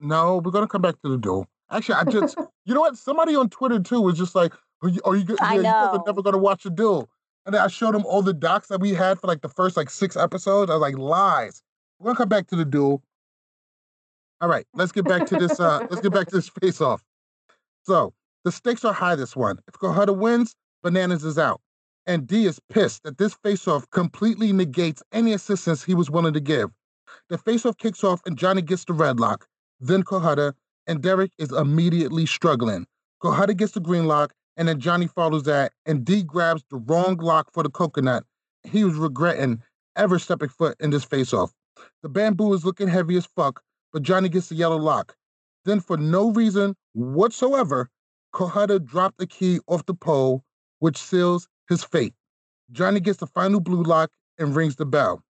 No, 0.00 0.38
we're 0.38 0.50
gonna 0.50 0.66
come 0.66 0.82
back 0.82 1.00
to 1.02 1.08
the 1.10 1.18
duel. 1.18 1.46
Actually, 1.70 1.96
I 1.96 2.04
just 2.04 2.36
you 2.64 2.74
know 2.74 2.80
what? 2.80 2.96
Somebody 2.96 3.36
on 3.36 3.48
Twitter 3.50 3.78
too 3.78 4.00
was 4.00 4.18
just 4.18 4.34
like, 4.34 4.52
"Are 4.82 4.88
you, 4.88 5.00
are 5.04 5.14
you, 5.14 5.24
go- 5.24 5.36
I 5.40 5.54
yeah, 5.54 5.58
you 5.58 5.62
guys 5.62 5.98
are 5.98 6.02
never 6.06 6.22
gonna 6.22 6.38
watch 6.38 6.64
the 6.64 6.70
duel?" 6.70 7.08
And 7.46 7.54
then 7.54 7.62
I 7.62 7.68
showed 7.68 7.94
them 7.94 8.04
all 8.04 8.22
the 8.22 8.32
docs 8.34 8.68
that 8.68 8.80
we 8.80 8.92
had 8.92 9.20
for 9.20 9.26
like 9.28 9.42
the 9.42 9.48
first 9.48 9.76
like 9.76 9.88
six 9.90 10.16
episodes. 10.16 10.70
I 10.70 10.74
was 10.74 10.80
like, 10.80 10.96
"Lies." 10.98 11.62
We're 12.00 12.06
gonna 12.06 12.16
come 12.16 12.28
back 12.30 12.46
to 12.48 12.56
the 12.56 12.64
duel. 12.64 13.02
All 14.40 14.48
right, 14.48 14.66
let's 14.74 14.90
get 14.90 15.04
back 15.04 15.26
to 15.28 15.36
this. 15.36 15.60
Uh, 15.60 15.86
let's 15.90 16.00
get 16.00 16.12
back 16.12 16.26
to 16.28 16.36
this 16.36 16.48
face 16.48 16.80
off. 16.80 17.04
So 17.82 18.12
the 18.44 18.52
stakes 18.52 18.84
are 18.84 18.92
high 18.92 19.14
this 19.14 19.36
one. 19.36 19.58
If 19.68 19.74
Cohutta 19.74 20.16
wins, 20.16 20.54
Bananas 20.82 21.24
is 21.24 21.38
out. 21.38 21.60
And 22.06 22.26
D 22.26 22.46
is 22.46 22.60
pissed 22.70 23.02
that 23.04 23.18
this 23.18 23.34
face 23.34 23.68
off 23.68 23.88
completely 23.90 24.52
negates 24.52 25.02
any 25.12 25.32
assistance 25.32 25.84
he 25.84 25.94
was 25.94 26.10
willing 26.10 26.32
to 26.32 26.40
give. 26.40 26.70
The 27.28 27.38
face 27.38 27.66
off 27.66 27.76
kicks 27.76 28.02
off 28.02 28.20
and 28.24 28.38
Johnny 28.38 28.62
gets 28.62 28.84
the 28.84 28.92
red 28.92 29.20
lock, 29.20 29.46
then 29.80 30.02
Cohutta, 30.02 30.54
and 30.86 31.02
Derrick 31.02 31.32
is 31.38 31.52
immediately 31.52 32.26
struggling. 32.26 32.86
Cohutta 33.22 33.56
gets 33.56 33.72
the 33.72 33.80
green 33.80 34.06
lock, 34.06 34.32
and 34.56 34.68
then 34.68 34.80
Johnny 34.80 35.06
follows 35.06 35.44
that, 35.44 35.72
and 35.86 36.04
D 36.04 36.22
grabs 36.22 36.64
the 36.70 36.78
wrong 36.78 37.16
lock 37.16 37.52
for 37.52 37.62
the 37.62 37.70
coconut. 37.70 38.24
He 38.64 38.84
was 38.84 38.94
regretting 38.94 39.62
ever 39.96 40.18
stepping 40.18 40.48
foot 40.48 40.76
in 40.80 40.90
this 40.90 41.04
face 41.04 41.32
off. 41.32 41.52
The 42.02 42.08
bamboo 42.08 42.52
is 42.54 42.64
looking 42.64 42.88
heavy 42.88 43.16
as 43.16 43.26
fuck, 43.26 43.62
but 43.92 44.02
Johnny 44.02 44.28
gets 44.28 44.48
the 44.48 44.54
yellow 44.54 44.76
lock. 44.76 45.16
Then, 45.64 45.80
for 45.80 45.96
no 45.96 46.30
reason 46.30 46.74
whatsoever, 46.92 47.90
Cohutta 48.32 48.84
dropped 48.84 49.18
the 49.18 49.26
key 49.26 49.60
off 49.66 49.84
the 49.86 49.94
pole, 49.94 50.44
which 50.78 50.96
seals 50.96 51.48
his 51.68 51.84
fate. 51.84 52.14
Johnny 52.72 53.00
gets 53.00 53.18
the 53.18 53.26
final 53.26 53.60
blue 53.60 53.82
lock 53.82 54.10
and 54.38 54.54
rings 54.54 54.76
the 54.76 54.86
bell. 54.86 55.22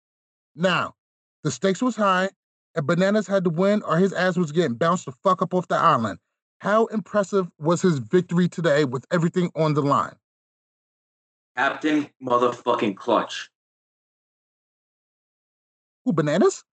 Now, 0.55 0.95
the 1.43 1.51
stakes 1.51 1.81
was 1.81 1.95
high, 1.95 2.29
and 2.75 2.85
Bananas 2.85 3.27
had 3.27 3.43
to 3.45 3.49
win 3.49 3.81
or 3.83 3.97
his 3.97 4.13
ass 4.13 4.37
was 4.37 4.51
getting 4.51 4.75
bounced 4.75 5.05
the 5.05 5.13
fuck 5.23 5.41
up 5.41 5.53
off 5.53 5.67
the 5.67 5.75
island. 5.75 6.19
How 6.59 6.87
impressive 6.87 7.47
was 7.57 7.81
his 7.81 7.99
victory 7.99 8.49
today 8.49 8.83
with 8.85 9.05
everything 9.11 9.49
on 9.55 9.73
the 9.73 9.81
line? 9.81 10.15
Captain 11.55 12.09
motherfucking 12.21 12.97
clutch. 12.97 13.49
Who, 16.05 16.13
Bananas? 16.13 16.63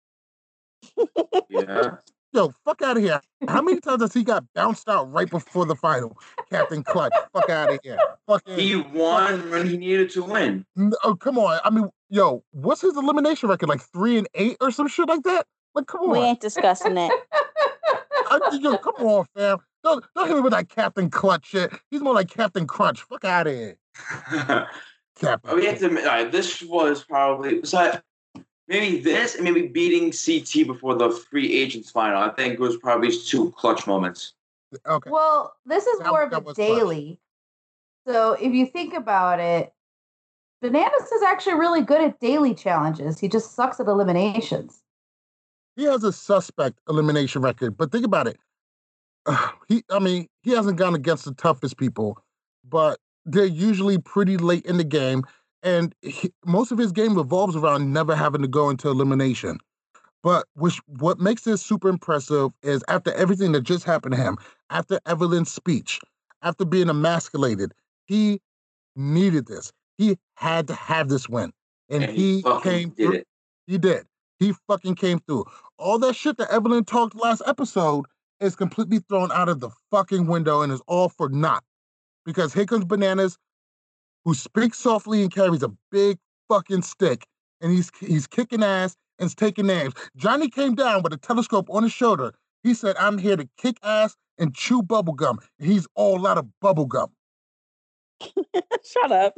Yeah. 1.50 1.98
Yo, 2.34 2.54
fuck 2.64 2.82
out 2.82 2.96
of 2.98 3.04
here. 3.04 3.20
How 3.48 3.62
many 3.62 3.80
times 3.82 4.02
has 4.02 4.14
he 4.14 4.24
got 4.24 4.46
bounced 4.54 4.88
out 4.88 5.12
right 5.12 5.30
before 5.30 5.66
the 5.66 5.76
final? 5.76 6.18
Captain 6.50 6.82
Clutch, 6.84 7.14
fuck 7.34 7.50
out 7.50 7.74
of 7.74 7.80
here. 7.84 7.98
Fuck 8.26 8.44
He 8.48 8.76
won 8.78 9.50
when 9.50 9.68
he 9.68 9.76
needed 9.78 10.10
to 10.12 10.24
win. 10.24 10.66
N- 10.78 10.94
Oh, 11.04 11.16
come 11.16 11.38
on. 11.38 11.60
I 11.66 11.70
mean, 11.70 11.90
yo, 12.10 12.44
what's 12.52 12.82
his 12.82 12.96
elimination 12.96 13.50
record? 13.50 13.68
Like 13.68 13.82
three 13.82 14.18
and 14.18 14.28
eight 14.36 14.56
or 14.62 14.72
some 14.72 14.88
shit 14.88 15.10
like 15.10 15.24
that? 15.24 15.46
Like, 15.76 15.88
come 15.88 16.02
on. 16.02 16.12
We 16.12 16.20
ain't 16.20 16.40
discussing 16.40 16.98
it. 16.98 17.12
I, 17.34 18.58
yo, 18.62 18.78
come 18.78 18.96
on, 19.06 19.26
fam. 19.36 19.58
Don't 19.84 20.06
don't 20.16 20.28
hit 20.28 20.36
me 20.36 20.42
with 20.42 20.54
that 20.54 20.70
Captain 20.70 21.10
Clutch 21.10 21.48
shit. 21.48 21.74
He's 21.90 22.02
more 22.02 22.14
like 22.14 22.30
Captain 22.30 22.66
Crunch. 22.66 23.02
Fuck 23.02 23.26
out 23.26 23.48
of 23.48 23.54
here. 23.54 23.78
Captain. 25.20 25.56
We 25.56 25.66
have 25.66 25.80
to 25.80 25.88
admit, 25.88 26.06
all 26.06 26.12
right, 26.12 26.32
this 26.32 26.62
was 26.62 27.04
probably 27.04 27.60
was 27.60 27.72
that 27.72 28.04
maybe 28.72 29.00
this 29.02 29.36
and 29.36 29.44
maybe 29.44 29.68
beating 29.68 30.12
CT 30.12 30.66
before 30.66 30.96
the 30.96 31.10
free 31.12 31.52
agents 31.54 31.92
final. 31.92 32.22
I 32.22 32.30
think 32.30 32.58
was 32.58 32.78
probably 32.78 33.12
two 33.16 33.52
clutch 33.52 33.86
moments. 33.86 34.34
Okay. 34.88 35.10
Well, 35.10 35.56
this 35.66 35.86
is 35.86 36.00
That- 36.00 36.08
more 36.08 36.22
of 36.24 36.32
a 36.32 36.40
was 36.40 36.56
clutch. 36.56 36.56
daily. 36.56 37.20
So 38.08 38.34
if 38.34 38.54
you 38.54 38.66
think 38.66 38.94
about 38.94 39.40
it, 39.40 39.74
Bananas 40.62 41.12
is 41.12 41.22
actually 41.24 41.56
really 41.56 41.82
good 41.82 42.02
at 42.02 42.20
daily 42.20 42.54
challenges. 42.56 43.20
He 43.20 43.28
just 43.28 43.54
sucks 43.56 43.80
at 43.80 43.88
eliminations. 43.88 44.82
He 45.76 45.84
has 45.86 46.04
a 46.04 46.14
suspect 46.14 46.80
elimination 46.88 47.42
record, 47.42 47.76
but 47.78 47.92
think 47.92 48.06
about 48.06 48.28
it. 48.28 48.38
he, 49.68 49.84
I 49.90 50.00
mean, 50.00 50.28
he 50.44 50.52
hasn't 50.52 50.78
gone 50.78 50.96
against 50.96 51.26
the 51.26 51.34
toughest 51.34 51.78
people, 51.78 52.24
but 52.64 53.00
they're 53.26 53.46
usually 53.46 53.98
pretty 53.98 54.38
late 54.38 54.66
in 54.66 54.78
the 54.78 54.84
game, 54.84 55.24
and 55.64 55.94
he, 56.02 56.32
most 56.46 56.72
of 56.72 56.78
his 56.78 56.92
game 56.92 57.16
revolves 57.16 57.56
around 57.56 57.92
never 57.94 58.16
having 58.16 58.42
to 58.42 58.48
go 58.48 58.70
into 58.70 58.90
elimination. 58.90 59.60
But 60.24 60.46
which 60.54 60.80
what 60.88 61.20
makes 61.20 61.44
this 61.44 61.62
super 61.62 61.90
impressive 61.90 62.52
is 62.62 62.84
after 62.88 63.12
everything 63.14 63.54
that 63.54 63.62
just 63.62 63.84
happened 63.86 64.16
to 64.16 64.22
him, 64.22 64.38
after 64.70 65.00
Evelyn's 65.06 65.52
speech, 65.52 66.00
after 66.44 66.64
being 66.66 66.90
emasculated, 66.90 67.74
he 68.06 68.40
needed 68.96 69.48
this. 69.48 69.72
He 69.98 70.18
had 70.36 70.68
to 70.68 70.76
have 70.76 71.10
this 71.10 71.28
win, 71.30 71.52
and, 71.90 72.04
And 72.04 72.12
he 72.14 72.42
he 72.42 72.60
came 72.62 72.92
through. 72.92 73.14
it. 73.14 73.28
He 73.68 73.78
did. 73.78 74.06
He 74.40 74.54
fucking 74.68 74.96
came 74.96 75.20
through. 75.20 75.46
All 75.78 76.00
that 76.00 76.16
shit 76.16 76.38
that 76.38 76.52
Evelyn 76.52 76.86
talked 76.86 77.16
last 77.16 77.42
episode 77.46 78.06
is 78.40 78.56
completely 78.56 79.00
thrown 79.00 79.32
out 79.32 79.50
of 79.50 79.60
the 79.60 79.70
fucking 79.92 80.26
window 80.28 80.62
and 80.62 80.72
is 80.74 80.82
all 80.88 81.10
for 81.10 81.30
naught. 81.30 81.64
Because 82.26 82.54
here 82.54 82.66
comes 82.66 82.86
Bananas, 82.86 83.38
who 84.26 84.34
speaks 84.34 84.78
softly 84.78 85.22
and 85.22 85.34
carries 85.34 85.64
a 85.64 85.72
big 85.92 86.18
fucking 86.50 86.82
stick, 86.82 87.26
and 87.62 87.72
he's 87.72 87.92
he's 88.00 88.28
kicking 88.28 88.64
ass 88.64 88.96
and 89.20 89.28
is 89.28 89.36
taking 89.36 89.68
names. 89.68 89.94
Johnny 90.18 90.50
came 90.50 90.76
down 90.76 91.04
with 91.04 91.14
a 91.14 91.18
telescope 91.18 91.70
on 91.70 91.84
his 91.84 91.94
shoulder. 91.94 92.34
He 92.64 92.74
said, 92.74 92.96
I'm 92.98 93.18
here 93.18 93.38
to 93.38 93.48
kick 93.58 93.78
ass 93.84 94.16
and 94.38 94.54
chew 94.54 94.82
bubblegum. 94.84 95.38
And 95.60 95.72
he's 95.72 95.88
all 95.96 96.28
out 96.28 96.38
of 96.38 96.48
bubblegum. 96.64 97.10
Shut 98.84 99.12
up. 99.12 99.34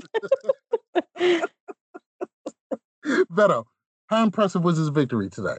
Veto, 3.29 3.67
how 4.07 4.23
impressive 4.23 4.63
was 4.63 4.77
his 4.77 4.89
victory 4.89 5.29
today? 5.29 5.57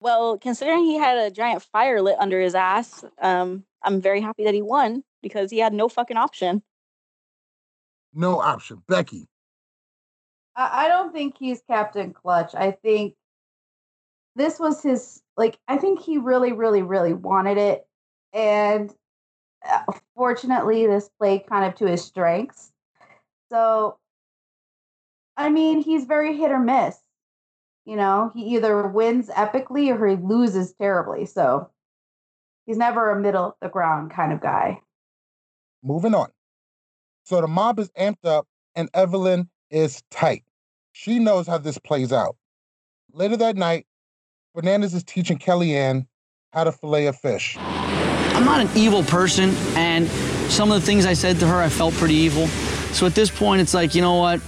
Well, 0.00 0.38
considering 0.38 0.84
he 0.84 0.98
had 0.98 1.16
a 1.16 1.30
giant 1.30 1.62
fire 1.62 2.02
lit 2.02 2.16
under 2.18 2.40
his 2.40 2.54
ass, 2.54 3.04
um, 3.20 3.64
I'm 3.82 4.00
very 4.00 4.20
happy 4.20 4.44
that 4.44 4.54
he 4.54 4.62
won 4.62 5.02
because 5.22 5.50
he 5.50 5.58
had 5.58 5.72
no 5.72 5.88
fucking 5.88 6.16
option. 6.16 6.62
No 8.14 8.40
option. 8.40 8.82
Becky, 8.86 9.28
I, 10.56 10.88
don't 10.88 11.12
think 11.12 11.36
he's 11.38 11.62
Captain 11.66 12.12
Clutch. 12.12 12.54
I 12.54 12.70
think 12.70 13.14
this 14.36 14.58
was 14.58 14.82
his 14.82 15.22
like 15.36 15.58
I 15.68 15.76
think 15.78 16.00
he 16.00 16.18
really, 16.18 16.52
really, 16.52 16.82
really 16.82 17.12
wanted 17.12 17.58
it. 17.58 17.86
And 18.32 18.92
uh, 19.68 19.92
fortunately 20.14 20.86
this 20.86 21.08
played 21.18 21.46
kind 21.46 21.64
of 21.64 21.74
to 21.76 21.86
his 21.86 22.04
strengths. 22.04 22.72
So 23.50 23.98
I 25.36 25.50
mean, 25.50 25.80
he's 25.82 26.04
very 26.04 26.36
hit 26.36 26.52
or 26.52 26.60
miss. 26.60 26.96
You 27.84 27.96
know, 27.96 28.30
he 28.34 28.56
either 28.56 28.86
wins 28.86 29.28
epically 29.28 29.90
or 29.90 30.06
he 30.06 30.16
loses 30.16 30.72
terribly. 30.72 31.26
So 31.26 31.70
he's 32.66 32.78
never 32.78 33.10
a 33.10 33.20
middle 33.20 33.46
of 33.46 33.54
the 33.60 33.68
ground 33.68 34.12
kind 34.12 34.32
of 34.32 34.40
guy. 34.40 34.80
moving 35.82 36.14
on. 36.14 36.28
So 37.24 37.40
the 37.40 37.48
mob 37.48 37.78
is 37.78 37.90
amped 37.92 38.24
up 38.24 38.46
and 38.74 38.88
Evelyn 38.92 39.48
is 39.70 40.02
tight. 40.10 40.44
She 40.92 41.18
knows 41.18 41.46
how 41.46 41.58
this 41.58 41.78
plays 41.78 42.12
out. 42.12 42.36
Later 43.12 43.36
that 43.38 43.56
night, 43.56 43.86
Bananas 44.54 44.94
is 44.94 45.02
teaching 45.04 45.38
Kellyanne 45.38 46.06
how 46.52 46.64
to 46.64 46.72
fillet 46.72 47.06
a 47.06 47.12
fish. 47.12 47.56
I'm 47.58 48.44
not 48.44 48.60
an 48.60 48.68
evil 48.76 49.02
person, 49.02 49.50
and 49.76 50.08
some 50.50 50.70
of 50.70 50.80
the 50.80 50.86
things 50.86 51.06
I 51.06 51.14
said 51.14 51.38
to 51.40 51.46
her, 51.46 51.56
I 51.56 51.68
felt 51.68 51.94
pretty 51.94 52.14
evil. 52.14 52.46
So 52.92 53.06
at 53.06 53.14
this 53.14 53.30
point, 53.30 53.60
it's 53.60 53.74
like, 53.74 53.94
you 53.94 54.02
know 54.02 54.16
what? 54.16 54.40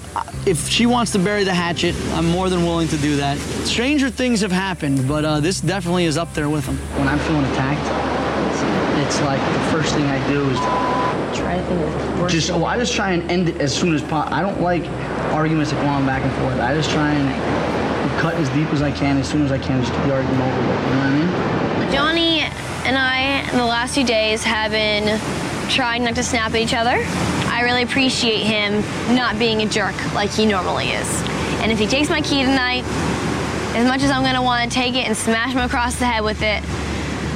If 0.47 0.69
she 0.69 0.87
wants 0.87 1.13
to 1.13 1.19
bury 1.19 1.45
the 1.45 1.55
hatchet, 1.55 1.95
I'm 2.13 2.27
more 2.27 2.49
than 2.49 2.65
willing 2.65 2.89
to 2.89 2.97
do 2.99 3.17
that. 3.17 3.39
Stranger 3.65 4.11
things 4.11 4.41
have 4.43 4.53
happened, 4.53 5.09
but 5.09 5.25
uh, 5.25 5.41
this 5.41 5.61
definitely 5.61 6.05
is 6.05 6.17
up 6.17 6.33
there 6.35 6.49
with 6.49 6.67
them. 6.67 6.77
When 6.99 7.09
I'm 7.09 7.19
feeling 7.21 7.45
attacked, 7.47 7.81
it's, 8.53 9.17
it's 9.17 9.23
like 9.25 9.41
the 9.41 9.77
first 9.77 9.95
thing 9.95 10.05
I 10.05 10.29
do 10.29 10.49
is 10.51 11.06
Try 11.37 11.57
to 11.57 11.63
think 11.65 11.81
of 11.83 11.93
the 11.93 12.23
worst. 12.23 12.35
just, 12.35 12.51
oh, 12.51 12.65
I 12.65 12.79
just 12.79 12.95
try 12.95 13.13
and 13.13 13.31
end 13.31 13.49
it 13.49 13.61
as 13.61 13.75
soon 13.75 13.95
as 13.95 14.03
possible. 14.03 14.35
I 14.35 14.41
don't 14.43 14.61
like 14.61 14.85
arguments 15.33 15.71
that 15.71 15.81
go 15.83 15.89
on 15.89 16.07
back 16.07 16.23
and 16.23 16.33
forth. 16.41 16.59
I 16.59 16.75
just 16.75 16.91
try 16.91 17.13
and 17.13 18.21
cut 18.21 18.35
as 18.35 18.49
deep 18.51 18.69
as 18.73 18.83
I 18.83 18.91
can, 18.91 19.19
as 19.19 19.29
soon 19.29 19.45
as 19.45 19.53
I 19.53 19.59
can, 19.59 19.81
just 19.81 19.93
to 19.93 19.99
get 19.99 20.07
the 20.09 20.15
argument 20.15 20.43
over 20.43 20.61
with. 20.69 20.85
You 20.85 20.91
know 20.91 20.99
what 20.99 21.07
I 21.07 21.85
mean? 21.85 21.93
Johnny 21.93 22.41
and 22.87 22.97
I, 22.97 23.49
in 23.51 23.59
the 23.59 23.67
last 23.67 23.95
few 23.95 24.05
days, 24.05 24.43
have 24.45 24.71
been 24.71 25.21
trying 25.69 26.05
not 26.05 26.15
to 26.15 26.23
snap 26.23 26.55
at 26.55 26.57
each 26.57 26.75
other. 26.75 27.05
I 27.49 27.63
really 27.63 27.83
appreciate 27.83 28.45
him 28.45 28.83
not 29.15 29.39
being 29.39 29.63
a 29.63 29.67
jerk 29.67 29.95
like 30.15 30.31
he 30.31 30.47
normally 30.47 30.91
is. 30.91 31.23
And 31.61 31.73
if 31.73 31.79
he 31.79 31.87
takes 31.87 32.09
my 32.09 32.21
key 32.21 32.43
tonight, 32.45 32.85
as 33.75 33.87
much 33.87 34.03
as 34.03 34.11
I'm 34.11 34.23
gonna 34.23 34.43
want 34.43 34.71
to 34.71 34.75
take 34.75 34.95
it 34.95 35.07
and 35.07 35.17
smash 35.17 35.53
him 35.53 35.61
across 35.61 35.97
the 35.97 36.07
head 36.07 36.23
with 36.23 36.43
it, 36.43 36.63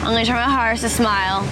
I'm 0.00 0.12
gonna 0.12 0.24
try 0.24 0.46
my 0.46 0.50
hardest 0.50 0.84
to 0.84 0.88
smile. 0.88 1.46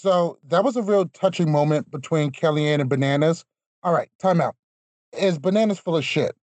So 0.00 0.38
that 0.48 0.64
was 0.64 0.76
a 0.76 0.82
real 0.82 1.04
touching 1.08 1.52
moment 1.52 1.90
between 1.90 2.30
Kellyanne 2.30 2.80
and 2.80 2.88
Bananas. 2.88 3.44
All 3.82 3.92
right, 3.92 4.08
time 4.18 4.40
out. 4.40 4.56
Is 5.12 5.38
Bananas 5.38 5.78
full 5.78 5.94
of 5.94 6.06
shit? 6.06 6.34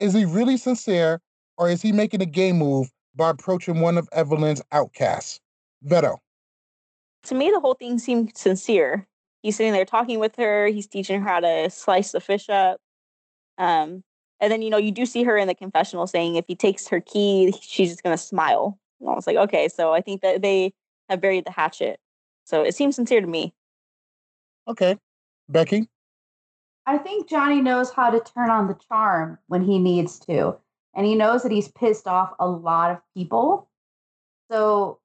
Is 0.00 0.12
he 0.12 0.24
really 0.24 0.56
sincere 0.56 1.20
or 1.56 1.70
is 1.70 1.80
he 1.80 1.92
making 1.92 2.22
a 2.22 2.26
game 2.26 2.58
move 2.58 2.90
by 3.14 3.30
approaching 3.30 3.78
one 3.78 3.98
of 3.98 4.08
Evelyn's 4.10 4.62
outcasts? 4.72 5.38
Veto. 5.84 6.20
To 7.26 7.36
me, 7.36 7.52
the 7.52 7.60
whole 7.60 7.74
thing 7.74 8.00
seemed 8.00 8.36
sincere. 8.36 9.06
He's 9.44 9.54
sitting 9.54 9.74
there 9.74 9.84
talking 9.84 10.18
with 10.18 10.34
her. 10.34 10.66
He's 10.66 10.88
teaching 10.88 11.20
her 11.20 11.28
how 11.28 11.38
to 11.38 11.70
slice 11.70 12.10
the 12.10 12.20
fish 12.20 12.48
up. 12.48 12.80
Um, 13.58 14.02
and 14.40 14.50
then 14.50 14.60
you 14.60 14.70
know 14.70 14.76
you 14.76 14.90
do 14.90 15.06
see 15.06 15.22
her 15.22 15.36
in 15.36 15.46
the 15.46 15.54
confessional 15.54 16.08
saying 16.08 16.34
if 16.34 16.46
he 16.48 16.56
takes 16.56 16.88
her 16.88 16.98
key, 17.00 17.54
she's 17.62 17.90
just 17.90 18.02
gonna 18.02 18.18
smile. 18.18 18.76
And 18.98 19.08
I 19.08 19.14
was 19.14 19.28
like, 19.28 19.36
okay, 19.36 19.68
so 19.68 19.92
I 19.92 20.00
think 20.00 20.20
that 20.22 20.42
they 20.42 20.72
have 21.08 21.20
buried 21.20 21.44
the 21.44 21.52
hatchet. 21.52 22.00
So 22.44 22.62
it 22.62 22.74
seems 22.74 22.96
sincere 22.96 23.20
to 23.20 23.26
me. 23.26 23.54
Okay. 24.68 24.98
Becky? 25.48 25.88
I 26.86 26.98
think 26.98 27.28
Johnny 27.28 27.60
knows 27.60 27.90
how 27.90 28.10
to 28.10 28.20
turn 28.20 28.50
on 28.50 28.68
the 28.68 28.78
charm 28.88 29.38
when 29.46 29.64
he 29.64 29.78
needs 29.78 30.18
to. 30.20 30.56
And 30.94 31.06
he 31.06 31.14
knows 31.14 31.42
that 31.42 31.52
he's 31.52 31.68
pissed 31.68 32.06
off 32.06 32.34
a 32.38 32.46
lot 32.46 32.90
of 32.90 32.98
people. 33.16 33.68
So 34.50 35.00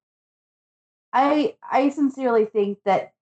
I 1.14 1.56
I 1.70 1.90
sincerely 1.90 2.46
think 2.46 2.80
that 2.86 3.14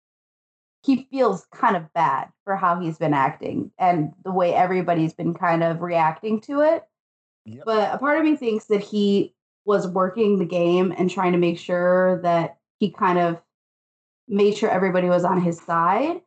he 0.84 1.06
feels 1.10 1.46
kind 1.52 1.76
of 1.76 1.92
bad 1.92 2.28
for 2.44 2.56
how 2.56 2.80
he's 2.80 2.98
been 2.98 3.14
acting 3.14 3.72
and 3.78 4.12
the 4.24 4.32
way 4.32 4.54
everybody's 4.54 5.12
been 5.12 5.34
kind 5.34 5.62
of 5.62 5.82
reacting 5.82 6.40
to 6.42 6.60
it. 6.60 6.84
But 7.64 7.94
a 7.94 7.98
part 7.98 8.18
of 8.18 8.24
me 8.24 8.36
thinks 8.36 8.66
that 8.66 8.82
he 8.82 9.34
was 9.64 9.86
working 9.86 10.38
the 10.38 10.44
game 10.44 10.94
and 10.96 11.10
trying 11.10 11.32
to 11.32 11.38
make 11.38 11.58
sure 11.58 12.20
that 12.22 12.58
he 12.78 12.90
kind 12.90 13.18
of 13.18 13.40
made 14.28 14.56
sure 14.56 14.70
everybody 14.70 15.08
was 15.08 15.24
on 15.24 15.40
his 15.40 15.60
side 15.60 16.20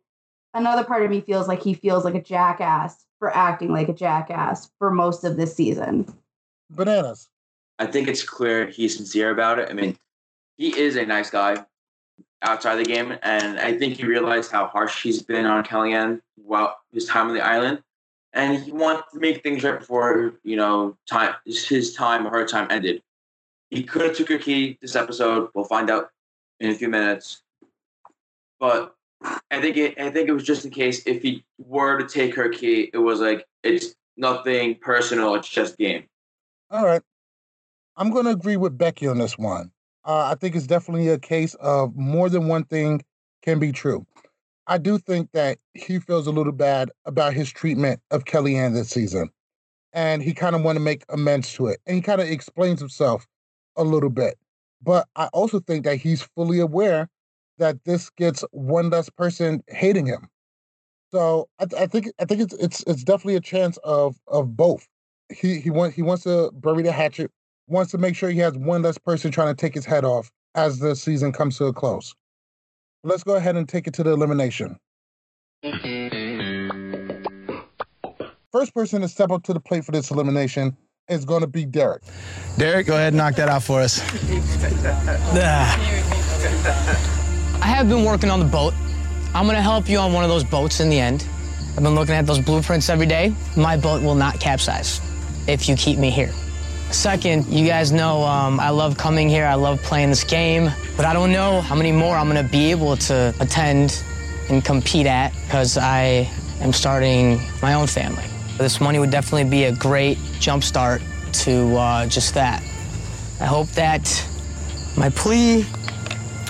another 0.53 0.83
part 0.83 1.03
of 1.03 1.09
me 1.09 1.21
feels 1.21 1.47
like 1.47 1.61
he 1.61 1.73
feels 1.73 2.05
like 2.05 2.15
a 2.15 2.21
jackass 2.21 3.05
for 3.17 3.35
acting 3.35 3.71
like 3.71 3.89
a 3.89 3.93
jackass 3.93 4.71
for 4.77 4.91
most 4.91 5.23
of 5.23 5.37
this 5.37 5.55
season. 5.55 6.07
Bananas. 6.69 7.27
I 7.79 7.85
think 7.85 8.07
it's 8.07 8.23
clear 8.23 8.67
he's 8.67 8.97
sincere 8.97 9.31
about 9.31 9.59
it. 9.59 9.69
I 9.69 9.73
mean, 9.73 9.97
he 10.57 10.77
is 10.77 10.95
a 10.95 11.05
nice 11.05 11.29
guy 11.29 11.63
outside 12.41 12.75
the 12.75 12.83
game, 12.83 13.17
and 13.23 13.59
I 13.59 13.77
think 13.77 13.97
he 13.97 14.05
realized 14.05 14.51
how 14.51 14.67
harsh 14.67 15.01
he's 15.01 15.21
been 15.21 15.45
on 15.45 15.63
Kellyanne 15.63 16.21
while 16.35 16.77
his 16.91 17.05
time 17.05 17.27
on 17.27 17.33
the 17.33 17.45
island, 17.45 17.81
and 18.33 18.61
he 18.61 18.71
wanted 18.71 19.03
to 19.13 19.19
make 19.19 19.43
things 19.43 19.63
right 19.63 19.79
before 19.79 20.33
you 20.43 20.57
know 20.57 20.97
time 21.09 21.35
his 21.45 21.93
time 21.93 22.27
or 22.27 22.31
her 22.31 22.45
time 22.45 22.67
ended. 22.69 23.01
He 23.69 23.83
could 23.83 24.01
have 24.01 24.15
took 24.15 24.29
her 24.29 24.37
key 24.37 24.77
this 24.81 24.95
episode. 24.95 25.49
We'll 25.53 25.65
find 25.65 25.89
out 25.89 26.09
in 26.59 26.71
a 26.71 26.75
few 26.75 26.89
minutes, 26.89 27.43
but 28.59 28.95
I 29.51 29.61
think 29.61 29.77
it. 29.77 29.99
I 29.99 30.09
think 30.09 30.29
it 30.29 30.33
was 30.33 30.43
just 30.43 30.65
in 30.65 30.71
case 30.71 31.05
if 31.05 31.21
he 31.21 31.43
were 31.57 31.97
to 31.97 32.07
take 32.07 32.35
her 32.35 32.49
key, 32.49 32.89
it 32.93 32.97
was 32.97 33.19
like 33.19 33.45
it's 33.63 33.95
nothing 34.17 34.75
personal. 34.75 35.35
It's 35.35 35.49
just 35.49 35.77
game. 35.77 36.05
All 36.71 36.85
right. 36.85 37.01
I'm 37.97 38.11
going 38.11 38.25
to 38.25 38.31
agree 38.31 38.57
with 38.57 38.77
Becky 38.77 39.07
on 39.07 39.17
this 39.17 39.37
one. 39.37 39.71
Uh, 40.05 40.31
I 40.31 40.35
think 40.35 40.55
it's 40.55 40.67
definitely 40.67 41.09
a 41.09 41.19
case 41.19 41.53
of 41.55 41.95
more 41.95 42.29
than 42.29 42.47
one 42.47 42.63
thing 42.63 43.03
can 43.41 43.59
be 43.59 43.71
true. 43.71 44.05
I 44.67 44.77
do 44.77 44.97
think 44.99 45.31
that 45.33 45.57
he 45.73 45.99
feels 45.99 46.27
a 46.27 46.31
little 46.31 46.53
bad 46.53 46.91
about 47.05 47.33
his 47.33 47.49
treatment 47.49 47.99
of 48.11 48.23
Kellyanne 48.23 48.73
this 48.73 48.89
season. 48.89 49.29
And 49.91 50.21
he 50.21 50.33
kind 50.33 50.55
of 50.55 50.61
want 50.61 50.77
to 50.77 50.79
make 50.79 51.03
amends 51.09 51.51
to 51.53 51.67
it. 51.67 51.79
And 51.87 51.95
he 51.95 52.01
kind 52.01 52.21
of 52.21 52.29
explains 52.29 52.79
himself 52.79 53.27
a 53.75 53.83
little 53.83 54.11
bit. 54.11 54.37
But 54.81 55.07
I 55.15 55.25
also 55.33 55.59
think 55.59 55.83
that 55.85 55.97
he's 55.97 56.21
fully 56.21 56.59
aware 56.59 57.09
that 57.59 57.83
this 57.85 58.09
gets 58.09 58.43
one 58.51 58.89
less 58.89 59.09
person 59.09 59.63
hating 59.67 60.07
him. 60.07 60.27
So 61.11 61.47
I, 61.59 61.65
th- 61.65 61.81
I 61.81 61.87
think 61.87 62.07
I 62.19 62.25
think 62.25 62.41
it's 62.41 62.53
it's 62.55 62.83
it's 62.87 63.03
definitely 63.03 63.35
a 63.35 63.41
chance 63.41 63.77
of 63.83 64.17
of 64.27 64.55
both. 64.55 64.87
He 65.33 65.59
he 65.59 65.69
wants 65.69 65.95
he 65.95 66.01
wants 66.01 66.23
to 66.23 66.51
bury 66.53 66.83
the 66.83 66.91
hatchet, 66.91 67.31
wants 67.67 67.91
to 67.91 67.97
make 67.97 68.15
sure 68.15 68.29
he 68.29 68.39
has 68.39 68.57
one 68.57 68.81
less 68.81 68.97
person 68.97 69.31
trying 69.31 69.53
to 69.53 69.59
take 69.59 69.73
his 69.73 69.85
head 69.85 70.05
off 70.05 70.31
as 70.55 70.79
the 70.79 70.95
season 70.95 71.31
comes 71.31 71.57
to 71.57 71.65
a 71.65 71.73
close. 71.73 72.15
Let's 73.03 73.23
go 73.23 73.35
ahead 73.35 73.55
and 73.55 73.67
take 73.67 73.87
it 73.87 73.93
to 73.95 74.03
the 74.03 74.11
elimination. 74.11 74.77
First 78.51 78.73
person 78.73 79.01
to 79.01 79.07
step 79.07 79.31
up 79.31 79.43
to 79.43 79.53
the 79.53 79.59
plate 79.59 79.85
for 79.85 79.91
this 79.91 80.11
elimination 80.11 80.75
is 81.07 81.25
going 81.25 81.41
to 81.41 81.47
be 81.47 81.65
Derrick. 81.65 82.03
Derrick, 82.57 82.87
go 82.87 82.95
ahead 82.95 83.09
and 83.09 83.17
knock 83.17 83.35
that 83.35 83.49
out 83.49 83.63
for 83.63 83.81
us. 83.81 83.99
I 87.61 87.67
have 87.67 87.89
been 87.89 88.05
working 88.05 88.29
on 88.29 88.39
the 88.39 88.45
boat. 88.45 88.73
I'm 89.33 89.45
gonna 89.45 89.61
help 89.61 89.89
you 89.89 89.97
on 89.97 90.13
one 90.13 90.23
of 90.23 90.29
those 90.29 90.43
boats 90.43 90.79
in 90.79 90.89
the 90.89 90.99
end. 90.99 91.25
I've 91.75 91.83
been 91.83 91.95
looking 91.95 92.15
at 92.15 92.25
those 92.25 92.39
blueprints 92.39 92.89
every 92.89 93.05
day. 93.05 93.33
My 93.55 93.77
boat 93.77 94.01
will 94.01 94.15
not 94.15 94.39
capsize 94.39 95.01
if 95.47 95.67
you 95.67 95.75
keep 95.75 95.99
me 95.99 96.09
here. 96.09 96.31
Second, 96.91 97.45
you 97.47 97.67
guys 97.67 97.91
know 97.91 98.23
um, 98.23 98.59
I 98.59 98.69
love 98.69 98.97
coming 98.97 99.29
here. 99.29 99.45
I 99.45 99.53
love 99.53 99.81
playing 99.83 100.09
this 100.09 100.23
game, 100.23 100.71
but 100.97 101.05
I 101.05 101.13
don't 101.13 101.31
know 101.31 101.61
how 101.61 101.75
many 101.75 101.91
more 101.91 102.15
I'm 102.15 102.27
gonna 102.27 102.43
be 102.43 102.71
able 102.71 102.97
to 102.97 103.33
attend 103.39 104.03
and 104.49 104.63
compete 104.63 105.05
at 105.05 105.33
because 105.45 105.77
I 105.77 106.29
am 106.61 106.73
starting 106.73 107.39
my 107.61 107.73
own 107.73 107.87
family. 107.87 108.23
This 108.57 108.81
money 108.81 108.99
would 108.99 109.11
definitely 109.11 109.49
be 109.49 109.65
a 109.65 109.71
great 109.71 110.17
jump 110.39 110.63
start 110.63 111.01
to 111.31 111.75
uh, 111.75 112.07
just 112.07 112.33
that. 112.33 112.63
I 113.39 113.45
hope 113.45 113.67
that 113.69 114.27
my 114.97 115.09
plea 115.09 115.65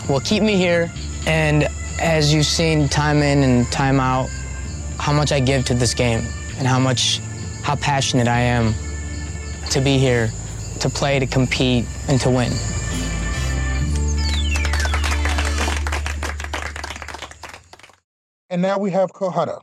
will 0.10 0.20
keep 0.20 0.42
me 0.42 0.56
here, 0.56 0.92
and 1.28 1.68
as 2.00 2.34
you've 2.34 2.46
seen 2.46 2.90
time 2.90 3.22
in 3.22 3.44
and 3.44 3.72
time 3.72 4.00
out, 4.00 4.30
how 4.98 5.14
much 5.14 5.32
I 5.32 5.40
give 5.40 5.66
to 5.66 5.74
this 5.74 5.94
game 5.94 6.22
and 6.58 6.68
how 6.68 6.80
much, 6.80 7.20
how 7.62 7.76
passionate 7.76 8.28
I 8.28 8.42
am 8.42 8.74
to 9.70 9.80
be 9.80 9.98
here, 9.98 10.32
to 10.80 10.90
play, 10.90 11.20
to 11.20 11.28
compete, 11.28 11.86
and 12.08 12.20
to 12.22 12.30
win. 12.30 12.52
And 18.50 18.64
now 18.64 18.80
we 18.80 18.90
have 18.92 19.14
Cohutta. 19.14 19.62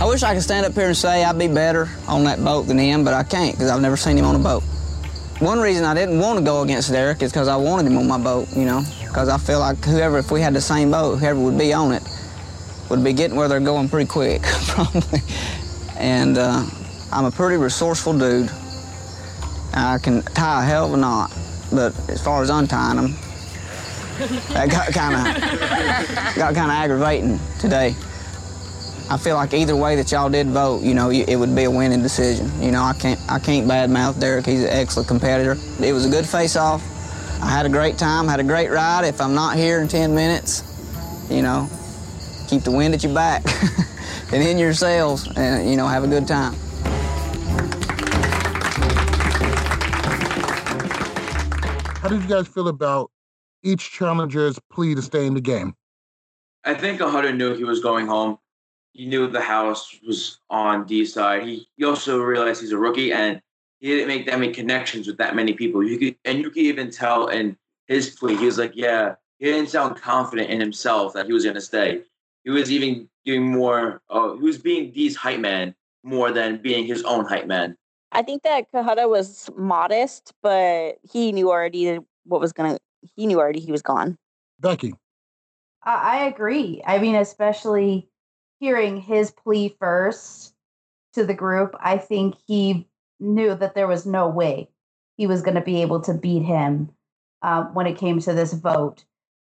I 0.00 0.04
wish 0.06 0.22
I 0.22 0.34
could 0.34 0.42
stand 0.42 0.66
up 0.66 0.72
here 0.72 0.86
and 0.86 0.96
say 0.96 1.22
I'd 1.22 1.38
be 1.38 1.46
better 1.46 1.88
on 2.08 2.24
that 2.24 2.42
boat 2.42 2.62
than 2.62 2.78
him, 2.78 3.04
but 3.04 3.14
I 3.14 3.22
can't 3.22 3.54
because 3.54 3.70
I've 3.70 3.82
never 3.82 3.96
seen 3.96 4.16
him 4.16 4.24
on 4.24 4.34
a 4.34 4.38
boat. 4.38 4.64
One 5.42 5.58
reason 5.58 5.84
I 5.84 5.92
didn't 5.92 6.20
want 6.20 6.38
to 6.38 6.44
go 6.44 6.62
against 6.62 6.92
Derrick 6.92 7.20
is 7.20 7.32
because 7.32 7.48
I 7.48 7.56
wanted 7.56 7.90
him 7.90 7.98
on 7.98 8.06
my 8.06 8.16
boat, 8.16 8.46
you 8.54 8.64
know, 8.64 8.84
because 9.00 9.28
I 9.28 9.38
feel 9.38 9.58
like 9.58 9.84
whoever, 9.84 10.18
if 10.18 10.30
we 10.30 10.40
had 10.40 10.54
the 10.54 10.60
same 10.60 10.92
boat, 10.92 11.16
whoever 11.16 11.40
would 11.40 11.58
be 11.58 11.72
on 11.72 11.90
it 11.90 12.04
would 12.88 13.02
be 13.02 13.12
getting 13.12 13.36
where 13.36 13.48
they're 13.48 13.58
going 13.58 13.88
pretty 13.88 14.08
quick, 14.08 14.42
probably. 14.68 15.18
And 15.96 16.38
uh, 16.38 16.64
I'm 17.10 17.24
a 17.24 17.32
pretty 17.32 17.56
resourceful 17.56 18.16
dude. 18.16 18.52
I 19.74 19.98
can 20.00 20.22
tie 20.22 20.62
a 20.62 20.64
hell 20.64 20.86
of 20.86 20.94
a 20.94 20.96
knot, 20.96 21.36
but 21.72 21.92
as 22.08 22.22
far 22.22 22.40
as 22.40 22.48
untying 22.48 22.98
them, 22.98 23.16
that 24.50 24.70
got 24.70 24.92
kind 24.92 25.16
of 25.16 25.42
got 26.36 26.54
kind 26.54 26.70
of 26.70 26.76
aggravating 26.76 27.40
today. 27.58 27.96
I 29.12 29.18
feel 29.18 29.36
like 29.36 29.52
either 29.52 29.76
way 29.76 29.94
that 29.96 30.10
y'all 30.10 30.30
did 30.30 30.46
vote, 30.46 30.82
you 30.82 30.94
know, 30.94 31.10
it 31.10 31.36
would 31.36 31.54
be 31.54 31.64
a 31.64 31.70
winning 31.70 32.00
decision. 32.00 32.50
You 32.62 32.70
know, 32.70 32.82
I 32.82 32.94
can't 32.94 33.20
I 33.28 33.38
can't 33.38 33.68
badmouth 33.68 34.18
Derrick. 34.18 34.46
He's 34.46 34.62
an 34.62 34.70
excellent 34.70 35.06
competitor. 35.06 35.54
It 35.84 35.92
was 35.92 36.06
a 36.06 36.08
good 36.08 36.24
face-off. 36.24 36.82
I 37.42 37.50
had 37.50 37.66
a 37.66 37.68
great 37.68 37.98
time, 37.98 38.26
had 38.26 38.40
a 38.40 38.42
great 38.42 38.70
ride. 38.70 39.04
If 39.04 39.20
I'm 39.20 39.34
not 39.34 39.58
here 39.58 39.82
in 39.82 39.88
10 39.88 40.14
minutes, 40.14 40.62
you 41.30 41.42
know, 41.42 41.68
keep 42.48 42.62
the 42.62 42.70
wind 42.70 42.94
at 42.94 43.02
your 43.02 43.12
back 43.12 43.44
and 44.32 44.42
in 44.42 44.56
your 44.56 44.72
sails 44.72 45.30
and, 45.36 45.68
you 45.68 45.76
know, 45.76 45.86
have 45.86 46.04
a 46.04 46.08
good 46.08 46.26
time. 46.26 46.54
How 52.00 52.08
did 52.08 52.22
you 52.22 52.28
guys 52.28 52.48
feel 52.48 52.68
about 52.68 53.10
each 53.62 53.90
challenger's 53.90 54.58
plea 54.70 54.94
to 54.94 55.02
stay 55.02 55.26
in 55.26 55.34
the 55.34 55.42
game? 55.42 55.74
I 56.64 56.72
think 56.72 56.98
Hunter 56.98 57.34
knew 57.34 57.54
he 57.54 57.64
was 57.64 57.80
going 57.80 58.06
home. 58.06 58.38
He 58.92 59.06
knew 59.06 59.26
the 59.26 59.40
house 59.40 59.98
was 60.06 60.38
on 60.50 60.86
D's 60.86 61.14
side. 61.14 61.44
He, 61.44 61.66
he 61.76 61.84
also 61.84 62.20
realized 62.20 62.60
he's 62.60 62.72
a 62.72 62.78
rookie 62.78 63.12
and 63.12 63.40
he 63.80 63.88
didn't 63.88 64.08
make 64.08 64.26
that 64.26 64.38
many 64.38 64.52
connections 64.52 65.06
with 65.06 65.18
that 65.18 65.34
many 65.34 65.54
people. 65.54 65.82
You 65.82 65.98
could 65.98 66.16
and 66.24 66.38
you 66.38 66.50
could 66.50 66.62
even 66.62 66.90
tell 66.90 67.28
in 67.28 67.56
his 67.88 68.10
plea, 68.10 68.36
he 68.36 68.46
was 68.46 68.58
like, 68.58 68.72
yeah, 68.74 69.14
he 69.38 69.46
didn't 69.46 69.70
sound 69.70 70.00
confident 70.00 70.50
in 70.50 70.60
himself 70.60 71.14
that 71.14 71.26
he 71.26 71.32
was 71.32 71.44
gonna 71.44 71.60
stay. 71.60 72.02
He 72.44 72.50
was 72.50 72.70
even 72.70 73.08
doing 73.24 73.50
more 73.50 74.02
uh, 74.10 74.34
he 74.34 74.42
was 74.42 74.58
being 74.58 74.92
D's 74.92 75.16
hype 75.16 75.40
man 75.40 75.74
more 76.04 76.30
than 76.30 76.60
being 76.60 76.86
his 76.86 77.02
own 77.04 77.24
hype 77.24 77.46
man. 77.46 77.76
I 78.12 78.22
think 78.22 78.42
that 78.42 78.70
Cohutta 78.70 79.08
was 79.08 79.48
modest, 79.56 80.34
but 80.42 80.98
he 81.10 81.32
knew 81.32 81.50
already 81.50 81.98
what 82.24 82.40
was 82.40 82.52
gonna. 82.52 82.78
He 83.16 83.26
knew 83.26 83.40
already 83.40 83.60
he 83.60 83.72
was 83.72 83.82
gone. 83.82 84.18
Becky, 84.60 84.94
I, 85.82 86.18
I 86.18 86.24
agree. 86.26 86.82
I 86.86 86.98
mean, 86.98 87.16
especially 87.16 88.08
hearing 88.62 88.96
his 88.96 89.32
plea 89.32 89.74
first 89.80 90.54
to 91.14 91.26
the 91.26 91.34
group, 91.34 91.74
I 91.80 91.98
think 91.98 92.36
he 92.46 92.86
knew 93.18 93.56
that 93.56 93.74
there 93.74 93.88
was 93.88 94.06
no 94.06 94.28
way 94.28 94.70
he 95.16 95.26
was 95.26 95.42
going 95.42 95.56
to 95.56 95.60
be 95.60 95.82
able 95.82 96.00
to 96.02 96.14
beat 96.14 96.44
him 96.44 96.88
uh, 97.42 97.64
when 97.64 97.88
it 97.88 97.98
came 97.98 98.20
to 98.20 98.32
this 98.32 98.52
vote. 98.52 99.04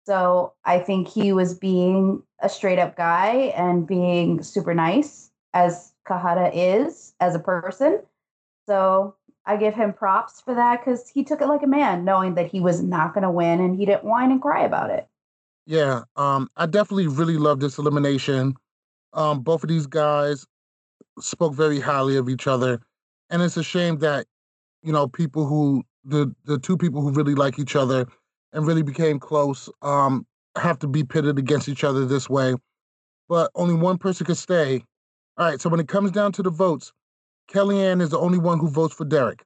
So 0.06 0.54
I 0.64 0.78
think 0.78 1.08
he 1.08 1.30
was 1.34 1.52
being 1.52 2.22
a 2.40 2.48
straight 2.48 2.78
up 2.78 2.96
guy 2.96 3.52
and 3.54 3.86
being 3.86 4.42
super 4.42 4.72
nice, 4.72 5.30
as 5.52 5.92
Cohutta 6.08 6.50
is 6.54 7.12
as 7.20 7.34
a 7.34 7.38
person. 7.38 8.00
So 8.66 9.14
I 9.44 9.58
give 9.58 9.74
him 9.74 9.92
props 9.92 10.40
for 10.40 10.54
that 10.54 10.80
because 10.80 11.10
he 11.10 11.22
took 11.22 11.42
it 11.42 11.48
like 11.48 11.62
a 11.62 11.66
man, 11.66 12.06
knowing 12.06 12.34
that 12.36 12.50
he 12.50 12.60
was 12.60 12.82
not 12.82 13.12
going 13.12 13.24
to 13.24 13.30
win 13.30 13.60
and 13.60 13.76
he 13.76 13.84
didn't 13.84 14.04
whine 14.04 14.32
and 14.32 14.40
cry 14.40 14.64
about 14.64 14.88
it. 14.88 15.06
Yeah, 15.66 16.04
um, 16.16 16.48
I 16.56 16.64
definitely 16.64 17.08
really 17.08 17.36
love 17.36 17.60
this 17.60 17.76
elimination. 17.76 18.56
Um, 19.14 19.40
both 19.40 19.62
of 19.62 19.68
these 19.68 19.86
guys 19.86 20.46
spoke 21.20 21.54
very 21.54 21.80
highly 21.80 22.16
of 22.16 22.28
each 22.28 22.46
other, 22.46 22.80
and 23.30 23.42
it's 23.42 23.56
a 23.56 23.62
shame 23.62 23.98
that 23.98 24.26
you 24.82 24.92
know 24.92 25.08
people 25.08 25.46
who 25.46 25.84
the 26.04 26.34
the 26.44 26.58
two 26.58 26.76
people 26.76 27.02
who 27.02 27.10
really 27.12 27.34
like 27.34 27.58
each 27.58 27.76
other 27.76 28.06
and 28.52 28.66
really 28.66 28.82
became 28.82 29.18
close 29.18 29.68
um, 29.82 30.26
have 30.56 30.78
to 30.80 30.86
be 30.86 31.04
pitted 31.04 31.38
against 31.38 31.68
each 31.68 31.84
other 31.84 32.04
this 32.04 32.28
way. 32.28 32.54
But 33.28 33.50
only 33.54 33.74
one 33.74 33.98
person 33.98 34.26
could 34.26 34.36
stay. 34.36 34.82
All 35.38 35.46
right, 35.46 35.60
so 35.60 35.70
when 35.70 35.80
it 35.80 35.88
comes 35.88 36.10
down 36.10 36.32
to 36.32 36.42
the 36.42 36.50
votes, 36.50 36.92
Kellyanne 37.50 38.02
is 38.02 38.10
the 38.10 38.18
only 38.18 38.38
one 38.38 38.58
who 38.58 38.68
votes 38.68 38.94
for 38.94 39.04
Derrick. 39.04 39.42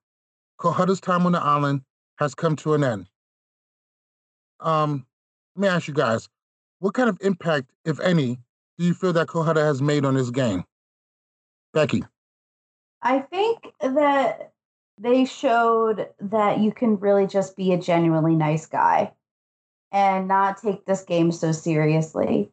Cohutta's 0.58 1.00
time 1.00 1.26
on 1.26 1.32
the 1.32 1.40
island 1.40 1.82
has 2.18 2.34
come 2.34 2.56
to 2.56 2.74
an 2.74 2.82
end. 2.82 3.06
Um, 4.60 5.06
let 5.54 5.62
me 5.62 5.68
ask 5.68 5.86
you 5.86 5.94
guys, 5.94 6.28
what 6.80 6.94
kind 6.94 7.08
of 7.08 7.18
impact, 7.20 7.70
if 7.84 8.00
any, 8.00 8.38
do 8.78 8.84
you 8.84 8.94
feel 8.94 9.12
that 9.14 9.28
Cohutta 9.28 9.62
has 9.62 9.80
made 9.80 10.04
on 10.04 10.14
this 10.14 10.30
game? 10.30 10.64
Becky. 11.72 12.04
I 13.02 13.20
think 13.20 13.72
that 13.80 14.52
they 14.98 15.24
showed 15.24 16.08
that 16.20 16.58
you 16.60 16.72
can 16.72 16.98
really 16.98 17.26
just 17.26 17.56
be 17.56 17.72
a 17.72 17.78
genuinely 17.78 18.34
nice 18.34 18.66
guy 18.66 19.12
and 19.92 20.28
not 20.28 20.60
take 20.60 20.84
this 20.84 21.04
game 21.04 21.30
so 21.30 21.52
seriously. 21.52 22.50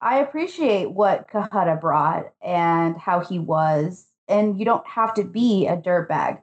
I 0.00 0.18
appreciate 0.18 0.90
what 0.90 1.28
Cohutta 1.28 1.80
brought 1.80 2.32
and 2.42 2.96
how 2.98 3.20
he 3.20 3.38
was, 3.38 4.06
and 4.28 4.58
you 4.58 4.64
don't 4.64 4.86
have 4.86 5.14
to 5.14 5.24
be 5.24 5.66
a 5.66 5.76
dirtbag 5.76 6.40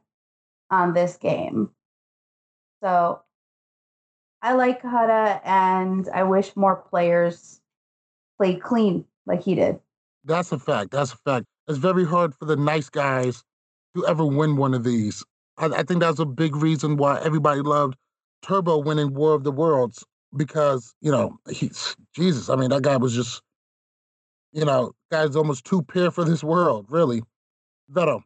on 0.72 0.94
this 0.94 1.18
game. 1.18 1.70
So 2.82 3.22
I 4.42 4.54
like 4.54 4.82
Cohutta, 4.82 5.42
and 5.44 6.08
I 6.14 6.24
wish 6.24 6.56
more 6.56 6.78
players 6.78 7.60
played 8.40 8.62
clean 8.64 9.06
like 9.26 9.44
he 9.44 9.56
did. 9.56 9.80
That's 10.24 10.52
a 10.52 10.60
fact. 10.60 10.92
That's 10.92 11.14
a 11.14 11.18
fact. 11.18 11.46
It's 11.68 11.78
very 11.78 12.06
hard 12.06 12.34
for 12.34 12.46
the 12.46 12.56
nice 12.56 12.90
guys 12.90 13.44
to 13.96 14.08
ever 14.08 14.26
win 14.26 14.58
one 14.58 14.74
of 14.74 14.84
these. 14.84 15.24
I, 15.58 15.68
I 15.68 15.84
think 15.84 16.00
that's 16.00 16.20
a 16.20 16.26
big 16.26 16.56
reason 16.56 16.98
why 16.98 17.20
everybody 17.22 17.62
loved 17.62 17.96
Turbo 18.42 18.78
winning 18.78 19.14
War 19.14 19.34
of 19.34 19.44
the 19.44 19.52
Worlds 19.52 20.04
because 20.36 20.94
you 21.02 21.12
know 21.12 21.38
he's 21.50 21.96
Jesus. 22.16 22.50
I 22.50 22.56
mean, 22.56 22.70
that 22.70 22.82
guy 22.82 22.98
was 22.98 23.14
just, 23.14 23.42
you 24.54 24.66
know, 24.66 24.94
guy's 25.12 25.36
almost 25.36 25.66
too 25.66 25.84
pure 25.84 26.12
for 26.12 26.24
this 26.24 26.44
world, 26.44 26.88
really. 26.90 27.22
Veto. 27.90 28.24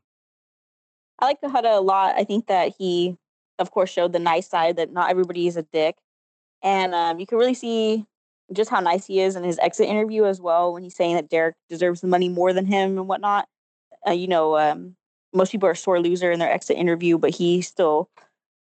I 1.20 1.26
like 1.26 1.42
Cohutta 1.42 1.78
a 1.78 1.82
lot. 1.82 2.16
I 2.18 2.24
think 2.24 2.48
that 2.48 2.74
he, 2.78 3.18
of 3.60 3.72
course, 3.72 3.90
showed 3.90 4.14
the 4.14 4.20
nice 4.20 4.50
side 4.50 4.76
that 4.76 4.92
not 4.92 5.10
everybody 5.10 5.48
is 5.48 5.58
a 5.58 5.64
dick, 5.64 5.96
and 6.62 6.94
um, 6.94 7.20
you 7.20 7.26
can 7.26 7.38
really 7.38 7.54
see 7.54 8.06
just 8.54 8.70
how 8.70 8.80
nice 8.80 9.06
he 9.06 9.20
is 9.20 9.36
in 9.36 9.44
his 9.44 9.60
exit 9.60 9.88
interview 9.88 10.26
as 10.26 10.42
well 10.42 10.74
when 10.74 10.84
he's 10.84 10.96
saying 10.96 11.16
that 11.16 11.30
Derrick 11.30 11.56
deserves 11.70 12.02
the 12.02 12.08
money 12.08 12.30
more 12.30 12.54
than 12.54 12.66
him 12.66 12.98
and 12.98 13.08
whatnot. 13.08 13.48
Uh, 14.08 14.12
you 14.12 14.28
know, 14.28 14.58
um, 14.58 14.96
most 15.34 15.52
people 15.52 15.68
are 15.68 15.76
sore 15.76 16.00
loser 16.00 16.32
in 16.32 16.40
their 16.40 16.52
exit 16.52 16.78
interview, 16.78 17.18
but 17.18 17.32
he 17.32 17.62
still 17.62 18.10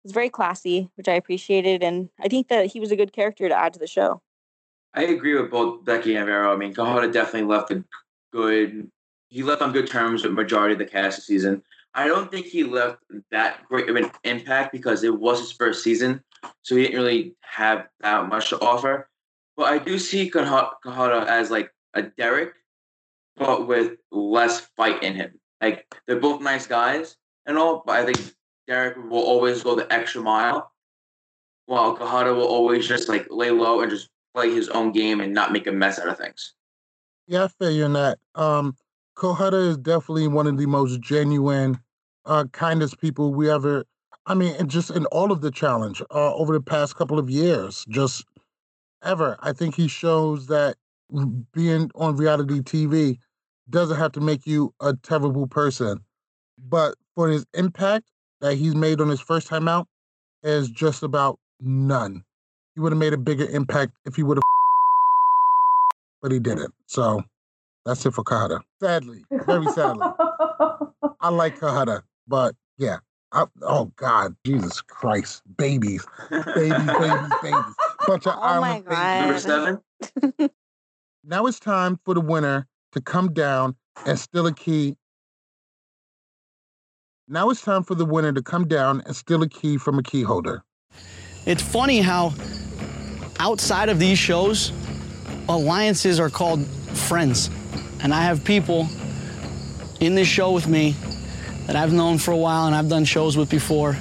was 0.02 0.12
very 0.12 0.30
classy, 0.30 0.88
which 0.96 1.08
I 1.08 1.14
appreciated, 1.14 1.82
and 1.82 2.08
I 2.20 2.28
think 2.28 2.48
that 2.48 2.66
he 2.66 2.80
was 2.80 2.90
a 2.90 2.96
good 2.96 3.12
character 3.12 3.48
to 3.48 3.54
add 3.54 3.72
to 3.74 3.78
the 3.78 3.86
show. 3.86 4.20
I 4.94 5.04
agree 5.04 5.40
with 5.40 5.50
both 5.50 5.84
Becky 5.84 6.16
and 6.16 6.26
Vero. 6.26 6.52
I 6.52 6.56
mean, 6.56 6.74
Cohutta 6.74 7.12
definitely 7.12 7.48
left 7.48 7.70
a 7.70 7.84
good. 8.32 8.90
He 9.28 9.42
left 9.42 9.62
on 9.62 9.72
good 9.72 9.88
terms 9.88 10.22
with 10.22 10.32
majority 10.32 10.74
of 10.74 10.78
the 10.78 10.84
cast 10.84 11.18
this 11.18 11.26
season. 11.26 11.62
I 11.94 12.06
don't 12.06 12.30
think 12.30 12.46
he 12.46 12.64
left 12.64 12.98
that 13.30 13.64
great 13.68 13.88
of 13.88 13.96
an 13.96 14.10
impact 14.24 14.72
because 14.72 15.04
it 15.04 15.18
was 15.18 15.40
his 15.40 15.52
first 15.52 15.82
season, 15.82 16.22
so 16.62 16.74
he 16.74 16.82
didn't 16.82 16.96
really 16.96 17.34
have 17.40 17.86
that 18.00 18.28
much 18.28 18.50
to 18.50 18.60
offer. 18.60 19.08
But 19.56 19.64
I 19.64 19.78
do 19.78 19.98
see 19.98 20.30
Cohutta 20.30 21.26
as 21.26 21.50
like 21.50 21.70
a 21.94 22.02
Derrick, 22.02 22.52
but 23.36 23.66
with 23.66 23.98
less 24.10 24.60
fight 24.76 25.02
in 25.02 25.14
him. 25.14 25.38
Like 25.60 25.86
they're 26.06 26.20
both 26.20 26.40
nice 26.40 26.66
guys 26.66 27.16
and 27.46 27.58
all, 27.58 27.82
but 27.86 27.96
I 27.96 28.04
think 28.04 28.34
Derrick 28.66 28.96
will 28.96 29.22
always 29.22 29.62
go 29.62 29.74
the 29.74 29.92
extra 29.92 30.22
mile, 30.22 30.72
while 31.66 31.96
Cohutta 31.96 32.34
will 32.34 32.46
always 32.46 32.86
just 32.86 33.08
like 33.08 33.26
lay 33.30 33.50
low 33.50 33.80
and 33.80 33.90
just 33.90 34.08
play 34.34 34.52
his 34.52 34.68
own 34.70 34.92
game 34.92 35.20
and 35.20 35.34
not 35.34 35.52
make 35.52 35.66
a 35.66 35.72
mess 35.72 35.98
out 35.98 36.08
of 36.08 36.18
things. 36.18 36.54
Yeah, 37.26 37.44
I 37.44 37.48
feel 37.48 37.70
you 37.70 37.84
in 37.84 37.92
that. 37.92 38.18
Um, 38.34 38.76
Cohutta 39.16 39.68
is 39.68 39.76
definitely 39.76 40.28
one 40.28 40.46
of 40.46 40.56
the 40.56 40.66
most 40.66 41.00
genuine, 41.00 41.78
uh, 42.24 42.44
kindest 42.52 43.00
people 43.00 43.32
we 43.34 43.50
ever. 43.50 43.84
I 44.26 44.34
mean, 44.34 44.54
and 44.56 44.70
just 44.70 44.90
in 44.90 45.06
all 45.06 45.32
of 45.32 45.40
the 45.40 45.50
challenge 45.50 46.00
uh, 46.10 46.34
over 46.34 46.52
the 46.52 46.60
past 46.60 46.96
couple 46.96 47.18
of 47.18 47.28
years, 47.28 47.84
just 47.88 48.24
ever. 49.04 49.36
I 49.40 49.52
think 49.52 49.74
he 49.74 49.88
shows 49.88 50.46
that 50.46 50.76
being 51.52 51.90
on 51.94 52.16
reality 52.16 52.60
TV 52.60 53.18
doesn't 53.70 53.96
have 53.96 54.12
to 54.12 54.20
make 54.20 54.46
you 54.46 54.74
a 54.80 54.94
terrible 54.94 55.46
person, 55.46 56.00
but 56.58 56.94
for 57.14 57.28
his 57.28 57.44
impact 57.54 58.10
that 58.40 58.54
he's 58.54 58.74
made 58.74 59.00
on 59.00 59.08
his 59.08 59.20
first 59.20 59.46
time 59.46 59.68
out 59.68 59.86
is 60.42 60.68
just 60.70 61.02
about 61.02 61.38
none. 61.60 62.24
He 62.74 62.80
would 62.80 62.92
have 62.92 62.98
made 62.98 63.12
a 63.12 63.18
bigger 63.18 63.46
impact 63.46 63.92
if 64.04 64.16
he 64.16 64.22
would 64.22 64.38
have, 64.38 64.42
but 66.22 66.32
he 66.32 66.38
didn't. 66.38 66.74
So 66.86 67.22
that's 67.84 68.04
it 68.06 68.14
for 68.14 68.24
Cohutta. 68.24 68.60
Sadly, 68.80 69.24
very 69.46 69.66
sadly. 69.72 70.06
I 71.20 71.28
like 71.28 71.58
Cohutta, 71.58 72.02
but 72.26 72.54
yeah. 72.78 72.98
I, 73.34 73.46
oh 73.62 73.86
God, 73.96 74.36
Jesus 74.44 74.82
Christ, 74.82 75.42
babies, 75.56 76.04
babies, 76.30 76.86
babies, 76.86 77.32
babies, 77.42 77.74
bunch 78.06 78.26
of 78.26 78.34
Oh 78.36 78.40
island 78.40 78.84
babies. 78.84 79.46
Number 79.46 79.82
seven. 80.38 80.50
Now 81.24 81.46
it's 81.46 81.60
time 81.60 82.00
for 82.04 82.14
the 82.14 82.20
winner 82.20 82.66
to 82.92 83.00
come 83.00 83.32
down 83.32 83.76
and 84.06 84.18
steal 84.18 84.46
a 84.46 84.52
key. 84.52 84.96
Now 87.28 87.50
it's 87.50 87.62
time 87.62 87.84
for 87.84 87.94
the 87.94 88.04
winner 88.04 88.32
to 88.32 88.42
come 88.42 88.66
down 88.66 89.02
and 89.06 89.14
steal 89.14 89.42
a 89.42 89.48
key 89.48 89.76
from 89.78 89.98
a 89.98 90.02
key 90.02 90.22
holder. 90.22 90.64
It's 91.46 91.62
funny 91.62 92.00
how 92.00 92.34
outside 93.38 93.88
of 93.88 93.98
these 93.98 94.18
shows, 94.18 94.72
alliances 95.48 96.18
are 96.20 96.30
called 96.30 96.66
friends. 96.66 97.50
And 98.02 98.12
I 98.12 98.22
have 98.22 98.44
people 98.44 98.88
in 100.00 100.14
this 100.14 100.28
show 100.28 100.50
with 100.50 100.66
me 100.66 100.96
that 101.66 101.76
I've 101.76 101.92
known 101.92 102.18
for 102.18 102.32
a 102.32 102.36
while 102.36 102.66
and 102.66 102.74
I've 102.74 102.88
done 102.88 103.04
shows 103.04 103.36
with 103.36 103.48
before 103.48 103.96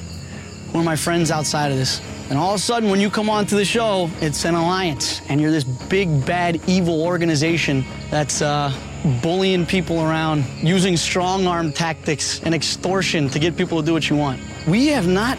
who 0.72 0.80
are 0.80 0.84
my 0.84 0.96
friends 0.96 1.32
outside 1.32 1.72
of 1.72 1.78
this. 1.78 2.02
And 2.30 2.40
all 2.40 2.52
of 2.52 2.56
a 2.56 2.60
sudden, 2.60 2.90
when 2.90 3.02
you 3.02 3.10
come 3.10 3.30
onto 3.30 3.58
the 3.58 3.66
show, 3.66 4.10
it's 4.22 4.46
an 4.46 4.56
alliance, 4.56 5.22
and 5.28 5.42
you're 5.42 5.52
this 5.52 5.66
big, 5.66 6.26
bad, 6.26 6.62
evil 6.68 7.04
organization 7.04 7.84
that's 8.10 8.42
uh, 8.42 8.74
bullying 9.22 9.66
people 9.66 10.02
around, 10.02 10.46
using 10.62 10.96
strong 10.96 11.46
arm 11.46 11.74
tactics 11.74 12.42
and 12.44 12.56
extortion 12.56 13.30
to 13.30 13.40
get 13.40 13.58
people 13.58 13.80
to 13.82 13.86
do 13.86 13.94
what 13.94 14.10
you 14.10 14.16
want. 14.16 14.40
We 14.66 14.88
have 14.88 15.08
not 15.08 15.38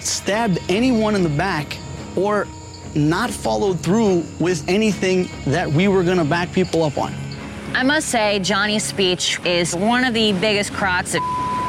stabbed 0.00 0.58
anyone 0.68 1.14
in 1.14 1.22
the 1.22 1.28
back 1.28 1.76
or 2.16 2.48
not 2.94 3.30
followed 3.30 3.80
through 3.80 4.24
with 4.40 4.68
anything 4.68 5.28
that 5.46 5.70
we 5.70 5.88
were 5.88 6.02
gonna 6.02 6.24
back 6.24 6.52
people 6.52 6.82
up 6.82 6.98
on. 6.98 7.14
I 7.74 7.84
must 7.84 8.08
say, 8.08 8.38
Johnny's 8.40 8.84
speech 8.84 9.40
is 9.46 9.74
one 9.74 10.04
of 10.04 10.12
the 10.12 10.32
biggest 10.34 10.72
crocs 10.74 11.14
of 11.14 11.22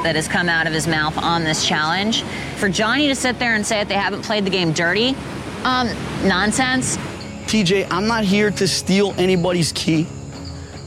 that 0.04 0.16
has 0.16 0.28
come 0.28 0.50
out 0.50 0.68
of 0.68 0.74
his 0.74 0.88
mouth 0.88 1.18
on 1.18 1.44
this 1.44 1.66
challenge. 1.66 2.24
For 2.58 2.70
Johnny 2.70 3.08
to 3.08 3.16
sit 3.16 3.40
there 3.40 3.56
and 3.56 3.66
say 3.66 3.78
that 3.78 3.88
they 3.88 3.96
haven't 3.96 4.24
played 4.24 4.46
the 4.46 4.50
game 4.50 4.74
dirty, 4.74 5.16
um, 5.64 5.88
nonsense. 6.24 6.98
TJ, 7.48 7.88
I'm 7.90 8.08
not 8.08 8.24
here 8.24 8.52
to 8.52 8.68
steal 8.68 9.14
anybody's 9.18 9.72
key. 9.72 10.08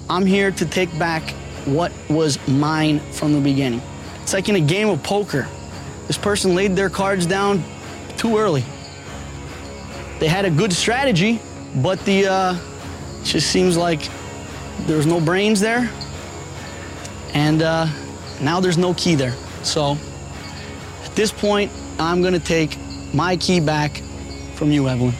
I'm 0.08 0.26
here 0.26 0.50
to 0.52 0.66
take 0.66 0.96
back 0.98 1.30
what 1.64 1.92
was 2.08 2.38
mine 2.46 3.00
from 3.12 3.32
the 3.32 3.40
beginning. 3.40 3.82
It's 4.22 4.32
like 4.32 4.48
in 4.48 4.56
a 4.56 4.60
game 4.60 4.88
of 4.88 5.02
poker. 5.02 5.48
This 6.06 6.18
person 6.18 6.54
laid 6.54 6.76
their 6.76 6.90
cards 6.90 7.26
down 7.26 7.64
too 8.16 8.38
early. 8.38 8.64
They 10.18 10.28
had 10.28 10.44
a 10.44 10.50
good 10.50 10.72
strategy, 10.72 11.40
but 11.76 11.98
the 12.04 12.26
uh, 12.26 12.58
just 13.24 13.50
seems 13.50 13.76
like 13.76 14.08
there 14.86 14.96
was 14.96 15.06
no 15.06 15.20
brains 15.20 15.60
there, 15.60 15.90
and 17.34 17.62
uh, 17.62 17.86
now 18.40 18.60
there's 18.60 18.78
no 18.78 18.94
key 18.94 19.14
there. 19.14 19.32
So 19.62 19.96
at 21.04 21.14
this 21.14 21.32
point, 21.32 21.70
I'm 21.98 22.22
gonna 22.22 22.38
take 22.38 22.76
my 23.14 23.36
key 23.36 23.60
back 23.60 24.02
from 24.54 24.70
you, 24.70 24.88
Evelyn. 24.88 25.14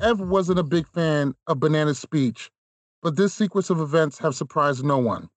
Ev 0.00 0.20
wasn't 0.20 0.58
a 0.58 0.62
big 0.62 0.86
fan 0.88 1.34
of 1.46 1.58
Banana's 1.58 1.98
speech, 1.98 2.50
but 3.02 3.16
this 3.16 3.32
sequence 3.32 3.70
of 3.70 3.80
events 3.80 4.18
have 4.18 4.34
surprised 4.34 4.84
no 4.84 4.98
one. 4.98 5.28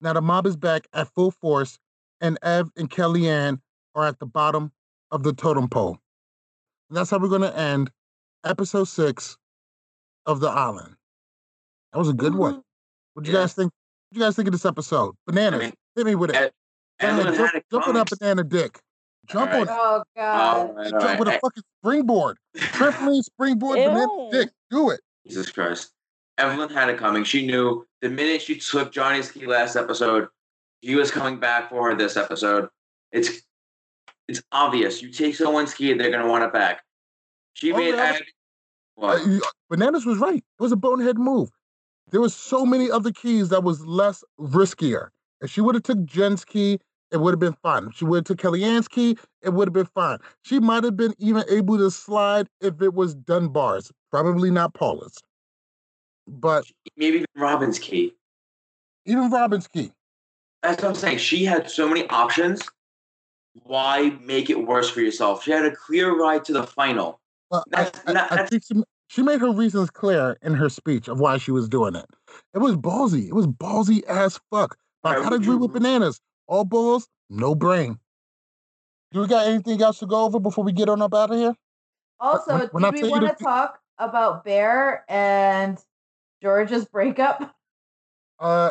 Now 0.00 0.14
the 0.14 0.22
mob 0.22 0.46
is 0.46 0.56
back 0.56 0.88
at 0.94 1.08
full 1.14 1.30
force, 1.30 1.78
and 2.20 2.38
Ev 2.42 2.70
and 2.76 2.90
Kellyanne 2.90 3.60
are 3.94 4.06
at 4.06 4.18
the 4.18 4.26
bottom 4.26 4.72
of 5.10 5.22
the 5.22 5.32
totem 5.32 5.68
pole. 5.68 5.98
And 6.88 6.96
that's 6.96 7.10
how 7.10 7.18
we're 7.18 7.28
going 7.28 7.42
to 7.42 7.56
end 7.56 7.90
episode 8.44 8.84
six 8.84 9.36
of 10.26 10.40
The 10.40 10.48
Island. 10.48 10.96
That 11.92 11.98
was 11.98 12.08
a 12.08 12.14
good 12.14 12.34
one. 12.34 12.52
Mm-hmm. 12.54 12.60
What 13.14 13.24
do 13.24 13.30
you 13.30 13.36
guys 13.36 13.52
think? 13.52 13.72
What 14.10 14.14
do 14.14 14.20
you 14.20 14.26
guys 14.26 14.34
think 14.34 14.48
of 14.48 14.52
this 14.52 14.64
episode? 14.66 15.14
Bananas, 15.26 15.72
hit 15.94 16.04
me 16.04 16.16
with 16.16 16.30
it. 16.30 16.32
Go 16.32 16.38
ahead, 16.40 16.52
Evelyn 16.98 17.34
jump, 17.34 17.52
had 17.52 17.60
a 17.60 17.64
jump 17.70 17.86
on 17.88 17.94
that 17.94 18.08
comment. 18.10 18.18
banana 18.18 18.44
dick. 18.44 18.80
Jump 19.28 19.52
on 19.52 19.62
it. 19.62 19.68
Oh 19.70 20.02
God. 20.16 20.40
All 20.68 20.74
right, 20.74 20.92
all 20.92 21.00
Jump 21.00 21.18
with 21.20 21.28
a 21.28 21.32
fucking 21.38 21.62
springboard. 21.80 22.36
Trampoline 22.56 23.22
springboard 23.22 23.76
banana 23.76 24.28
dick. 24.32 24.50
Do 24.70 24.90
it. 24.90 25.00
Jesus 25.26 25.50
Christ. 25.52 25.92
Evelyn 26.38 26.70
had 26.70 26.88
it 26.88 26.98
coming. 26.98 27.22
She 27.22 27.46
knew 27.46 27.86
the 28.02 28.08
minute 28.08 28.42
she 28.42 28.56
took 28.56 28.90
Johnny's 28.90 29.30
key 29.30 29.46
last 29.46 29.76
episode, 29.76 30.26
he 30.80 30.96
was 30.96 31.12
coming 31.12 31.38
back 31.38 31.68
for 31.70 31.88
her 31.90 31.94
this 31.96 32.16
episode. 32.16 32.68
It's 33.12 33.42
it's 34.26 34.42
obvious. 34.50 35.00
You 35.02 35.10
take 35.12 35.36
someone's 35.36 35.72
key, 35.72 35.92
they're 35.92 36.10
gonna 36.10 36.26
want 36.28 36.42
it 36.42 36.52
back. 36.52 36.82
She 37.54 37.72
Oh, 37.72 37.76
made 37.76 37.94
yeah. 37.94 38.14
Ag- 38.14 38.22
Uh, 38.22 38.24
what? 38.96 39.26
you- 39.26 39.42
Bananas 39.68 40.04
was 40.04 40.18
right. 40.18 40.38
It 40.38 40.62
was 40.62 40.72
a 40.72 40.76
bonehead 40.76 41.16
move. 41.16 41.50
There 42.10 42.20
was 42.20 42.34
so 42.34 42.64
many 42.66 42.90
other 42.90 43.12
keys 43.12 43.48
that 43.50 43.62
was 43.62 43.84
less 43.86 44.24
riskier. 44.38 45.08
If 45.40 45.50
she 45.50 45.60
would 45.60 45.74
have 45.74 45.84
took 45.84 46.04
Jen's 46.04 46.44
key, 46.44 46.78
it 47.10 47.18
would 47.18 47.32
have 47.32 47.38
been 47.40 47.56
fine. 47.62 47.86
If 47.88 47.96
she 47.96 48.04
would 48.04 48.18
have 48.28 48.36
took 48.36 48.38
Kellyanne's 48.38 48.88
key, 48.88 49.16
it 49.42 49.50
would 49.50 49.68
have 49.68 49.72
been 49.72 49.86
fine. 49.94 50.18
She 50.42 50.60
might 50.60 50.84
have 50.84 50.96
been 50.96 51.14
even 51.18 51.44
able 51.48 51.78
to 51.78 51.90
slide 51.90 52.48
if 52.60 52.80
it 52.82 52.94
was 52.94 53.14
Dunbar's. 53.14 53.90
Probably 54.10 54.50
not 54.50 54.74
Paula's. 54.74 55.16
But 56.28 56.64
Maybe 56.96 57.16
even 57.18 57.26
Robin's 57.36 57.78
key. 57.78 58.14
even 59.06 59.30
Robin's 59.30 59.66
key. 59.66 59.92
That's 60.62 60.82
what 60.82 60.90
I'm 60.90 60.94
saying. 60.94 61.18
She 61.18 61.44
had 61.44 61.70
so 61.70 61.88
many 61.88 62.06
options. 62.08 62.60
Why 63.64 64.10
make 64.22 64.50
it 64.50 64.66
worse 64.66 64.88
for 64.90 65.00
yourself? 65.00 65.42
She 65.42 65.50
had 65.50 65.64
a 65.64 65.74
clear 65.74 66.16
ride 66.16 66.44
to 66.44 66.52
the 66.52 66.64
final. 66.64 67.20
Well, 67.50 67.64
I, 67.74 67.84
That's 67.84 68.00
I, 68.06 68.12
not- 68.12 68.32
I 68.32 68.46
think 68.46 68.62
she, 68.64 68.82
she 69.10 69.22
made 69.22 69.40
her 69.40 69.50
reasons 69.50 69.90
clear 69.90 70.38
in 70.40 70.54
her 70.54 70.68
speech 70.68 71.08
of 71.08 71.18
why 71.18 71.36
she 71.36 71.50
was 71.50 71.68
doing 71.68 71.96
it. 71.96 72.06
It 72.54 72.58
was 72.58 72.76
ballsy. 72.76 73.26
It 73.26 73.34
was 73.34 73.48
ballsy 73.48 74.04
as 74.04 74.38
fuck. 74.52 74.78
I 75.02 75.14
gotta 75.14 75.36
agree 75.36 75.56
with 75.56 75.72
bananas. 75.72 76.20
All 76.46 76.64
balls, 76.64 77.08
no 77.28 77.56
brain. 77.56 77.98
Do 79.10 79.20
we 79.20 79.26
got 79.26 79.48
anything 79.48 79.82
else 79.82 79.98
to 79.98 80.06
go 80.06 80.24
over 80.24 80.38
before 80.38 80.62
we 80.62 80.70
get 80.70 80.88
on 80.88 81.02
up 81.02 81.12
out 81.12 81.32
of 81.32 81.36
here? 81.38 81.56
Also, 82.20 82.68
when 82.70 82.84
I 82.84 82.90
do 82.92 83.02
we 83.02 83.08
want 83.10 83.36
to 83.36 83.44
talk 83.44 83.80
about 83.98 84.44
Bear 84.44 85.04
and 85.08 85.76
George's 86.40 86.84
breakup? 86.84 87.52
Uh, 88.38 88.70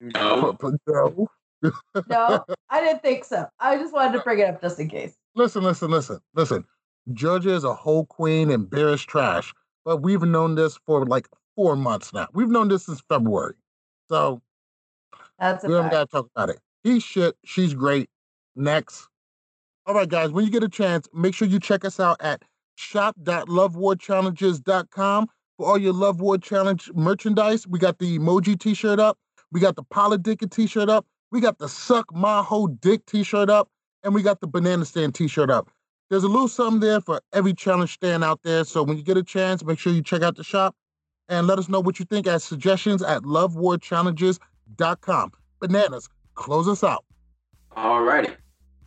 No. 0.00 0.56
no. 0.86 1.28
No, 2.06 2.42
I 2.70 2.80
didn't 2.80 3.02
think 3.02 3.26
so. 3.26 3.46
I 3.58 3.76
just 3.76 3.92
wanted 3.92 4.16
to 4.16 4.24
bring 4.24 4.38
it 4.38 4.48
up 4.48 4.62
just 4.62 4.80
in 4.80 4.88
case. 4.88 5.14
Listen, 5.34 5.62
listen, 5.62 5.90
listen, 5.90 6.20
listen. 6.34 6.64
Georgia 7.12 7.54
is 7.54 7.64
a 7.64 7.74
whole 7.74 8.06
queen 8.06 8.50
and 8.50 8.68
Bear 8.68 8.90
is 8.90 9.02
trash. 9.02 9.54
But 9.84 9.98
we've 9.98 10.22
known 10.22 10.54
this 10.54 10.78
for 10.86 11.04
like 11.06 11.28
four 11.56 11.76
months 11.76 12.12
now. 12.12 12.28
We've 12.32 12.48
known 12.48 12.68
this 12.68 12.86
since 12.86 13.02
February. 13.08 13.54
So 14.08 14.40
That's 15.38 15.64
we 15.64 15.74
haven't 15.74 15.90
got 15.90 16.00
to 16.00 16.06
talk 16.06 16.28
about 16.34 16.50
it. 16.50 16.58
He's 16.84 17.02
shit. 17.02 17.36
She's 17.44 17.74
great. 17.74 18.08
Next. 18.56 19.08
All 19.86 19.94
right, 19.94 20.08
guys, 20.08 20.30
when 20.30 20.44
you 20.44 20.50
get 20.50 20.62
a 20.62 20.68
chance, 20.68 21.08
make 21.14 21.34
sure 21.34 21.48
you 21.48 21.58
check 21.58 21.84
us 21.84 21.98
out 21.98 22.18
at 22.20 22.42
shop.lovewardchallenges.com 22.76 25.28
for 25.56 25.66
all 25.66 25.78
your 25.78 25.92
Love 25.92 26.20
War 26.20 26.38
Challenge 26.38 26.90
merchandise. 26.94 27.66
We 27.66 27.78
got 27.78 27.98
the 27.98 28.18
emoji 28.18 28.60
t 28.60 28.74
shirt 28.74 29.00
up. 29.00 29.18
We 29.52 29.60
got 29.60 29.76
the 29.76 29.82
Politicking 29.82 30.50
t-shirt 30.50 30.88
up. 30.88 31.06
We 31.32 31.40
got 31.40 31.58
the 31.58 31.68
Suck 31.68 32.14
My 32.14 32.42
Whole 32.42 32.68
Dick 32.68 33.04
t-shirt 33.06 33.50
up. 33.50 33.68
And 34.02 34.14
we 34.14 34.22
got 34.22 34.40
the 34.40 34.46
Banana 34.46 34.84
Stand 34.84 35.14
t-shirt 35.14 35.50
up. 35.50 35.68
There's 36.10 36.24
a 36.24 36.28
little 36.28 36.48
something 36.48 36.80
there 36.80 37.00
for 37.00 37.22
every 37.32 37.54
challenge 37.54 37.94
stand 37.94 38.24
out 38.24 38.42
there. 38.42 38.64
So 38.64 38.82
when 38.82 38.96
you 38.96 39.04
get 39.04 39.16
a 39.16 39.22
chance, 39.22 39.64
make 39.64 39.78
sure 39.78 39.92
you 39.92 40.02
check 40.02 40.22
out 40.22 40.34
the 40.36 40.42
shop 40.42 40.74
and 41.28 41.46
let 41.46 41.60
us 41.60 41.68
know 41.68 41.78
what 41.78 42.00
you 42.00 42.04
think 42.04 42.26
as 42.26 42.42
suggestions 42.42 43.00
at 43.02 43.22
lovewarchallenges.com. 43.22 45.32
Bananas, 45.60 46.08
close 46.34 46.66
us 46.66 46.82
out. 46.82 47.04
Alrighty. 47.76 48.34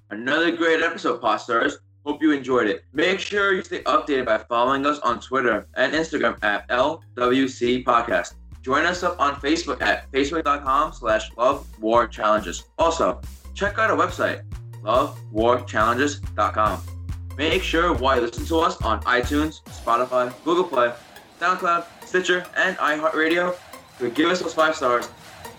Another 0.09 0.51
great 0.51 0.83
episode, 0.83 1.21
Pot 1.21 1.37
Stars. 1.37 1.77
Hope 2.05 2.21
you 2.21 2.33
enjoyed 2.33 2.67
it. 2.67 2.83
Make 2.91 3.19
sure 3.19 3.53
you 3.53 3.63
stay 3.63 3.79
updated 3.83 4.25
by 4.25 4.39
following 4.39 4.85
us 4.85 4.99
on 4.99 5.21
Twitter 5.21 5.65
and 5.75 5.93
Instagram 5.93 6.37
at 6.43 6.67
LWC 6.67 7.85
Podcast. 7.85 8.33
Join 8.61 8.85
us 8.85 9.03
up 9.03 9.17
on 9.19 9.35
Facebook 9.35 9.81
at 9.81 10.11
facebook.com 10.11 10.91
slash 10.91 11.31
love 11.37 11.65
war 11.79 12.05
challenges. 12.07 12.63
Also, 12.77 13.21
check 13.53 13.79
out 13.79 13.89
our 13.89 13.95
website, 13.97 14.43
lovewarchallenges.com. 14.81 16.92
Make 17.37 17.63
sure 17.63 17.93
while 17.93 18.17
you 18.17 18.21
listen 18.21 18.45
to 18.45 18.59
us 18.59 18.79
on 18.83 19.01
iTunes, 19.03 19.61
Spotify, 19.63 20.31
Google 20.43 20.65
Play, 20.65 20.93
SoundCloud, 21.39 21.85
Stitcher, 22.05 22.45
and 22.55 22.77
iHeartRadio 22.77 23.55
to 23.97 24.09
give 24.11 24.29
us 24.29 24.41
those 24.41 24.53
five 24.53 24.75
stars, 24.75 25.09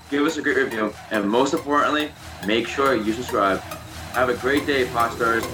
give 0.09 0.25
us 0.25 0.37
a 0.37 0.43
great 0.43 0.57
review, 0.57 0.95
and 1.11 1.29
most 1.29 1.53
importantly, 1.53 2.12
make 2.47 2.68
sure 2.68 2.95
you 2.95 3.12
subscribe. 3.12 3.59
Have 4.12 4.29
a 4.29 4.35
great 4.35 4.66
day, 4.66 4.87
Pot 4.87 5.12
Stars. 5.14 5.45